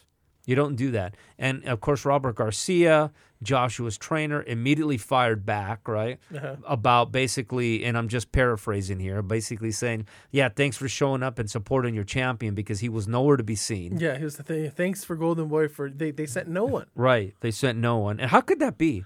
[0.45, 1.15] You don't do that.
[1.37, 3.11] And of course, Robert Garcia,
[3.43, 6.19] Joshua's trainer, immediately fired back, right?
[6.33, 6.55] Uh-huh.
[6.65, 11.51] About basically, and I'm just paraphrasing here, basically saying, yeah, thanks for showing up and
[11.51, 13.97] supporting your champion because he was nowhere to be seen.
[13.99, 14.71] Yeah, here's the thing.
[14.71, 16.85] Thanks for Golden Boy for they, they sent no one.
[16.95, 17.35] Right.
[17.41, 18.21] They sent no one.
[18.21, 19.03] And how could that be?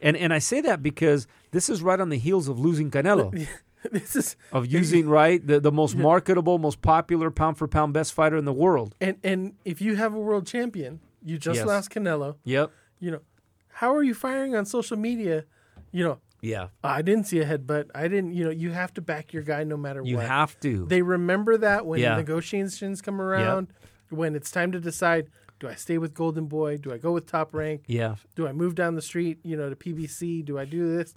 [0.00, 3.48] And and I say that because this is right on the heels of losing Canelo.
[3.92, 8.12] this is of using right the, the most marketable, most popular pound for pound best
[8.12, 8.94] fighter in the world.
[9.00, 11.66] and and if you have a world champion, you just Yes.
[11.66, 12.36] lost Canelo.
[12.44, 12.70] Yep.
[13.00, 13.20] You know,
[13.68, 15.44] how are you firing on social media?
[15.92, 16.68] You know, Yeah.
[16.82, 17.90] I didn't see a headbutt.
[17.94, 18.32] I didn't.
[18.32, 20.22] You know, you have to back your guy no matter You what.
[20.22, 20.86] You have to.
[20.86, 22.16] They remember that when Yeah.
[22.16, 23.68] negotiations come around,
[24.10, 25.28] when it's time to decide:
[25.60, 26.76] do I stay with Golden Boy?
[26.78, 27.84] Do I go with Top Rank?
[27.86, 28.16] yeah.
[28.34, 29.38] Do I move down the street?
[29.42, 30.44] You know, to PBC?
[30.44, 31.14] Do I do this?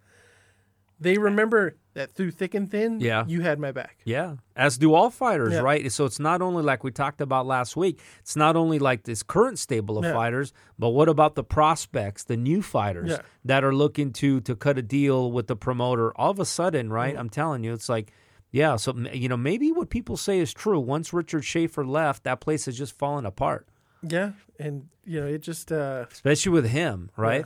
[0.99, 2.99] They remember that through thick and thin.
[2.99, 3.23] Yeah.
[3.27, 3.97] you had my back.
[4.05, 4.35] Yeah.
[4.55, 5.59] As do all fighters, Yeah.
[5.59, 5.91] right?
[5.91, 9.23] So it's not only like we talked about last week, it's not only like this
[9.23, 10.13] current stable of Yeah.
[10.13, 13.21] fighters, but what about the prospects, the new fighters Yeah.
[13.45, 16.11] that are looking to to cut a deal with the promoter?
[16.15, 17.11] All of a sudden, right?
[17.13, 17.19] Mm-hmm.
[17.19, 18.11] I'm telling you, it's like
[18.49, 20.79] yeah, so you know, maybe what people say is true.
[20.79, 23.67] Once Richard Schaefer left, that place has just fallen apart.
[24.01, 27.45] Yeah, and you know, it just uh, especially with him, right?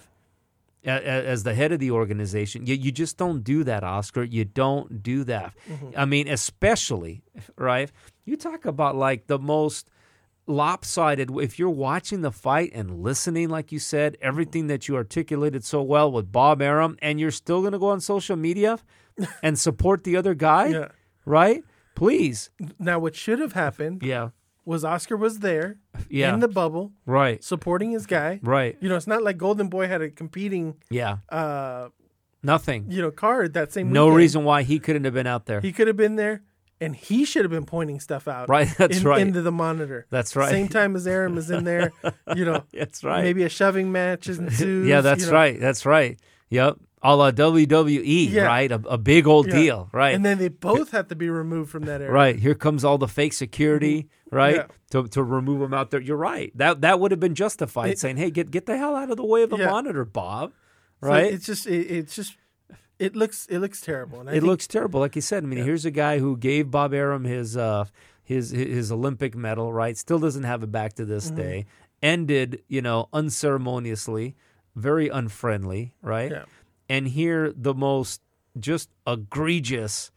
[0.84, 4.24] As the head of the organization, you, you just don't do that, Oscar.
[4.24, 5.54] You don't do that.
[5.70, 5.90] Mm-hmm.
[5.96, 7.22] I mean, especially,
[7.56, 7.92] right?
[8.26, 9.92] You talk about like the most
[10.48, 11.30] lopsided.
[11.38, 15.82] If you're watching the fight and listening, like you said, everything that you articulated so
[15.82, 18.80] well with Bob Arum, and you're still going to go on social media
[19.44, 20.88] and support the other guy, yeah.
[21.26, 21.64] right?
[21.96, 22.50] Please.
[22.80, 24.30] Now, what should have happened Yeah.
[24.66, 25.78] Was Oscar was there
[26.10, 26.34] Yeah.
[26.34, 27.44] in the bubble right.
[27.44, 28.40] supporting his guy.
[28.44, 28.78] Right.
[28.80, 31.18] You know, it's not like Golden Boy had a competing, Yeah.
[31.30, 31.90] uh,
[32.44, 32.86] Nothing.
[32.90, 33.92] you know, card that same.
[33.92, 34.18] No weekend.
[34.18, 35.62] reason why he couldn't have been out there.
[35.62, 36.42] he could have been there,
[36.80, 38.50] and he should have been pointing stuff out.
[38.50, 39.22] Right, that's in- right.
[39.22, 40.06] Into the monitor.
[40.10, 40.50] That's right.
[40.50, 41.92] Same time as Arum is in there.
[42.36, 43.24] You know, That's right.
[43.24, 44.88] maybe a shoving match ensues.
[44.92, 45.34] yeah, that's you know.
[45.38, 45.60] right.
[45.60, 46.20] That's right.
[46.50, 46.78] Yep.
[47.04, 48.44] A la WWE, Yeah.
[48.44, 48.72] right?
[48.72, 49.54] A, a big old Yeah.
[49.54, 50.14] deal, right?
[50.14, 52.14] And then they both have to be removed from that area.
[52.14, 52.38] right.
[52.40, 54.56] Here comes all the fake security, right?
[54.58, 54.66] Yeah.
[54.92, 56.00] To to remove them out there.
[56.00, 56.52] You're right.
[56.56, 59.18] That that would have been justified It- saying, "Hey, get get the hell out of
[59.18, 60.52] the way of the monitor, Bob."
[61.02, 61.34] So Right?
[61.34, 62.38] it's just, it, it's just,
[63.00, 64.28] it looks, it looks terrible.
[64.30, 65.44] It looks terrible, like you said.
[65.44, 67.86] I mean, here's a guy who gave Bob Arum his uh
[68.24, 69.98] his his Olympic medal, right?
[69.98, 71.36] Still doesn't have it back to this Mm-hmm.
[71.38, 71.66] day.
[72.04, 74.36] Ended, you know, unceremoniously,
[74.76, 76.32] very unfriendly, right?
[76.92, 76.98] Yeah.
[76.98, 78.22] And here the most
[78.60, 80.12] just egregious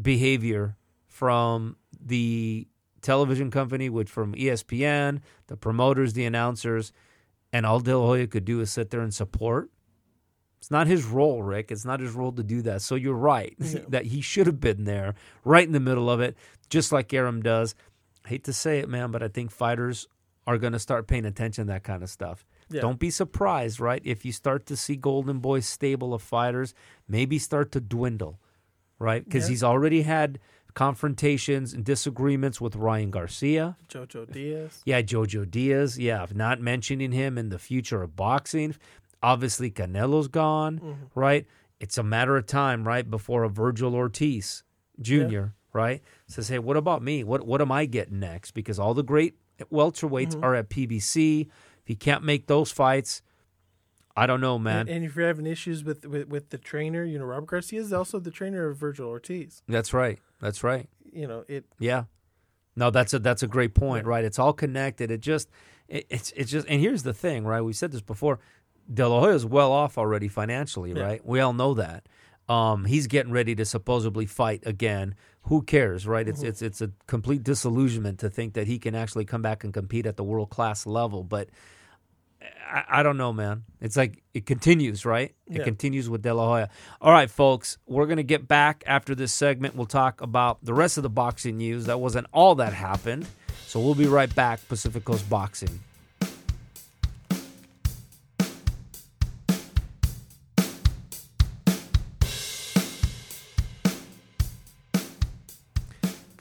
[0.00, 0.76] behavior
[1.06, 2.66] from the
[3.02, 6.92] television company, which from ESPN, the promoters, the announcers,
[7.52, 9.70] and all De La Hoya could do is sit there and support.
[10.58, 11.70] It's not his role, Rick.
[11.70, 12.80] It's not his role to do that.
[12.80, 13.54] So you're right
[13.88, 15.14] that he should have been there,
[15.44, 16.36] right in the middle of it,
[16.70, 17.74] just like Arum does.
[18.24, 20.08] I hate to say it, man, but I think fighters
[20.46, 22.46] are going to start paying attention to that kind of stuff.
[22.70, 22.80] Yeah.
[22.80, 24.02] Don't be surprised, right?
[24.04, 26.74] If you start to see Golden Boy's stable of fighters
[27.08, 28.40] maybe start to dwindle,
[28.98, 29.24] right?
[29.24, 29.50] Because Yeah.
[29.50, 30.38] he's already had
[30.74, 33.76] confrontations and disagreements with Ryan Garcia.
[33.88, 34.82] Jojo Diaz.
[34.84, 35.98] Yeah, Jojo Diaz.
[35.98, 38.74] Yeah, not mentioning him in the future of boxing.
[39.22, 41.04] Obviously, Canelo's gone, Mm-hmm.
[41.18, 41.46] right?
[41.80, 44.62] It's a matter of time, right, before a Vergil Ortiz
[45.00, 45.46] Jr.
[45.72, 47.24] right says, "Hey, what about me?
[47.24, 49.36] What what am I getting next?" Because all the great
[49.72, 50.44] welterweights Mm-hmm.
[50.44, 51.48] are at PBC.
[51.84, 53.22] If you can't make those fights,
[54.16, 54.80] I don't know, man.
[54.82, 57.80] And, and if you're having issues with, with, with the trainer, you know, Robert Garcia
[57.80, 59.62] is also the trainer of Vergil Ortiz.
[59.68, 60.18] That's right.
[60.40, 60.88] That's right.
[61.12, 62.04] You know, it Yeah.
[62.76, 64.24] No, that's a that's a great point, right?
[64.24, 65.10] It's all connected.
[65.12, 65.48] It just
[65.88, 67.60] it, it's it's just and here's the thing, right?
[67.60, 68.40] We said this before.
[68.92, 71.02] De La Hoya's well off already financially, Yeah.
[71.04, 71.24] right?
[71.26, 72.08] We all know that.
[72.48, 75.14] Um, he's getting ready to supposedly fight again.
[75.44, 76.26] Who cares, right?
[76.26, 76.48] It's mm-hmm.
[76.48, 80.06] it's it's a complete disillusionment to think that he can actually come back and compete
[80.06, 81.22] at the world class level.
[81.22, 81.50] But
[82.66, 83.64] I, I don't know, man.
[83.80, 85.34] It's like it continues, right?
[85.46, 86.70] It continues with De La Hoya.
[87.00, 89.76] All right, folks, we're gonna get back after this segment.
[89.76, 91.86] We'll talk about the rest of the boxing news.
[91.86, 93.26] That wasn't all that happened,
[93.66, 94.66] so we'll be right back.
[94.68, 95.80] Pacific Coast Boxing.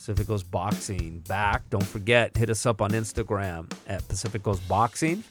[0.03, 1.69] Pacific Coast Boxing back.
[1.69, 5.23] Don't forget, hit us up on Instagram at Pacific Coast Boxing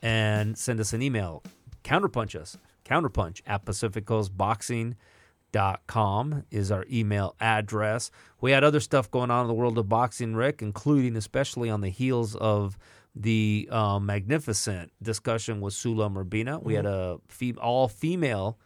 [0.00, 1.42] and send us an email.
[1.82, 2.56] Counterpunch us.
[2.84, 8.12] Counterpunch at pacificcoastboxing.com is our email address.
[8.40, 11.80] We had other stuff going on in the world of boxing, Rick, including especially on
[11.80, 12.78] the heels of
[13.16, 16.62] the uh, magnificent discussion with Sulem Urbina.
[16.62, 18.56] We had a fe- all female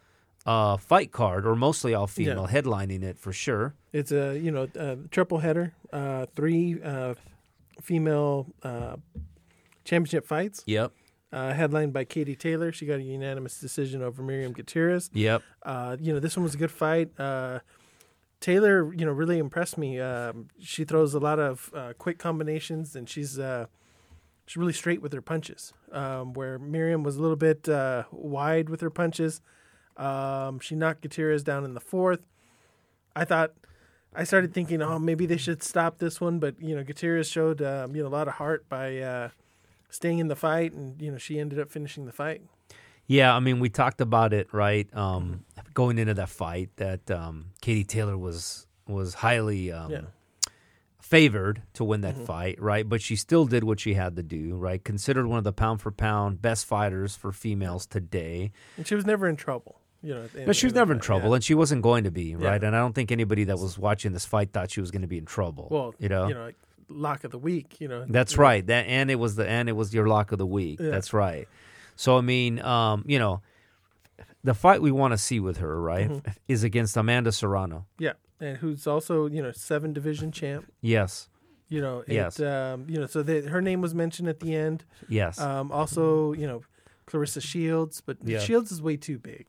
[0.47, 3.75] uh, fight card, or mostly all female, headlining it for sure.
[3.93, 7.15] It's a you know a triple header, uh, three uh,
[7.83, 8.97] female uh,
[9.85, 10.93] championship fights, Yep.
[11.33, 12.73] uh, headlined by Katie Taylor.
[12.73, 15.11] She got a unanimous decision over Miriam Gutierrez.
[15.13, 15.43] Yep.
[15.63, 17.11] Uh, you know, this one was a good fight.
[17.19, 17.61] Uh,
[18.41, 19.99] Taylor, you know, really impressed me.
[19.99, 23.67] Um, she throws a lot of uh, quick combinations, and she's uh,
[24.47, 25.73] she's really straight with her punches.
[25.91, 29.41] Um, where Miriam was a little bit uh, wide with her punches.
[29.97, 32.21] Um, she knocked Gutierrez down in the fourth.
[33.15, 33.53] I thought,
[34.15, 37.63] I started thinking, oh, maybe they should stop this one, but you know, Gutierrez showed
[37.63, 39.29] um, you know a lot of heart by uh,
[39.91, 42.43] staying in the fight, and you know, she ended up finishing the fight.
[43.07, 44.89] Yeah, I mean, we talked about it, right?
[44.95, 45.45] Um,
[45.75, 50.01] going into that fight, that um, Katie Taylor was was highly um, Yeah.
[51.01, 52.89] favored to win that fight, right?
[52.89, 54.83] But she still did what she had to do, right?
[54.83, 58.53] Considered one of the pound for pound best fighters for females today.
[58.77, 59.81] And she was never in trouble.
[60.07, 61.35] You know, But she was end of the never in trouble, yeah.
[61.37, 62.61] and she wasn't going to be, right?
[62.63, 62.69] Yeah.
[62.69, 65.09] And I don't think anybody that was watching this fight thought she was going to
[65.09, 65.69] be in trouble.
[65.71, 66.57] Well, you know, you know, like
[66.89, 67.81] lock of the week.
[67.81, 68.67] You know, That's you know, right.
[68.67, 70.79] That and it was the and it was your lock of the week.
[70.81, 70.91] Yeah.
[70.91, 71.49] That's right.
[71.97, 73.41] So I mean, um, you know,
[74.45, 76.31] the fight we want to see with her, right, Mm-hmm.
[76.47, 77.87] is against Amanda Serrano.
[77.99, 80.71] Yeah, and who's also you know seven division champ.
[80.81, 81.29] Yes.
[81.69, 82.39] You know, it, Yes.
[82.39, 84.85] Um, you know, so they, her name was mentioned at the end.
[85.09, 85.41] Yes.
[85.41, 86.63] Um, also, you know,
[87.09, 88.39] Claressa Shields, but Yeah.
[88.39, 89.47] Shields is way too big.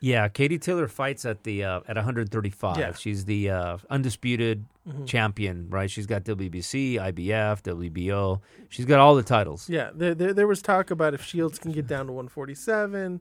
[0.00, 2.78] Yeah, Katie Taylor fights at the uh, at 135.
[2.78, 2.92] Yeah.
[2.94, 4.64] She's the uh, undisputed
[5.04, 5.90] champion, right?
[5.90, 8.40] She's got WBC, IBF, WBO.
[8.68, 9.68] She's got all the titles.
[9.68, 13.20] Yeah, there, there there was talk about if Shields can get down to 147,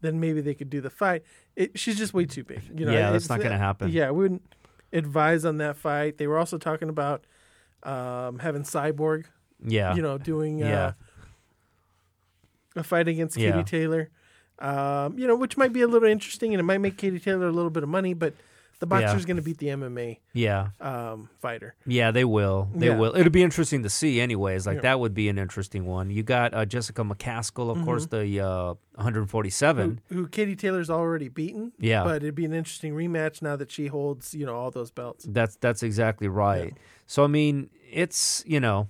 [0.00, 1.22] then maybe they could do the fight.
[1.54, 2.62] It, she's just way too big.
[2.74, 3.90] You know, Yeah, that's it's- not gonna happen.
[3.90, 4.54] Yeah, we wouldn't
[4.92, 6.18] advise on that fight.
[6.18, 7.24] They were also talking about
[7.82, 9.24] um, having Cyborg,
[9.64, 9.94] Yeah.
[9.94, 10.92] you know, doing uh, Yeah.
[12.76, 13.62] a fight against Katie Yeah.
[13.62, 14.10] Taylor.
[14.62, 17.48] Um, you know, which might be a little interesting, and it might make Katie Taylor
[17.48, 18.34] a little bit of money, but
[18.78, 20.70] the boxer's going to beat the MMA yeah.
[20.80, 21.76] um, fighter.
[21.86, 22.68] Yeah, they will.
[22.74, 22.96] They Yeah.
[22.96, 23.14] will.
[23.16, 24.66] It'll be interesting to see, anyways.
[24.66, 24.80] Like Yeah.
[24.82, 26.10] that would be an interesting one.
[26.10, 30.00] You got uh, Jessica McCaskill, of course, the uh, 147.
[30.08, 31.70] Who, who Katie Taylor's already beaten.
[31.78, 32.02] Yeah.
[32.02, 35.26] But it'd be an interesting rematch now that she holds, you know, all those belts.
[35.28, 36.74] That's that's exactly right.
[37.06, 38.88] So I mean, it's you know,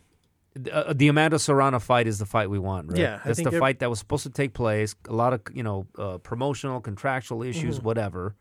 [0.71, 2.89] uh, the Amanda Serrano fight is the fight we want.
[2.91, 2.99] Right?
[3.01, 4.95] Yeah, I that's the ev- fight that was supposed to take place.
[5.09, 7.87] A lot of you know, uh, promotional, contractual issues, Mm-hmm.
[7.87, 8.35] whatever.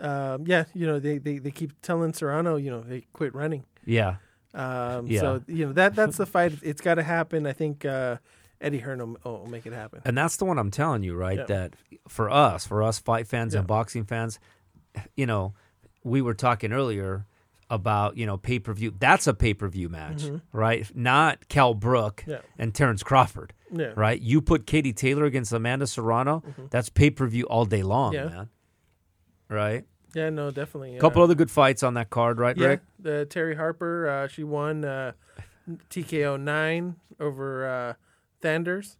[0.00, 3.64] Um, yeah, you know, they, they, they keep telling Serrano, you know, they quit running.
[3.86, 4.16] Yeah,
[4.52, 5.20] Um, Yeah.
[5.20, 6.52] So, you know, that that's the fight.
[6.62, 7.46] It's got to happen.
[7.46, 8.16] I think uh,
[8.60, 10.02] Eddie Hearn will, will make it happen.
[10.04, 11.38] and that's the one I'm telling you, right?
[11.38, 11.44] Yeah.
[11.46, 11.74] That
[12.08, 13.60] for us, for us fight fans Yeah.
[13.60, 14.38] and boxing fans,
[15.16, 15.54] you know,
[16.04, 17.26] we were talking earlier
[17.70, 18.92] about you know pay per view.
[18.98, 20.22] That's a pay per view match,
[20.52, 20.88] right?
[20.94, 22.30] Not Kell Brook Mm-hmm.
[22.30, 22.38] Yeah.
[22.58, 23.52] and Terrence Crawford.
[23.72, 23.92] Yeah.
[23.96, 24.20] right?
[24.20, 28.28] You put Katie Taylor against Amanda Serrano, that's pay per view all day long, Mm-hmm.
[28.28, 28.34] Yeah.
[28.36, 28.48] man.
[29.48, 29.84] Right?
[30.14, 30.96] Yeah, no, definitely.
[30.96, 32.80] A couple other good fights on that card, right, Yeah, Rick?
[32.98, 35.12] the Terri Harper, uh, she won uh,
[35.90, 37.94] TKO nine over uh,
[38.42, 38.96] Thanderz,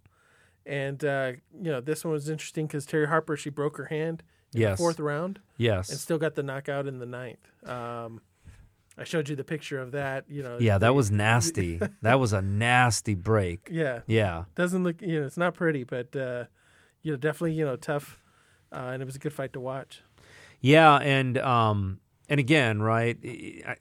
[0.66, 4.22] and uh, you know this one was interesting because Terri Harper she broke her hand
[4.54, 4.72] in Yes.
[4.72, 5.90] the fourth round Yes.
[5.90, 7.46] and still got the knockout in the ninth.
[7.64, 8.20] Um,
[8.98, 10.24] I showed you the picture of that.
[10.28, 11.80] You know, yeah, that was nasty.
[12.02, 13.68] that was a nasty break.
[13.70, 14.44] yeah Yeah.
[14.54, 16.44] doesn't look you know it's not pretty, but uh,
[17.02, 18.18] you know definitely you know tough,
[18.72, 20.02] uh, and it was a good fight to watch.
[20.60, 23.16] Yeah, and um and again, right?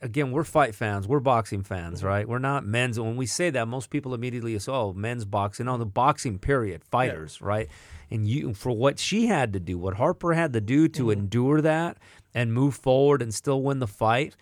[0.02, 1.08] Again, we're fight fans.
[1.08, 2.06] We're boxing fans, Mm-hmm.
[2.06, 2.28] right?
[2.28, 3.00] We're not men's.
[3.00, 6.84] When we say that, most people immediately assume, "Oh, men's boxing." No, the boxing period,
[6.84, 7.68] fighters, right?
[8.08, 11.10] And you, for what she had to do, what Harper had to do to Mm-hmm.
[11.20, 11.96] endure that
[12.34, 14.36] and move forward and still win the fight.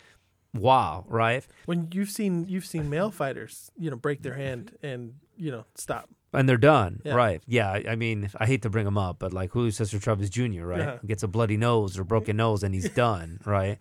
[0.54, 1.44] Wow, right?
[1.66, 5.64] When you've seen you've seen male fighters you know break their hand and you know,
[5.74, 6.08] stop.
[6.32, 7.00] and they're done.
[7.04, 7.14] Yeah.
[7.14, 7.42] Right.
[7.46, 7.72] Yeah.
[7.88, 10.80] I mean, I hate to bring him up, but like Julio Cesar Chavez Jr., right?
[10.80, 10.98] Uh-huh.
[11.04, 13.78] Gets a bloody nose or broken nose and he's done, right?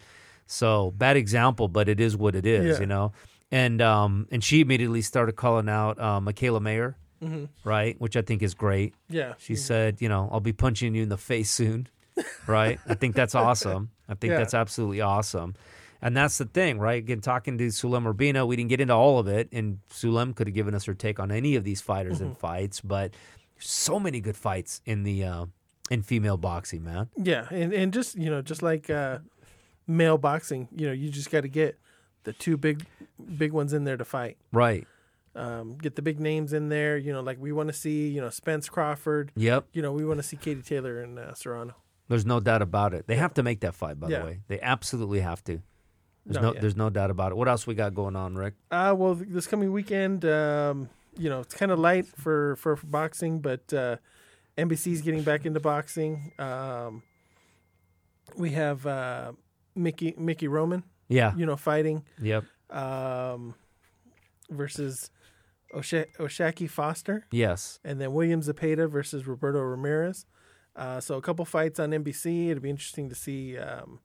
[0.47, 2.79] So bad example, but it is what it is, Yeah.
[2.81, 3.11] you know?
[3.51, 7.95] And um and she immediately started calling out uh, Mikaela Mayer, hmm right?
[8.01, 8.95] Which I think is great.
[9.09, 9.33] Yeah.
[9.37, 11.87] She said, you know, I'll be punching you in the face soon,
[12.47, 12.79] right?
[12.87, 13.91] I think that's awesome.
[14.09, 14.37] I think Yeah.
[14.39, 15.53] that's absolutely awesome.
[16.03, 16.97] And that's the thing, right?
[17.01, 20.47] Again, talking to Sulem Urbina, we didn't get into all of it, and Sulem could
[20.47, 22.25] have given us her take on any of these fighters Mm-hmm.
[22.25, 23.13] and fights, but
[23.57, 25.45] so many good fights in the uh,
[25.89, 27.09] in female boxing, man.
[27.15, 29.19] Yeah, and and just you know, just like uh,
[29.87, 31.79] male boxing, you know, you just got to get
[32.25, 32.85] the two big
[33.37, 34.37] big ones in there to fight.
[34.51, 34.85] Right.
[35.35, 36.97] Um, get the big names in there.
[36.97, 39.31] You know, like we want to see, you know, Spence Crawford.
[39.35, 39.67] Yep.
[39.73, 41.75] You know, we want to see Katie Taylor and uh, Serrano.
[42.09, 43.07] There's no doubt about it.
[43.07, 44.19] They have to make that fight, by Yeah.
[44.19, 44.39] the way.
[44.49, 45.61] They absolutely have to.
[46.25, 46.59] There's No, no, yeah.
[46.61, 47.35] there's no doubt about it.
[47.35, 48.53] What else we got going on, Rick?
[48.71, 52.85] Uh, well, this coming weekend, um, you know, it's kind of light for, for, for
[52.87, 53.97] boxing, but uh,
[54.57, 56.31] NBC's getting back into boxing.
[56.39, 57.03] Um,
[58.37, 59.33] we have uh,
[59.75, 61.35] Mickey Mickey Roman, Yeah.
[61.35, 62.45] you know, fighting Yep.
[62.69, 63.55] um,
[64.49, 65.11] versus
[65.75, 67.79] Osha- O'Shaquie Foster, Yes.
[67.83, 70.25] and then William Zapata versus Roberto Ramirez.
[70.75, 72.49] Uh, so a couple fights on NBC.
[72.49, 73.99] It'll be interesting to see, um,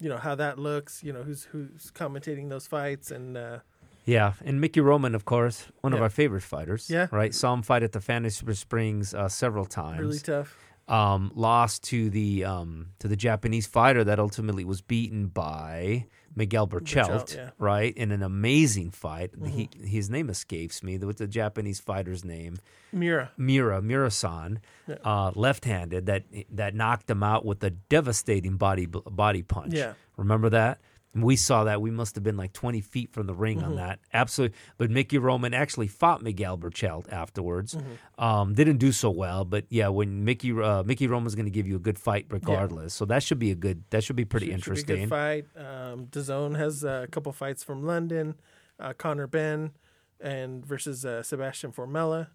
[0.00, 1.02] you know, how that looks.
[1.02, 3.58] You know, who's who's commentating those fights, and uh,
[4.04, 6.88] Yeah, and Mickey Roman, of course, one of our favorite fighters.
[6.88, 7.08] Yeah.
[7.10, 7.34] right.
[7.34, 10.00] Saw him fight at the Fantasy Super Springs uh, several times.
[10.00, 10.56] really tough.
[10.88, 16.06] um, lost to the um, to the Japanese fighter that ultimately was beaten by
[16.36, 17.40] Miguel Berchelt, Berchelt, yeah.
[17.46, 17.64] Mm-hmm.
[17.64, 17.96] right?
[17.96, 19.30] In an amazing fight.
[19.46, 20.96] He, his name escapes me.
[20.98, 22.58] What's the Japanese fighter's name?
[22.92, 23.32] Miura.
[23.36, 24.96] Miura Miura-san, Yeah.
[25.04, 29.74] uh, left-handed that that knocked him out with a devastating body body punch.
[29.74, 29.94] Yeah.
[30.16, 30.78] remember that?
[31.18, 31.80] And we saw that.
[31.80, 33.66] We must have been like 20 feet from the ring Mm-hmm.
[33.70, 33.98] on that.
[34.14, 34.56] Absolutely.
[34.76, 37.74] But Mickey Roman actually fought Miguel Berchelt afterwards.
[37.74, 38.24] Mm-hmm.
[38.24, 41.66] Um, didn't do so well, but yeah, when Mickey uh, Mickey Roman's going to give
[41.66, 42.94] you a good fight regardless.
[42.94, 43.82] So that should be a good.
[43.90, 45.08] That should be pretty Should- should be interesting.
[45.08, 45.46] fight.
[45.56, 48.36] Um, DAZN has a couple fights from London.
[48.78, 49.72] Uh, Conor Benn
[50.20, 52.28] and versus uh, Sebastian Formella.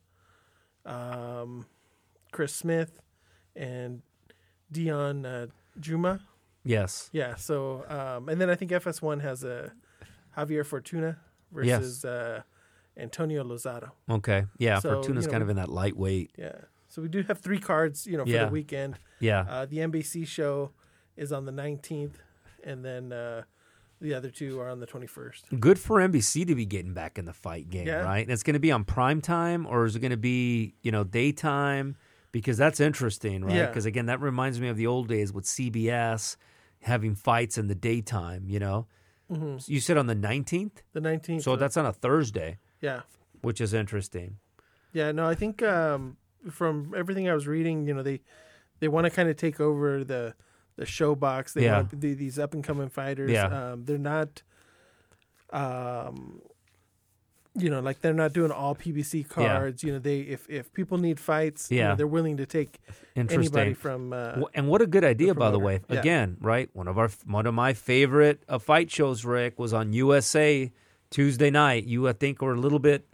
[0.85, 1.65] Um,
[2.31, 2.99] Chris Smith
[3.55, 4.01] and
[4.71, 5.47] Dion uh,
[5.79, 6.19] Juma.
[6.63, 7.09] Yes.
[7.13, 7.35] Yeah.
[7.35, 9.71] So um, and then I think FS1 has a
[10.37, 11.17] Javier Fortuna
[11.51, 12.41] versus uh,
[12.97, 13.91] Antonio Lozada.
[14.09, 14.45] Okay.
[14.57, 14.79] Yeah.
[14.79, 16.31] So, Fortuna's you know, kind of in that lightweight.
[16.37, 16.53] Yeah.
[16.87, 18.45] So we do have three cards, you know, for Yeah.
[18.45, 18.97] the weekend.
[19.19, 19.45] Yeah.
[19.49, 20.71] Uh, the NBC show
[21.17, 22.15] is on the 19th,
[22.63, 23.43] and then uh,
[23.99, 25.59] the other two are on the 21st.
[25.59, 28.03] Good for NBC to be getting back in the fight game, Yeah.
[28.03, 28.19] right?
[28.19, 30.91] And it's going to be on prime time, or is it going to be you
[30.91, 31.95] know daytime?
[32.33, 33.55] Because that's interesting, right?
[33.55, 33.65] Yeah.
[33.67, 36.35] Because again, that reminds me of the old days with CBS
[36.81, 38.43] having fights in the daytime.
[38.49, 38.87] You know,
[39.31, 41.43] hmm you said on the nineteenth, The 19th.
[41.43, 43.03] so that's on a Thursday, yeah,
[43.41, 44.37] which is interesting.
[44.91, 45.11] yeah.
[45.13, 46.17] No, I think um,
[46.51, 48.19] from everything I was reading, you know, they
[48.79, 50.33] they want to kind of take over the
[50.75, 51.53] the ShoBox.
[51.53, 51.77] They Yeah.
[51.83, 53.29] want the, these up and coming fighters.
[53.31, 53.45] Yeah.
[53.73, 54.41] Um, they're not.
[55.51, 56.41] Um,
[57.55, 59.83] you know, like they're not doing all PBC cards.
[59.83, 61.95] You know, they if if people need fights, you know, Yeah.
[61.95, 62.79] they're willing to take
[63.15, 64.11] anybody from.
[64.13, 65.81] Uh, and what a good idea, by the way.
[65.89, 65.99] Yeah.
[65.99, 66.69] Again, right?
[66.73, 70.71] One of our one of my favorite uh, fight shows, Rick, was on USA
[71.11, 71.85] Tuesday night.
[71.85, 73.05] You, I think, were a little bit,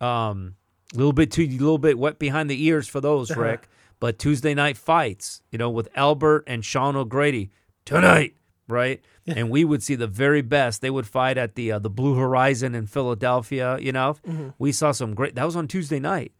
[0.00, 0.56] um,
[0.92, 3.40] a little bit too, a little bit wet behind the ears for those, Uh-huh.
[3.40, 3.68] Rick.
[4.00, 7.50] But Tuesday night fights, you know, with Albert and Sean O'Grady
[7.84, 8.34] tonight,
[8.70, 9.00] right?
[9.26, 10.80] And we would see the very best.
[10.80, 13.78] They would fight at the uh, the Blue Horizon in Philadelphia.
[13.80, 14.48] You know, Mm-hmm.
[14.58, 15.34] we saw some great.
[15.34, 16.32] That was on Tuesday night.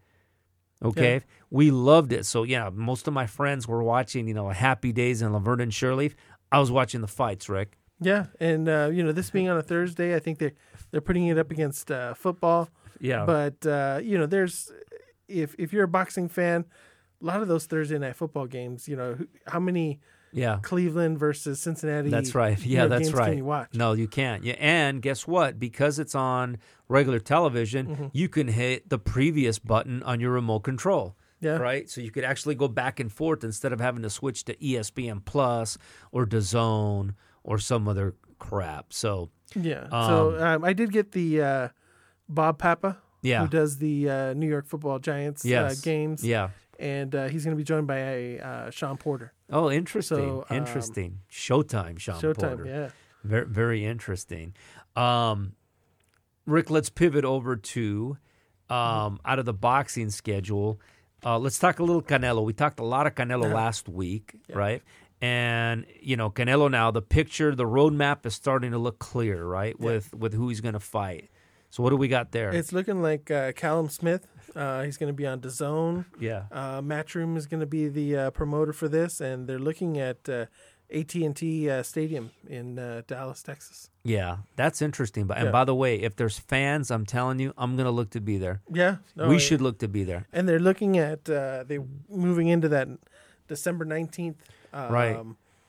[0.82, 1.20] Okay.
[1.50, 2.24] We loved it.
[2.26, 5.74] So yeah, most of my friends were watching, you know, Happy Days and Laverne and
[5.74, 6.12] Shirley.
[6.50, 7.76] I was watching the fights, Rick.
[8.00, 10.52] Yeah, and uh, you know, this being on a Thursday, I think they
[10.90, 12.70] they're putting it up against uh, football.
[12.98, 13.26] Yeah.
[13.26, 14.72] But uh, you know, there's
[15.28, 16.64] if if you're a boxing fan,
[17.20, 20.00] a lot of those Thursday night football games, you know, how many
[20.32, 20.58] yeah.
[20.62, 22.10] Cleveland versus Cincinnati?
[22.10, 22.58] That's right.
[22.64, 23.36] you Yeah, know, that's right.
[23.36, 23.74] You watch?
[23.74, 24.44] No, you can't.
[24.44, 25.58] Yeah, and guess what?
[25.58, 26.58] Because it's on
[26.88, 28.06] regular television, Mm-hmm.
[28.12, 31.16] you can hit the previous button on your remote control.
[31.40, 31.56] Yeah.
[31.56, 31.88] Right?
[31.88, 35.24] So you could actually go back and forth instead of having to switch to ESPN
[35.24, 35.78] Plus
[36.12, 38.92] or DAZN or some other crap.
[38.92, 39.88] So, Yeah.
[39.90, 41.68] so um, I did get the uh,
[42.28, 43.40] Bob Papa, yeah.
[43.40, 46.50] who does the uh, New York Football Giants uh, games, Yeah.
[46.78, 49.32] and uh, he's going to be joined by uh, Shawn Porter.
[49.50, 50.16] Oh, interesting.
[50.16, 51.18] So, um, interesting.
[51.30, 52.56] Showtime, Shawn Showtime.
[52.56, 52.66] Porter.
[52.66, 52.88] Yeah.
[53.24, 54.54] Very, very interesting.
[54.96, 55.54] Um,
[56.46, 58.16] Rick, let's pivot over to
[58.68, 60.80] um, out of the boxing schedule.
[61.24, 62.44] Uh, let's talk a little Canelo.
[62.44, 64.82] We talked a lot of Canelo last week, right?
[65.20, 69.78] And you know, Canelo now the picture, the roadmap is starting to look clear, right?
[69.78, 71.28] With with who he's going to fight.
[71.68, 72.50] So what do we got there?
[72.50, 74.26] It's looking like uh, Callum Smith.
[74.56, 76.04] Uh, he's going to be on DAZN.
[76.18, 76.44] yeah.
[76.50, 80.28] Uh, Matchroom is going to be the uh, promoter for this, and they're looking at
[80.28, 80.46] uh,
[80.92, 83.90] AT&T uh, Stadium in uh, Dallas, Texas.
[84.02, 85.26] Yeah, that's interesting.
[85.26, 85.52] But and Yeah.
[85.52, 88.60] by the way, if there's fans, I'm telling you, I'm gonna look to be there.
[88.72, 89.40] Yeah, no, we yeah.
[89.40, 90.26] should look to be there.
[90.32, 91.78] And they're looking at uh, they
[92.08, 92.88] moving into that
[93.46, 94.36] December nineteenth
[94.72, 95.16] um, Right.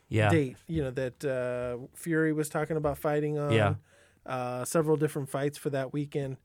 [0.10, 0.58] Yeah, date.
[0.68, 3.52] You know that uh, Fury was talking about fighting on.
[3.52, 3.76] Yeah.
[4.26, 6.38] Uh, several different fights for that weekend,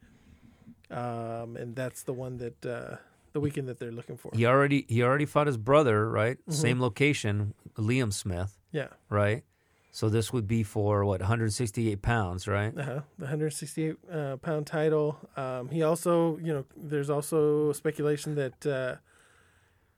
[0.91, 2.97] um, and that's the one that uh,
[3.33, 4.31] the weekend that they're looking for.
[4.35, 6.39] he already he already fought his brother, right?
[6.39, 6.53] Mm-hmm.
[6.53, 9.43] Same location, Liam Smith, Yeah, right?
[9.91, 12.77] So this would be for what 168 pounds, right?
[12.77, 13.01] uh-huh.
[13.19, 15.19] the 168 uh, pound title.
[15.39, 18.97] Um, he also, you know, there's also speculation that uh,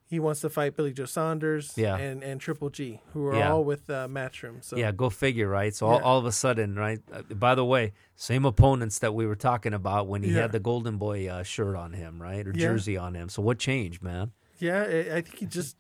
[0.09, 1.97] he wants to fight Billy Joe Saunders Yeah.
[1.97, 3.53] and and Triple G, who are Yeah.
[3.53, 4.65] all with uh, Matchroom.
[4.65, 5.75] So Yeah, go figure, right?
[5.75, 6.03] So all, Yeah.
[6.05, 7.01] all of a sudden, right?
[7.13, 10.61] Uh, by the way, same opponents that we were talking about when he had the
[10.61, 13.29] Golden Boy uh, shirt on him, right, or jersey on him.
[13.29, 14.33] So what changed, man?
[14.59, 15.77] yeah, I, think he just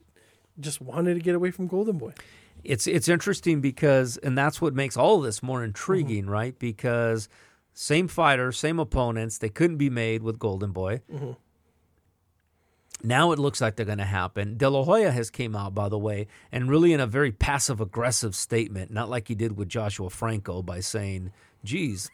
[0.61, 2.13] just wanted to get away from Golden Boy.
[2.65, 6.31] It's it's interesting because, and that's what makes all of this more intriguing, Mm-hmm.
[6.41, 6.59] right?
[6.59, 7.29] Because
[7.73, 11.01] same fighter, same opponents, they couldn't be made with Golden Boy.
[11.13, 11.33] Mm-hmm.
[13.03, 14.57] Now it looks like they're going to happen.
[14.57, 17.81] De La Hoya has came out, by the way, and really in a very passive
[17.81, 22.11] aggressive statement, not like he did with Joshua Franco by saying, "Geez,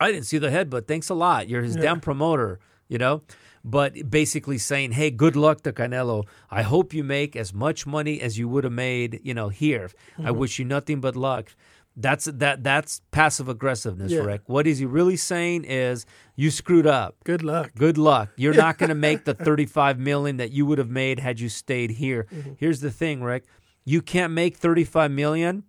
[0.00, 1.48] I didn't see the head, but thanks a lot.
[1.48, 2.58] You're his damn promoter,"
[2.88, 3.22] you know.
[3.64, 6.24] But basically saying, "Hey, good luck to Canelo.
[6.50, 9.90] I hope you make as much money as you would have made, you know, here.
[10.18, 10.38] I mm-hmm.
[10.38, 11.54] wish you nothing but luck."
[11.96, 12.64] That's that.
[12.64, 14.20] That's passive aggressiveness, Yeah.
[14.20, 14.42] Rick.
[14.46, 16.06] What is he really saying is,
[16.36, 17.16] you screwed up.
[17.24, 17.72] Good luck.
[17.76, 18.30] Good luck.
[18.36, 21.48] You're not going to make the 35 million that you would have made had you
[21.48, 22.26] stayed here.
[22.32, 22.52] Mm-hmm.
[22.58, 23.44] Here's the thing, Rick.
[23.84, 25.64] You can't make 35 million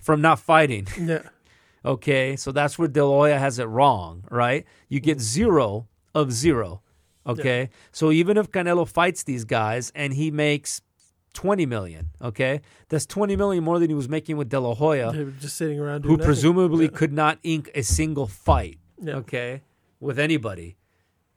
[0.00, 0.86] from not fighting.
[0.98, 1.22] Yeah,
[1.84, 2.36] Okay?
[2.36, 4.64] So that's where De La Hoya has it wrong, right?
[4.88, 6.82] You get zero of zero.
[7.26, 7.70] Okay?
[7.92, 10.80] So even if Canelo fights these guys and he makes
[11.36, 12.60] 20 million, okay?
[12.88, 15.56] That's 20 million more than he was making with De La Hoya they were just
[15.56, 16.26] sitting around doing who nothing.
[16.26, 19.16] presumably could not ink a single fight, Yeah.
[19.16, 19.62] okay,
[20.00, 20.76] with anybody.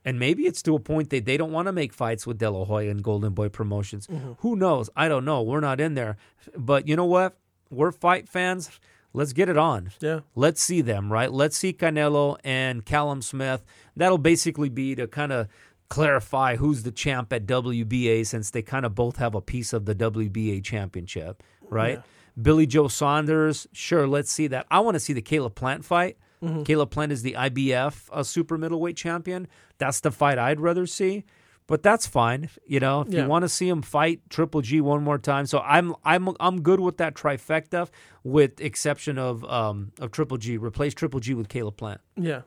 [0.05, 2.49] And maybe it's to a point that they don't want to make fights with De
[2.49, 4.07] La Hoya and Golden Boy Promotions.
[4.07, 4.31] Mm-hmm.
[4.39, 4.89] Who knows?
[4.95, 5.41] I don't know.
[5.43, 6.15] We're not in there.
[6.57, 7.38] But you know what?
[7.69, 8.71] We're fight fans.
[9.11, 9.89] Let's get it on.
[9.99, 11.31] Yeah, Let's see them, right?
[11.31, 13.65] Let's see Canelo and Callum Smith.
[13.95, 15.47] That'll basically be to kind of
[15.90, 19.86] clarify who's the champ at WBA since they kind of both have a piece of
[19.86, 21.98] the WBA championship, right?
[21.98, 22.03] Yeah.
[22.41, 24.66] Billy Joe Saunders, sure, let's see that.
[24.72, 26.18] I want to see the Caleb Plant fight.
[26.64, 29.45] Caleb Plant is the IBF uh, super middleweight champion.
[29.78, 31.26] That's the fight I'd rather see.
[31.68, 33.02] But that's fine, you know.
[33.02, 33.24] If Yeah.
[33.24, 36.61] you want to see him fight Triple G one more time, so I'm I'm I'm
[36.61, 37.90] good with that trifecta,
[38.24, 40.56] with exception of um of Triple G.
[40.57, 41.99] Replace Triple G with Caleb Plant.
[42.16, 42.41] yeah,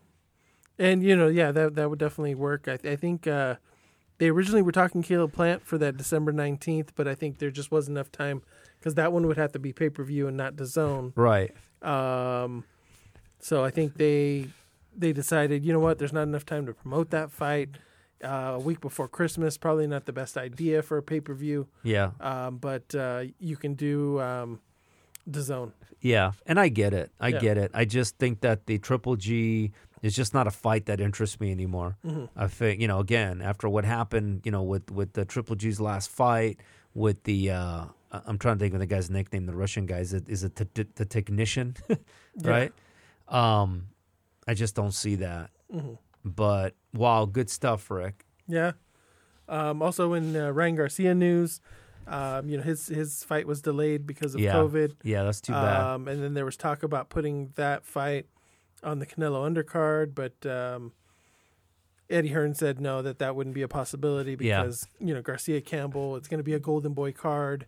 [0.82, 2.68] and you know, yeah, that that would definitely work.
[2.68, 3.56] I, I think uh,
[4.18, 7.70] they originally were talking Caleb Plant for that December nineteenth, but I think there just
[7.70, 8.42] wasn't enough time
[8.78, 11.12] because that one would have to be pay per view and not DAZN.
[11.14, 11.52] Right.
[11.82, 12.64] Um,
[13.38, 14.48] so I think they
[14.96, 17.70] they decided, you know what, there's not enough time to promote that fight.
[18.22, 21.66] Uh, a week before Christmas, probably not the best idea for a pay per view.
[21.82, 22.10] Yeah.
[22.20, 24.60] Um, but uh, you can do um,
[25.28, 25.72] DAZN.
[26.00, 27.10] Yeah, and I get it.
[27.20, 27.38] I Yeah.
[27.40, 27.70] get it.
[27.74, 29.72] I just think that the Triple G
[30.02, 31.96] is just not a fight that interests me anymore.
[32.04, 32.24] Mm-hmm.
[32.36, 35.80] I think you know, again, after what happened, you know, with with the Triple G's
[35.80, 36.60] last fight,
[36.94, 39.98] with the uh, I'm trying to think of the guy's nickname, the Russian guy.
[39.98, 41.76] Is it is it the, the, technician,
[42.42, 42.72] right?
[43.28, 43.88] Um,
[44.46, 45.50] I just don't see that.
[45.72, 45.94] Mm-hmm.
[46.24, 48.26] But wow, good stuff, Rick.
[48.46, 48.72] Yeah.
[49.48, 51.60] Um, also in uh, Ryan Garcia news,
[52.06, 54.54] um, you know his his fight was delayed because of Yeah.
[54.54, 54.94] COVID.
[55.02, 55.80] Yeah, that's too bad.
[55.80, 58.26] Um, and then there was talk about putting that fight
[58.82, 60.92] on the Canelo undercard, but um,
[62.10, 64.62] Eddie Hearn said no, that that wouldn't be a possibility Yeah.
[64.62, 67.66] because you know Garcia Campbell, it's going to be a Golden Boy card,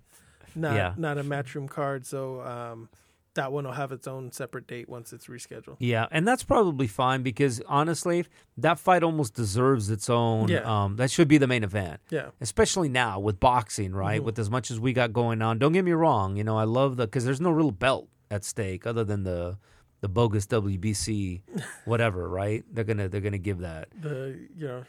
[0.54, 0.94] not Yeah.
[0.96, 2.04] not a matchroom card.
[2.06, 2.88] So um,
[3.34, 5.76] that one will have its own separate date once it's rescheduled.
[5.80, 8.26] Yeah, and that's probably fine because honestly,
[8.58, 10.48] that fight almost deserves its own.
[10.48, 10.58] Yeah.
[10.84, 12.00] Um, that should be the main event.
[12.10, 14.18] Yeah, especially now with boxing, right?
[14.18, 14.26] Mm-hmm.
[14.26, 15.58] With as much as we got going on.
[15.58, 18.44] Don't get me wrong, you know, I love the because there's no real belt at
[18.44, 19.58] stake other than the
[20.04, 21.40] the bogus WBC,
[21.86, 22.62] whatever, right?
[22.70, 23.88] They're gonna they're gonna give that.
[23.98, 24.84] the you know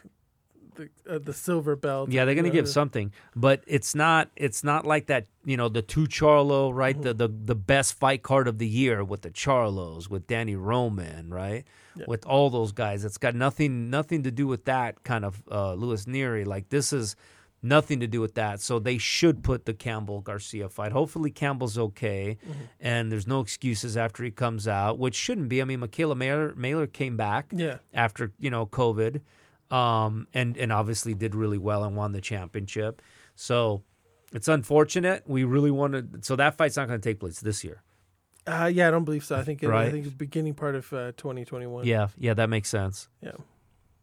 [0.75, 2.11] the uh, the silver belt.
[2.11, 5.27] Yeah, they're gonna give something, but it's not it's not like that.
[5.45, 7.01] You know, the two Charlo, right?
[7.01, 11.29] The the the best fight card of the year with the Charlos, with Danny Roman,
[11.33, 11.63] right?
[11.95, 12.03] Yeah.
[12.09, 15.75] With all those guys, it's got nothing nothing to do with that kind of uh,
[15.75, 16.45] Luis Nery.
[16.45, 17.15] Like this is
[17.65, 18.61] Nothing to do with that.
[18.61, 20.91] So they should put the Campbell Garcia fight.
[20.91, 22.61] Hopefully Campbell's okay, Mm-hmm.
[22.79, 25.61] and there's no excuses after he comes out, which shouldn't be.
[25.61, 27.77] I mean, Mikaela Mayer, Mayer came back Yeah.
[27.93, 29.21] after you know COVID,
[29.71, 33.01] um, and and obviously did really well and won the championship.
[33.35, 33.81] So
[34.31, 35.23] it's unfortunate.
[35.25, 36.23] We really wanted.
[36.23, 37.81] So that fight's not going to take place this year.
[38.47, 39.35] Uh, yeah, I don't believe so.
[39.35, 41.83] I think it, I think it's beginning part of uh, 2021.
[41.87, 43.09] Yeah, yeah, that makes sense.
[43.21, 43.31] Yeah.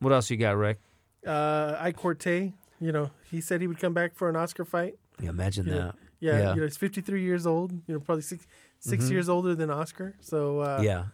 [0.00, 0.80] What else you got, Rick?
[1.24, 4.94] Uh, Ike Quartey, you know, he said he would come back for an Oscar fight.
[5.20, 5.74] Yeah, imagine Yeah.
[5.74, 5.94] that.
[6.20, 6.54] Yeah, Yeah.
[6.54, 7.72] you know, he's 53 years old.
[7.86, 8.46] You know, probably six
[8.80, 9.10] 6 Mhm.
[9.10, 10.14] years older than Oscar.
[10.20, 11.04] So uh, yeah,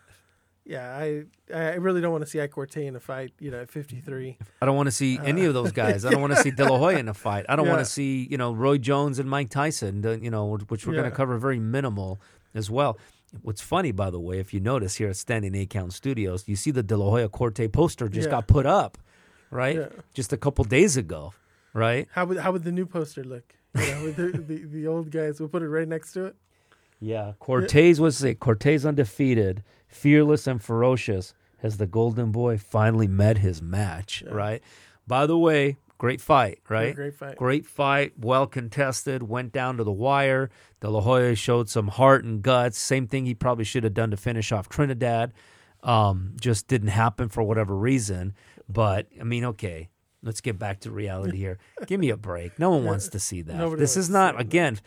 [0.65, 1.25] yeah, I
[1.55, 3.33] I really don't want to see Ike Quartey in a fight.
[3.39, 4.37] You know, at 53.
[4.61, 6.05] I don't want to see any of those guys.
[6.05, 7.47] I don't want to see De La Hoya in a fight.
[7.49, 7.73] I don't Yeah.
[7.75, 10.05] want to see you know Roy Jones and Mike Tyson.
[10.05, 12.21] uh, You know, which we're going to cover very minimal
[12.55, 12.99] as well.
[13.43, 16.57] What's funny, by the way, if you notice here at Standing Eight Count Studios, you
[16.57, 18.97] see the De La Hoya Quartey poster just got put up,
[19.51, 19.91] right?
[20.15, 21.35] Just a couple days ago,
[21.73, 22.09] right?
[22.13, 23.55] How would how would the new poster look?
[23.75, 26.37] You know, with the, the the old guys, we'll put it right next to it.
[27.01, 28.41] Yeah, Cortez was it.
[28.41, 31.35] Cortez undefeated, fearless and ferocious.
[31.59, 34.23] Has the Golden Boy finally met his match?
[34.25, 34.33] Yeah.
[34.33, 34.63] Right.
[35.09, 36.61] By the way, great fight.
[36.69, 36.95] Right.
[36.95, 37.37] Great fight.
[37.37, 40.51] Great fight, well contested, went down to the wire.
[40.81, 42.79] De La Hoya showed some heart and guts.
[42.79, 45.33] Same thing he probably should have done to finish off Trinidad.
[45.83, 48.35] Um, just didn't happen for whatever reason.
[48.69, 49.89] But I mean, okay,
[50.23, 51.59] let's get back to reality here.
[51.87, 52.59] Give me a break.
[52.59, 53.57] No one wants to see that.
[53.57, 54.79] Nobody this is not again.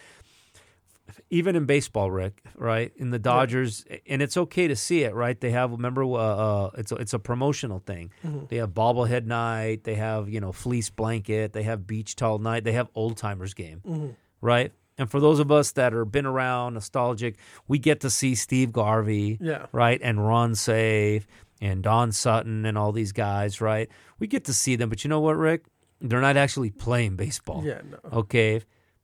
[1.30, 2.94] Even in baseball, Rick, right?
[2.96, 5.38] In the Dodgers, and it's okay to see it, right?
[5.40, 8.12] They have remember, uh, uh, it's a, it's a promotional thing.
[8.26, 8.46] Mm-hmm.
[8.50, 9.84] They have bobblehead night.
[9.84, 11.52] They have you know fleece blanket.
[11.52, 12.64] They have beach towel night.
[12.64, 14.10] They have old timers game, Mm-hmm.
[14.42, 14.72] right?
[14.98, 17.38] And for those of us that are been around, nostalgic,
[17.68, 19.66] we get to see Steve Garvey, Yeah.
[19.72, 21.28] right, and Ron Safe
[21.62, 23.88] and Don Sutton and all these guys, right?
[24.20, 25.66] We get to see them, but you know what, Rick?
[26.02, 27.64] They're not actually playing baseball.
[27.64, 27.82] Yeah.
[27.90, 28.00] No.
[28.20, 28.62] Okay,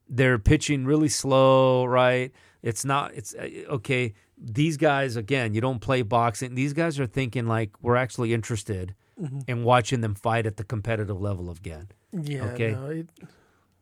[0.10, 2.32] they're pitching really slow, right?
[2.64, 3.14] It's not.
[3.14, 4.14] It's uh, okay.
[4.40, 6.56] These guys, again, you don't play boxing.
[6.56, 8.94] These guys are thinking like we're actually interested
[9.48, 11.90] in watching them fight at the competitive level again.
[12.12, 12.44] Yeah.
[12.46, 12.72] Okay.
[12.74, 13.10] No, it,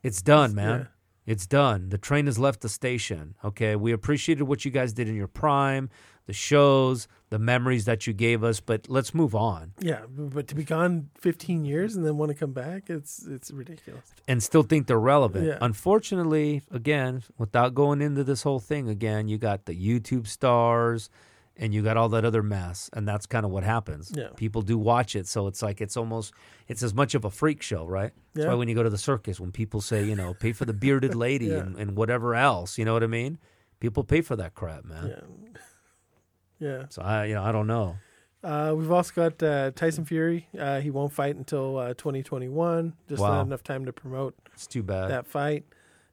[0.03, 0.79] It's done, man.
[0.79, 0.85] yeah.
[1.25, 1.89] It's done.
[1.89, 3.35] The train has left the station.
[3.43, 3.75] Okay.
[3.75, 5.89] We appreciated what you guys did in your prime,
[6.25, 10.01] the shows, the memories that you gave us, but let's move on yeah.
[10.09, 14.13] But to be gone 15 years and then want to come back, it's it's ridiculous.
[14.27, 15.45] and still think they're relevant.
[15.47, 15.57] Yeah.
[15.61, 21.09] Unfortunately, again, without going into this whole thing again, you got the YouTube stars
[21.57, 22.89] and you got all that other mess.
[22.91, 24.11] And that's kind of what happens.
[24.13, 24.27] Yeah.
[24.35, 25.25] People do watch it.
[25.27, 26.33] So it's like, it's almost,
[26.67, 28.11] it's as much of a freak show, right?
[28.33, 28.49] That's Yeah.
[28.51, 30.73] why when you go to the circus, when people say, you know, pay for the
[30.73, 31.59] bearded lady Yeah.
[31.59, 33.37] and, and whatever else, you know what I mean?
[33.79, 35.07] People pay for that crap, man.
[35.07, 35.59] Yeah.
[36.59, 36.85] Yeah.
[36.89, 37.97] So I, you know, I don't know.
[38.43, 40.47] Uh, we've also got uh, Tyson Fury.
[40.57, 42.93] Uh, he won't fight until uh, 2021.
[43.09, 43.29] Just Wow.
[43.37, 45.09] not enough time to promote It's too bad.
[45.09, 45.65] that fight.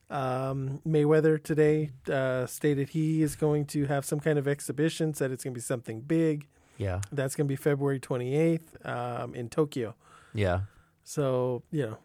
[0.09, 5.13] Um, Mayweather today uh, stated he is going to have some kind of exhibition.
[5.13, 6.47] Said it's going to be something big.
[6.77, 7.01] yeah.
[7.11, 9.95] That's going to be February 28th um, in Tokyo.
[10.33, 10.61] Yeah.
[11.03, 11.97] So you know,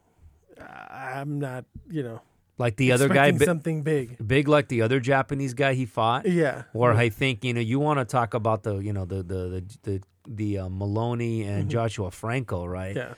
[0.91, 2.21] I'm not you know
[2.59, 4.17] Like the other guy, bi- something big.
[4.27, 6.27] big like the other Japanese guy he fought.
[6.27, 6.65] Yeah.
[6.75, 9.23] Or I think you know you want to talk about the you know the the
[9.23, 12.97] the the, the uh, Moloney and Joshua Franco, right?
[12.97, 13.13] Mm-hmm.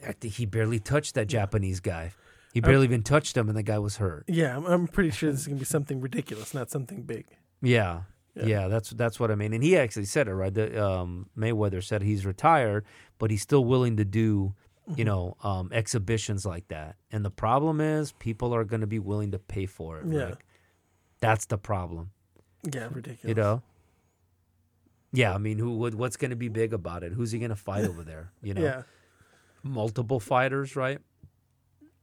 [0.00, 0.08] Yeah.
[0.08, 2.12] I think he barely touched that Japanese guy.
[2.54, 4.24] He barely even touched him, and the guy was hurt.
[4.28, 4.56] Yeah.
[4.56, 7.26] I'm, I'm pretty sure this is going to be something ridiculous, not something big.
[7.60, 8.02] Yeah.
[8.34, 8.46] Yeah.
[8.46, 9.52] yeah, that's that's what I mean.
[9.52, 10.54] And he actually said it right.
[10.54, 12.84] The, um, Mayweather said he's retired,
[13.18, 14.67] but he's still willing to do Mm-hmm.
[14.96, 16.96] You know um, exhibitions like that.
[17.12, 20.06] And the problem is, people are going to be willing to pay for it.
[20.06, 20.18] Yeah.
[20.30, 20.46] Rick.
[21.20, 22.10] That's the problem.
[22.72, 22.88] Yeah.
[22.90, 23.24] Ridiculous.
[23.24, 23.62] You know.
[25.12, 25.94] Yeah, I mean, who would?
[25.94, 27.12] What's going to be big about it?
[27.12, 28.30] Who's he going to fight over there?
[28.42, 28.82] You know, Yeah.
[29.62, 30.98] multiple fighters, right?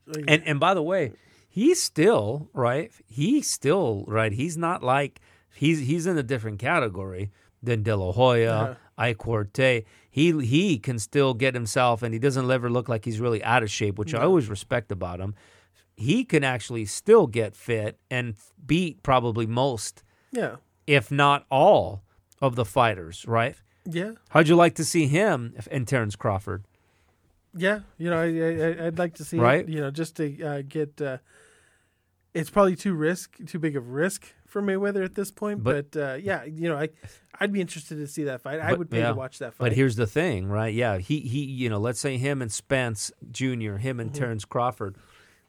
[0.07, 1.13] Like, And and by the way,
[1.47, 2.91] he's still right.
[3.07, 4.31] He's still right.
[4.31, 5.21] He's not like
[5.53, 7.31] he's he's in a different category
[7.63, 8.75] than De La Hoya, Uh-huh.
[8.97, 9.85] Ike Quartey.
[10.15, 13.63] He he can still get himself, and he doesn't ever look like he's really out
[13.63, 15.35] of shape, which I always respect about him.
[15.97, 18.35] He can actually still get fit and
[18.65, 20.55] beat probably most, yeah.
[20.87, 22.01] if not all,
[22.41, 23.25] of the fighters.
[23.27, 23.57] Right?
[23.83, 24.11] Yeah.
[24.29, 26.63] How'd you like to see him and Terrence Crawford?
[27.53, 29.67] Yeah, you know, I, I I'd like to see Right?
[29.67, 31.01] it, you know, just to uh, get.
[31.01, 31.17] Uh,
[32.33, 35.61] it's probably too risk, too big of risk for Mayweather at this point.
[35.61, 36.87] But- But, uh, yeah, you know, I
[37.41, 38.61] I'd be interested to see that fight.
[38.61, 39.09] I But- would pay yeah.
[39.09, 39.65] to watch that fight.
[39.65, 40.73] But here's the thing, right?
[40.73, 44.95] Yeah, he he, you know, let's say him and Spence Jr., him and Terrence Crawford,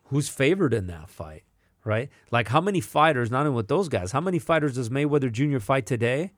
[0.06, 1.44] who's favored in that fight,
[1.84, 2.08] right?
[2.32, 5.60] Like how many fighters, not even with those guys, how many fighters does Mayweather Jr.
[5.60, 6.32] fight today,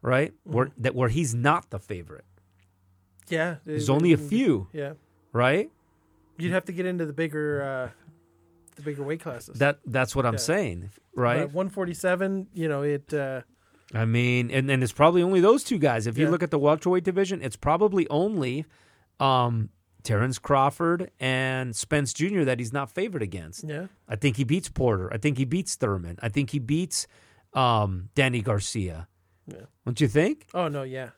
[0.00, 0.32] right?
[0.44, 2.24] Where that where he's not the favorite,
[3.28, 4.94] yeah, there's it- only a few, Yeah,
[5.34, 5.70] right?
[6.38, 7.90] you'd have to get into the bigger, uh,
[8.76, 9.58] the bigger weight classes.
[9.58, 10.38] That that's what I'm Yeah.
[10.38, 11.40] saying, right?
[11.40, 13.12] But 147, you know, it.
[13.12, 13.42] Uh,
[13.94, 16.06] I mean, and and it's probably only those two guys.
[16.06, 16.30] If you Yeah.
[16.30, 18.64] look at the welterweight division, it's probably only
[19.20, 19.70] um,
[20.02, 22.42] Terrence Crawford and Spence Jr.
[22.44, 23.64] that he's not favored against.
[23.64, 25.12] yeah, I think he beats Porter.
[25.12, 26.18] I think he beats Thurman.
[26.22, 27.06] I think he beats
[27.54, 29.08] um, Danny Garcia.
[29.46, 29.66] Yeah.
[29.84, 30.46] Don't you think?
[30.52, 31.10] oh no, yeah,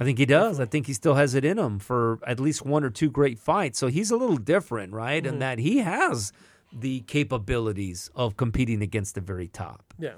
[0.00, 0.58] I think he does.
[0.60, 3.38] I think he still has it in him for at least one or two great
[3.38, 3.78] fights.
[3.78, 5.22] So he's a little different, right?
[5.22, 5.34] Mm-hmm.
[5.34, 6.32] In that he has
[6.72, 9.94] the capabilities of competing against the very top.
[9.98, 10.14] yeah,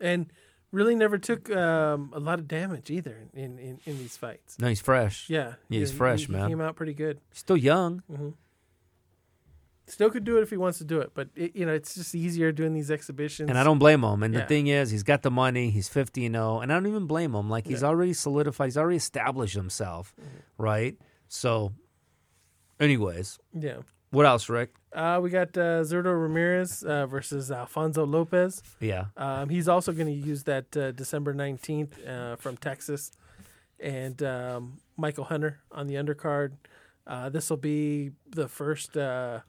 [0.00, 0.30] and
[0.70, 4.58] really never took um, a lot of damage either in, in, in these fights.
[4.58, 5.30] No, he's fresh.
[5.30, 6.42] Yeah, Yeah, he's he- fresh, he, man.
[6.42, 7.20] He came out pretty good.
[7.32, 8.02] Still young.
[9.88, 11.94] Still could do it if he wants to do it, but it, you know, it's
[11.94, 13.48] just easier doing these exhibitions.
[13.48, 14.22] And I don't blame him.
[14.22, 15.70] And the thing is, he's got the money.
[15.70, 16.60] He's 50 and 0.
[16.60, 17.48] And I don't even blame him.
[17.48, 17.88] Like, he's Yeah.
[17.88, 18.66] already solidified.
[18.66, 20.62] He's already established himself, Mm-hmm.
[20.62, 20.96] right?
[21.28, 21.72] So,
[22.80, 23.78] anyways, Yeah.
[24.10, 24.74] what else, Rick?
[24.92, 28.62] Uh, we got uh, Zurdo Ramirez uh, versus Alfonso Lopez.
[28.80, 29.06] Yeah.
[29.16, 33.10] Um, he's also going to use that uh, December 19th uh, from Texas.
[33.80, 36.52] And um, Michael Hunter on the undercard.
[37.06, 39.40] Uh, this will be the first uh,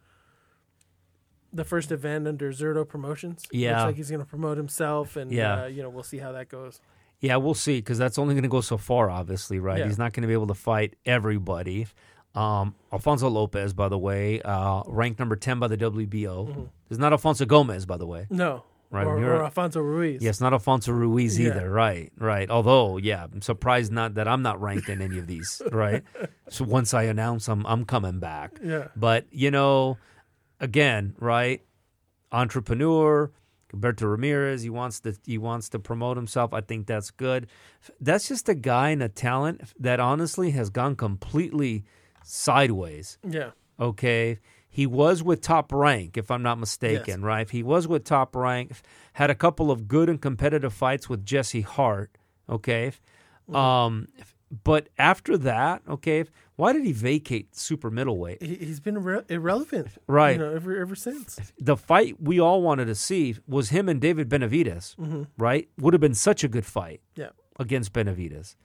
[1.54, 3.46] the first event under Zurdo Promotions.
[3.52, 3.72] Yeah.
[3.72, 5.16] Looks like he's going to promote himself.
[5.16, 5.64] And, Yeah.
[5.64, 6.80] uh, you know, we'll see how that goes.
[7.22, 9.80] Yeah, we'll see because that's only going to go so far, obviously, right?
[9.80, 9.86] Yeah.
[9.88, 11.88] He's not going to be able to fight everybody.
[12.36, 16.70] Um, Alfonso Lopez, by the way, uh, ranked number 10 by the WBO.
[16.90, 18.28] It's not Alfonso Gomez, by the way.
[18.30, 18.64] No.
[18.92, 20.20] Right, Or, or Alfonso Ruiz.
[20.24, 21.50] Yes, not Alfonso Ruiz Yeah.
[21.50, 21.70] either.
[21.70, 22.50] Right, right.
[22.50, 25.62] Although, yeah, I'm surprised not that I'm not ranked in any of these.
[25.72, 26.04] Right.
[26.50, 28.60] so once I announce I'm I'm coming back.
[28.64, 28.88] Yeah.
[28.96, 29.98] But you know,
[30.60, 31.62] again, right?
[32.32, 33.32] Entrepreneur,
[33.74, 34.62] Gilberto Ramirez.
[34.64, 36.54] He wants to he wants to promote himself.
[36.54, 37.48] I think that's good.
[38.00, 41.86] That's just a guy and a talent that honestly has gone completely
[42.24, 43.52] sideways Yeah.
[43.80, 44.38] okay
[44.72, 48.72] he was with top rank if i'm not mistaken right he was with top rank
[49.14, 52.12] had a couple of good and competitive fights with jesse hart
[52.48, 52.92] okay
[53.52, 54.10] um
[54.64, 59.88] but after that okay why did he vacate super middleweight He, he's been irre- irrelevant.
[60.08, 60.32] Right.
[60.38, 61.40] You know, ever, ever since.
[61.60, 65.24] the fight we all wanted to see was him and david benavidez Mm-hmm.
[65.38, 67.30] right would have been such a good fight Yeah.
[67.60, 68.56] against Benavidez.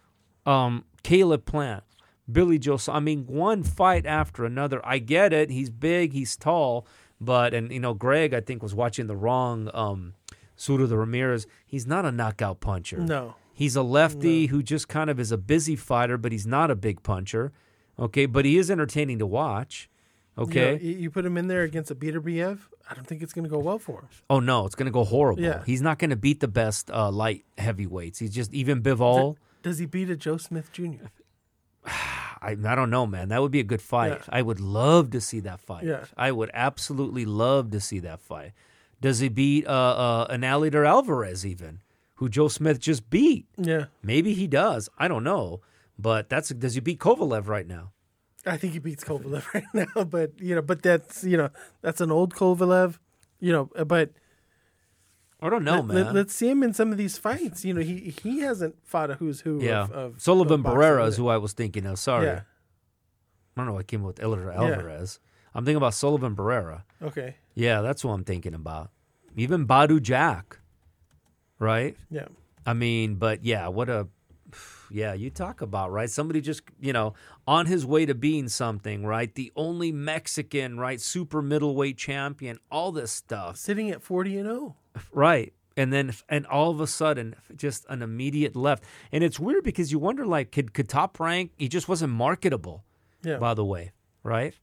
[0.47, 1.85] Um, Caleb Plant,
[2.31, 2.78] Billy Joe.
[2.89, 4.81] I mean, one fight after another.
[4.85, 5.51] I get it.
[5.51, 6.12] He's big.
[6.12, 6.86] He's tall.
[7.20, 10.15] But and you know, Greg, I think was watching the wrong um,
[10.59, 11.47] Zurdo the Ramirez.
[11.66, 12.98] He's not a knockout puncher.
[12.98, 13.36] No.
[13.55, 16.74] He's a lefty who just kind of is a busy fighter, but he's not a
[16.74, 17.52] big puncher.
[17.98, 19.89] Okay, but he is entertaining to watch.
[20.36, 20.78] You know, Okay.
[20.82, 22.59] you, put him in there against a Beterbiev,
[22.90, 24.09] I don't think it's going to go well for him.
[24.28, 25.40] oh no, it's going to go horrible.
[25.40, 25.62] Yeah.
[25.64, 28.18] He's not going to beat the best uh, light heavyweights.
[28.18, 29.36] He's just even Bivol.
[29.62, 31.06] Does he beat a Joe Smith Jr.?
[31.86, 33.28] I, I don't know, man.
[33.28, 34.10] That would be a good fight.
[34.12, 34.24] Yeah.
[34.28, 35.85] I would love to see that fight.
[35.85, 36.05] Yeah.
[36.16, 38.52] I would absolutely love to see that fight.
[39.01, 41.81] Does he beat uh, uh, an Eleider Alvarez even,
[42.16, 43.46] who Joe Smith just beat?
[43.56, 43.86] Yeah.
[44.02, 44.88] Maybe he does.
[44.98, 45.60] I don't know.
[45.98, 47.92] But that's does he beat Kovalev right now?
[48.46, 51.50] I think he beats Kovalev right now, but you know, but that's you know,
[51.82, 52.98] that's an old Kovalev,
[53.40, 54.10] you know, uh, but
[55.40, 56.14] I don't know, let, man.
[56.14, 57.64] Let, us see him in some of these fights.
[57.64, 61.06] You know, he he hasn't fought a who's who yeah, of, of Sullivan of Barrera
[61.06, 61.98] is who I was thinking of.
[61.98, 62.42] Sorry, Yeah.
[63.56, 63.78] I don't know.
[63.78, 65.20] I came up with Eleider Alvarez.
[65.54, 66.82] I'm thinking about Sullivan Barrera.
[67.00, 67.36] Okay.
[67.54, 68.90] Yeah, that's who I'm thinking about.
[69.36, 70.58] Even Badou Jack,
[71.64, 71.96] right?
[72.10, 72.26] Yeah.
[72.66, 74.08] I mean, but yeah, what a
[74.90, 76.08] yeah, you talk about, right?
[76.08, 77.14] Somebody just, you know,
[77.48, 79.34] on his way to being something, right?
[79.34, 83.56] The only Mexican, right, super middleweight champion, all this stuff.
[83.56, 84.52] Sitting at 40 and oh.
[84.52, 84.76] 0.
[85.12, 85.52] Right.
[85.76, 88.84] And then and all of a sudden just an immediate left.
[89.10, 92.84] And it's weird because you wonder like could could top rank he just wasn't marketable,
[93.24, 93.38] Yeah.
[93.38, 93.90] by the way,
[94.22, 94.54] right?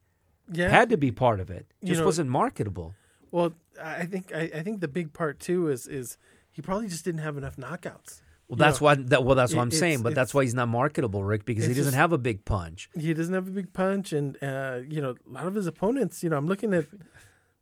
[0.53, 0.69] yeah.
[0.69, 1.65] Had to be part of it.
[1.81, 2.95] You Just know- wasn't marketable.
[3.31, 6.17] well, I think I, I think the big part too is is
[6.61, 8.21] he probably just didn't have enough knockouts.
[8.47, 10.53] Well, that's know, why that well that's what it- I'm saying, but that's why he's
[10.53, 12.89] not marketable, Rick, because he doesn't just- have a big punch.
[12.99, 16.21] He doesn't have a big punch, and uh, you know, a lot of his opponents.
[16.23, 16.85] You know, I'm looking at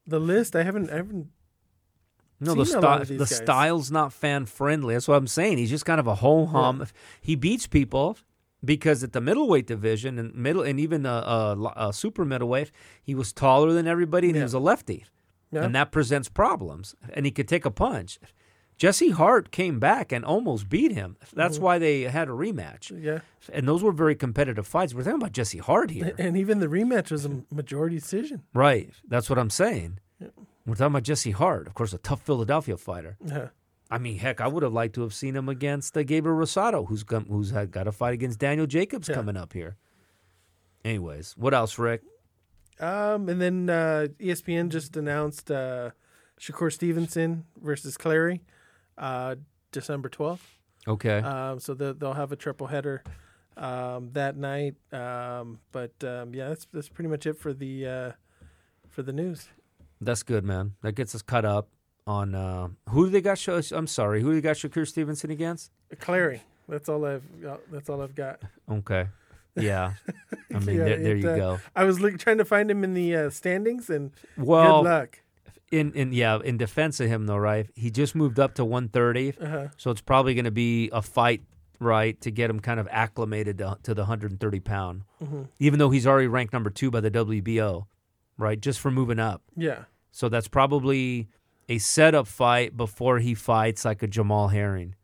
[0.08, 0.56] the list.
[0.56, 1.28] I haven't I haven't
[2.40, 3.36] No, the seen a lot of these the guys.
[3.36, 4.96] style's not fan friendly.
[4.96, 5.58] That's what I'm saying.
[5.60, 6.86] He's just kind of a ho hum.
[7.22, 8.18] He beats people
[8.66, 12.72] because at the middleweight division and middle and even uh, uh, uh, super middleweight,
[13.04, 15.06] he was taller than everybody and he was a lefty,
[15.52, 15.64] Yeah.
[15.66, 16.96] and that presents problems.
[17.14, 18.20] And he could take a punch.
[18.80, 21.18] Jesse Hart came back and almost beat him.
[21.34, 21.64] That's Mm-hmm.
[21.66, 23.20] why they had a rematch, yeah.
[23.54, 24.94] and those were very competitive fights.
[24.96, 26.16] We're talking about Jesse Hart here.
[26.18, 28.44] And even the rematch was a majority decision.
[28.54, 28.90] Right.
[29.08, 30.00] That's what I'm saying.
[30.66, 33.18] We're talking about Jesse Hart, of course, a tough Philadelphia fighter.
[33.26, 33.50] Yeah.
[33.92, 36.88] I mean, heck, I would have liked to have seen him against uh, Gabriel Rosado,
[36.88, 39.16] who's come, who's had, got a fight against Daniel Jacobs Yeah.
[39.16, 39.76] coming up here.
[40.86, 42.04] Anyways, what else, Rick?
[42.80, 45.90] Um, and then uh, ESPN just announced uh,
[46.40, 48.42] Shakur Stevenson versus Clary,
[49.00, 49.36] uh,
[49.72, 50.60] December twelfth.
[50.88, 51.20] Okay.
[51.20, 53.04] Um, so they'll, they'll have a triple header
[53.58, 54.76] um, that night.
[54.94, 58.12] Um, but um, yeah, that's that's pretty much it for the uh,
[58.90, 59.48] for the news.
[60.02, 60.74] That's good, man.
[60.82, 61.70] That gets us cut up
[62.08, 63.38] on uh, who do they got?
[63.38, 65.72] Show, I'm sorry, who do they got Shakur Stevenson against?
[66.00, 66.42] Clary.
[66.68, 67.60] That's all I've got.
[67.72, 68.42] That's all I've got.
[68.72, 69.08] Okay.
[69.56, 69.94] Yeah.
[70.54, 71.60] I mean, Yeah, there, there it, you uh, go.
[71.76, 75.20] I was look, trying to find him in the uh, standings, and Well, good luck.
[75.72, 77.68] In in yeah, in defense of him though, right?
[77.76, 79.68] He just moved up to 130, Uh-huh.
[79.78, 81.42] so it's probably going to be a fight,
[81.80, 85.04] right, to get him kind of acclimated to, to the 130 pound.
[85.20, 87.86] hmm Even though he's already ranked number two by the WBO,
[88.38, 88.60] right?
[88.60, 89.42] Just for moving up.
[89.56, 89.84] Yeah.
[90.12, 91.28] So that's probably
[91.68, 94.96] a setup fight before he fights like a Jamal Herring,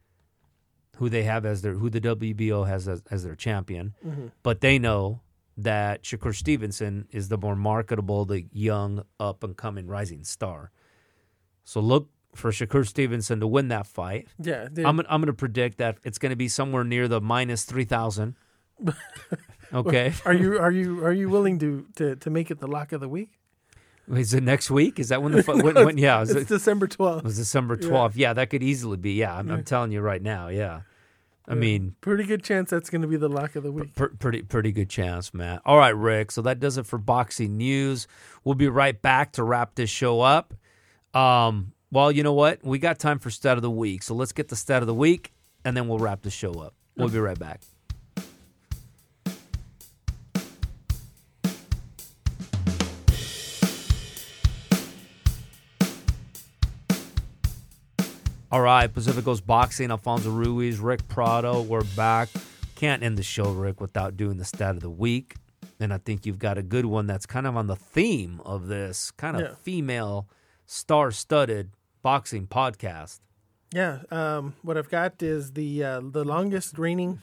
[0.98, 3.94] who they have as their who the WBO has as, as their champion.
[4.02, 5.22] hmm But they know
[5.58, 10.72] that Shakur Stevenson is the more marketable, the young, up and coming rising star.
[11.64, 14.28] So look for Shakur Stevenson to win that fight.
[14.38, 14.68] Yeah.
[14.70, 17.64] they- I'm I'm going to predict that it's going to be somewhere near the minus
[17.64, 18.36] three thousand.
[19.74, 22.92] Okay, are you are you are you willing to, to to make it the lock
[22.92, 23.32] of the week?
[24.14, 25.00] is it next week?
[25.00, 25.64] Is that when the fight?
[25.64, 27.24] when, when, yeah, It's it, December It twelfth.
[27.24, 27.90] was December Yeah.
[27.90, 28.12] 12th.
[28.16, 29.14] Yeah, that could easily be.
[29.14, 30.50] Yeah, I'm, I'm telling you right now.
[30.50, 30.82] Yeah.
[31.48, 31.60] I Yeah.
[31.60, 33.94] mean, Pretty good chance that's going to be the lock of the week.
[33.96, 35.62] pr- pretty pretty good chance, Matt.
[35.66, 36.32] All right, Rick.
[36.32, 38.08] So that does it for boxing news.
[38.44, 40.54] We'll be right back to wrap this show up.
[41.14, 42.64] Um, well, you know what?
[42.64, 44.04] We got time for stat of the week.
[44.04, 46.74] So let's get the stat of the week and then we'll wrap the show up.
[46.98, 47.62] We'll be right back.
[58.56, 62.30] All right, Pacific Coast Boxing, Alfonso Ruiz, Rick Prado, we're back.
[62.76, 65.36] Can't end the show, Rick, without doing the stat of the week.
[65.78, 68.68] And I think you've got a good one that's kind of on the theme of
[68.68, 69.56] this kind of Yeah.
[69.62, 70.30] female
[70.66, 71.72] star studded
[72.02, 73.20] boxing podcast.
[73.74, 74.04] Yeah.
[74.10, 77.22] Um, what I've got is the uh, the longest reigning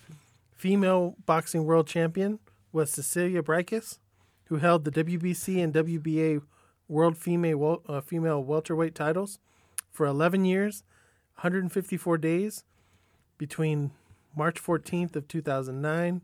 [0.55, 2.41] female boxing world champion
[2.73, 3.99] was Cecilia Brækhus,
[4.49, 6.43] who held the WBC and WBA
[6.89, 9.39] world female uh, female welterweight titles
[9.91, 10.85] for 11 years,
[11.37, 12.65] 154 days
[13.39, 13.91] between
[14.37, 16.21] March 14th of 2009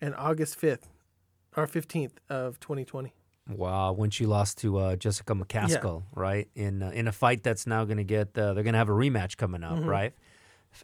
[0.00, 0.84] and August 5th
[1.56, 3.12] or 15th of 2020.
[3.50, 6.48] Wow, when she lost to uh, Jessica McCaskill, right?
[6.54, 8.90] In uh, in a fight that's now going to get uh, they're going to have
[8.90, 9.88] a rematch coming up, Mm-hmm.
[9.88, 10.12] right?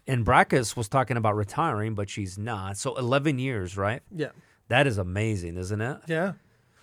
[0.07, 2.75] And Brækhus was talking about retiring, but she's not.
[2.77, 4.01] So 11 years, right?
[4.11, 4.29] Yeah.
[4.67, 5.97] That is amazing, isn't it?
[6.07, 6.33] Yeah.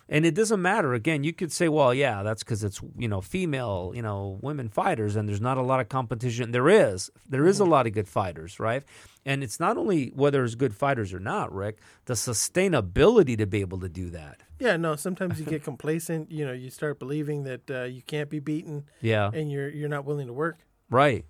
[0.09, 0.93] And it doesn't matter.
[0.95, 4.69] Again, you could say, well, yeah, that's because it's you know female, you know, women
[4.69, 6.51] fighters, and there's not a lot of competition.
[6.51, 8.83] There is, there is a lot of good fighters, right?
[9.25, 11.79] And it's not only whether there's good fighters or not, Rick.
[12.07, 14.43] The sustainability to be able to do that.
[14.59, 18.29] Yeah, no, sometimes you get complacent, you know, you start believing that uh, you can't
[18.29, 20.59] be beaten Yeah, and you're you're not willing to work.
[20.91, 21.25] right.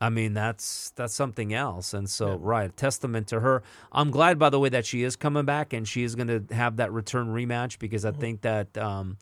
[0.00, 1.92] I mean, that's that's something else.
[1.92, 2.36] And so, Yeah.
[2.40, 3.62] right, testament to her.
[3.90, 6.54] I'm glad, by the way, that she is coming back and she is going to
[6.54, 9.16] have that return rematch because I think that um,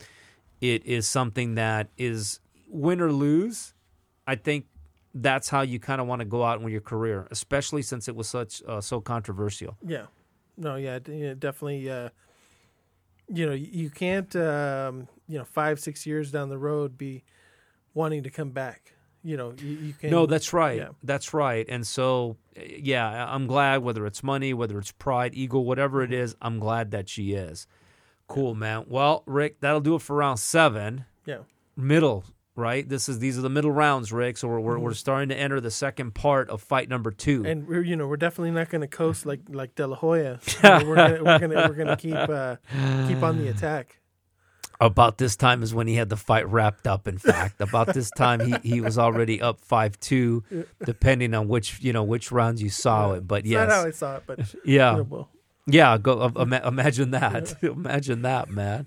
[0.60, 3.72] it is something that is win or lose.
[4.26, 4.66] I think
[5.14, 8.14] that's how you kind of want to go out with your career, especially since it
[8.14, 9.78] was such uh, so controversial.
[9.82, 10.06] Yeah.
[10.58, 12.10] No, yeah, definitely uh
[13.28, 17.24] you know, you can't um, you know, 5 6 years down the road be
[17.94, 18.92] wanting to come back.
[19.26, 20.78] You know, you, you can No, that's right.
[20.78, 20.88] yeah.
[21.02, 21.66] That's right.
[21.68, 26.36] And so, yeah, I'm glad whether it's money, whether it's pride, ego, whatever it is,
[26.40, 27.66] I'm glad that she is.
[28.28, 28.84] Cool, man.
[28.88, 31.04] Well, Rick, that'll do it for round seven.
[31.24, 31.38] Yeah.
[31.76, 32.24] Middle,
[32.54, 32.88] right?
[32.88, 34.36] This is these are the middle rounds, Rick.
[34.38, 34.84] So we're we're, Mm-hmm.
[34.84, 37.44] we're starting to enter the second part of fight number two.
[37.46, 40.38] And we're you know, we're definitely not going to coast like like De La Hoya.
[40.62, 42.56] We're to we're going to we're to keep uh
[43.08, 43.98] keep on the attack.
[44.80, 47.08] About this time is when he had the fight wrapped up.
[47.08, 50.44] In fact, about this time he, he was already up five two,
[50.84, 53.26] depending on which you know which rounds you saw it.
[53.26, 55.28] But It's yes, not how I saw it, but yeah, you know, well,
[55.66, 57.56] Yeah, go uh, imagine that.
[57.62, 58.86] imagine that, man.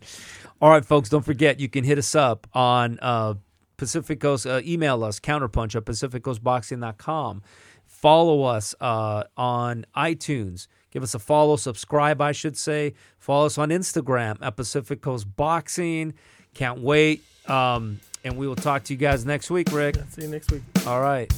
[0.62, 3.34] All right, folks, don't forget you can hit us up on uh,
[3.78, 4.46] Pacificos.
[4.46, 7.42] Uh, email us counterpunch at pacificosboxing.com.
[7.86, 10.68] Follow us uh, on iTunes.
[10.92, 12.94] Give us a follow, subscribe, I should say.
[13.20, 16.14] Follow us on Instagram at Pacific Coast Boxing.
[16.54, 17.24] Can't wait.
[17.48, 19.98] Um, and we will talk to you guys next week, Rick.
[20.10, 20.62] see you next week.
[20.86, 21.32] All right.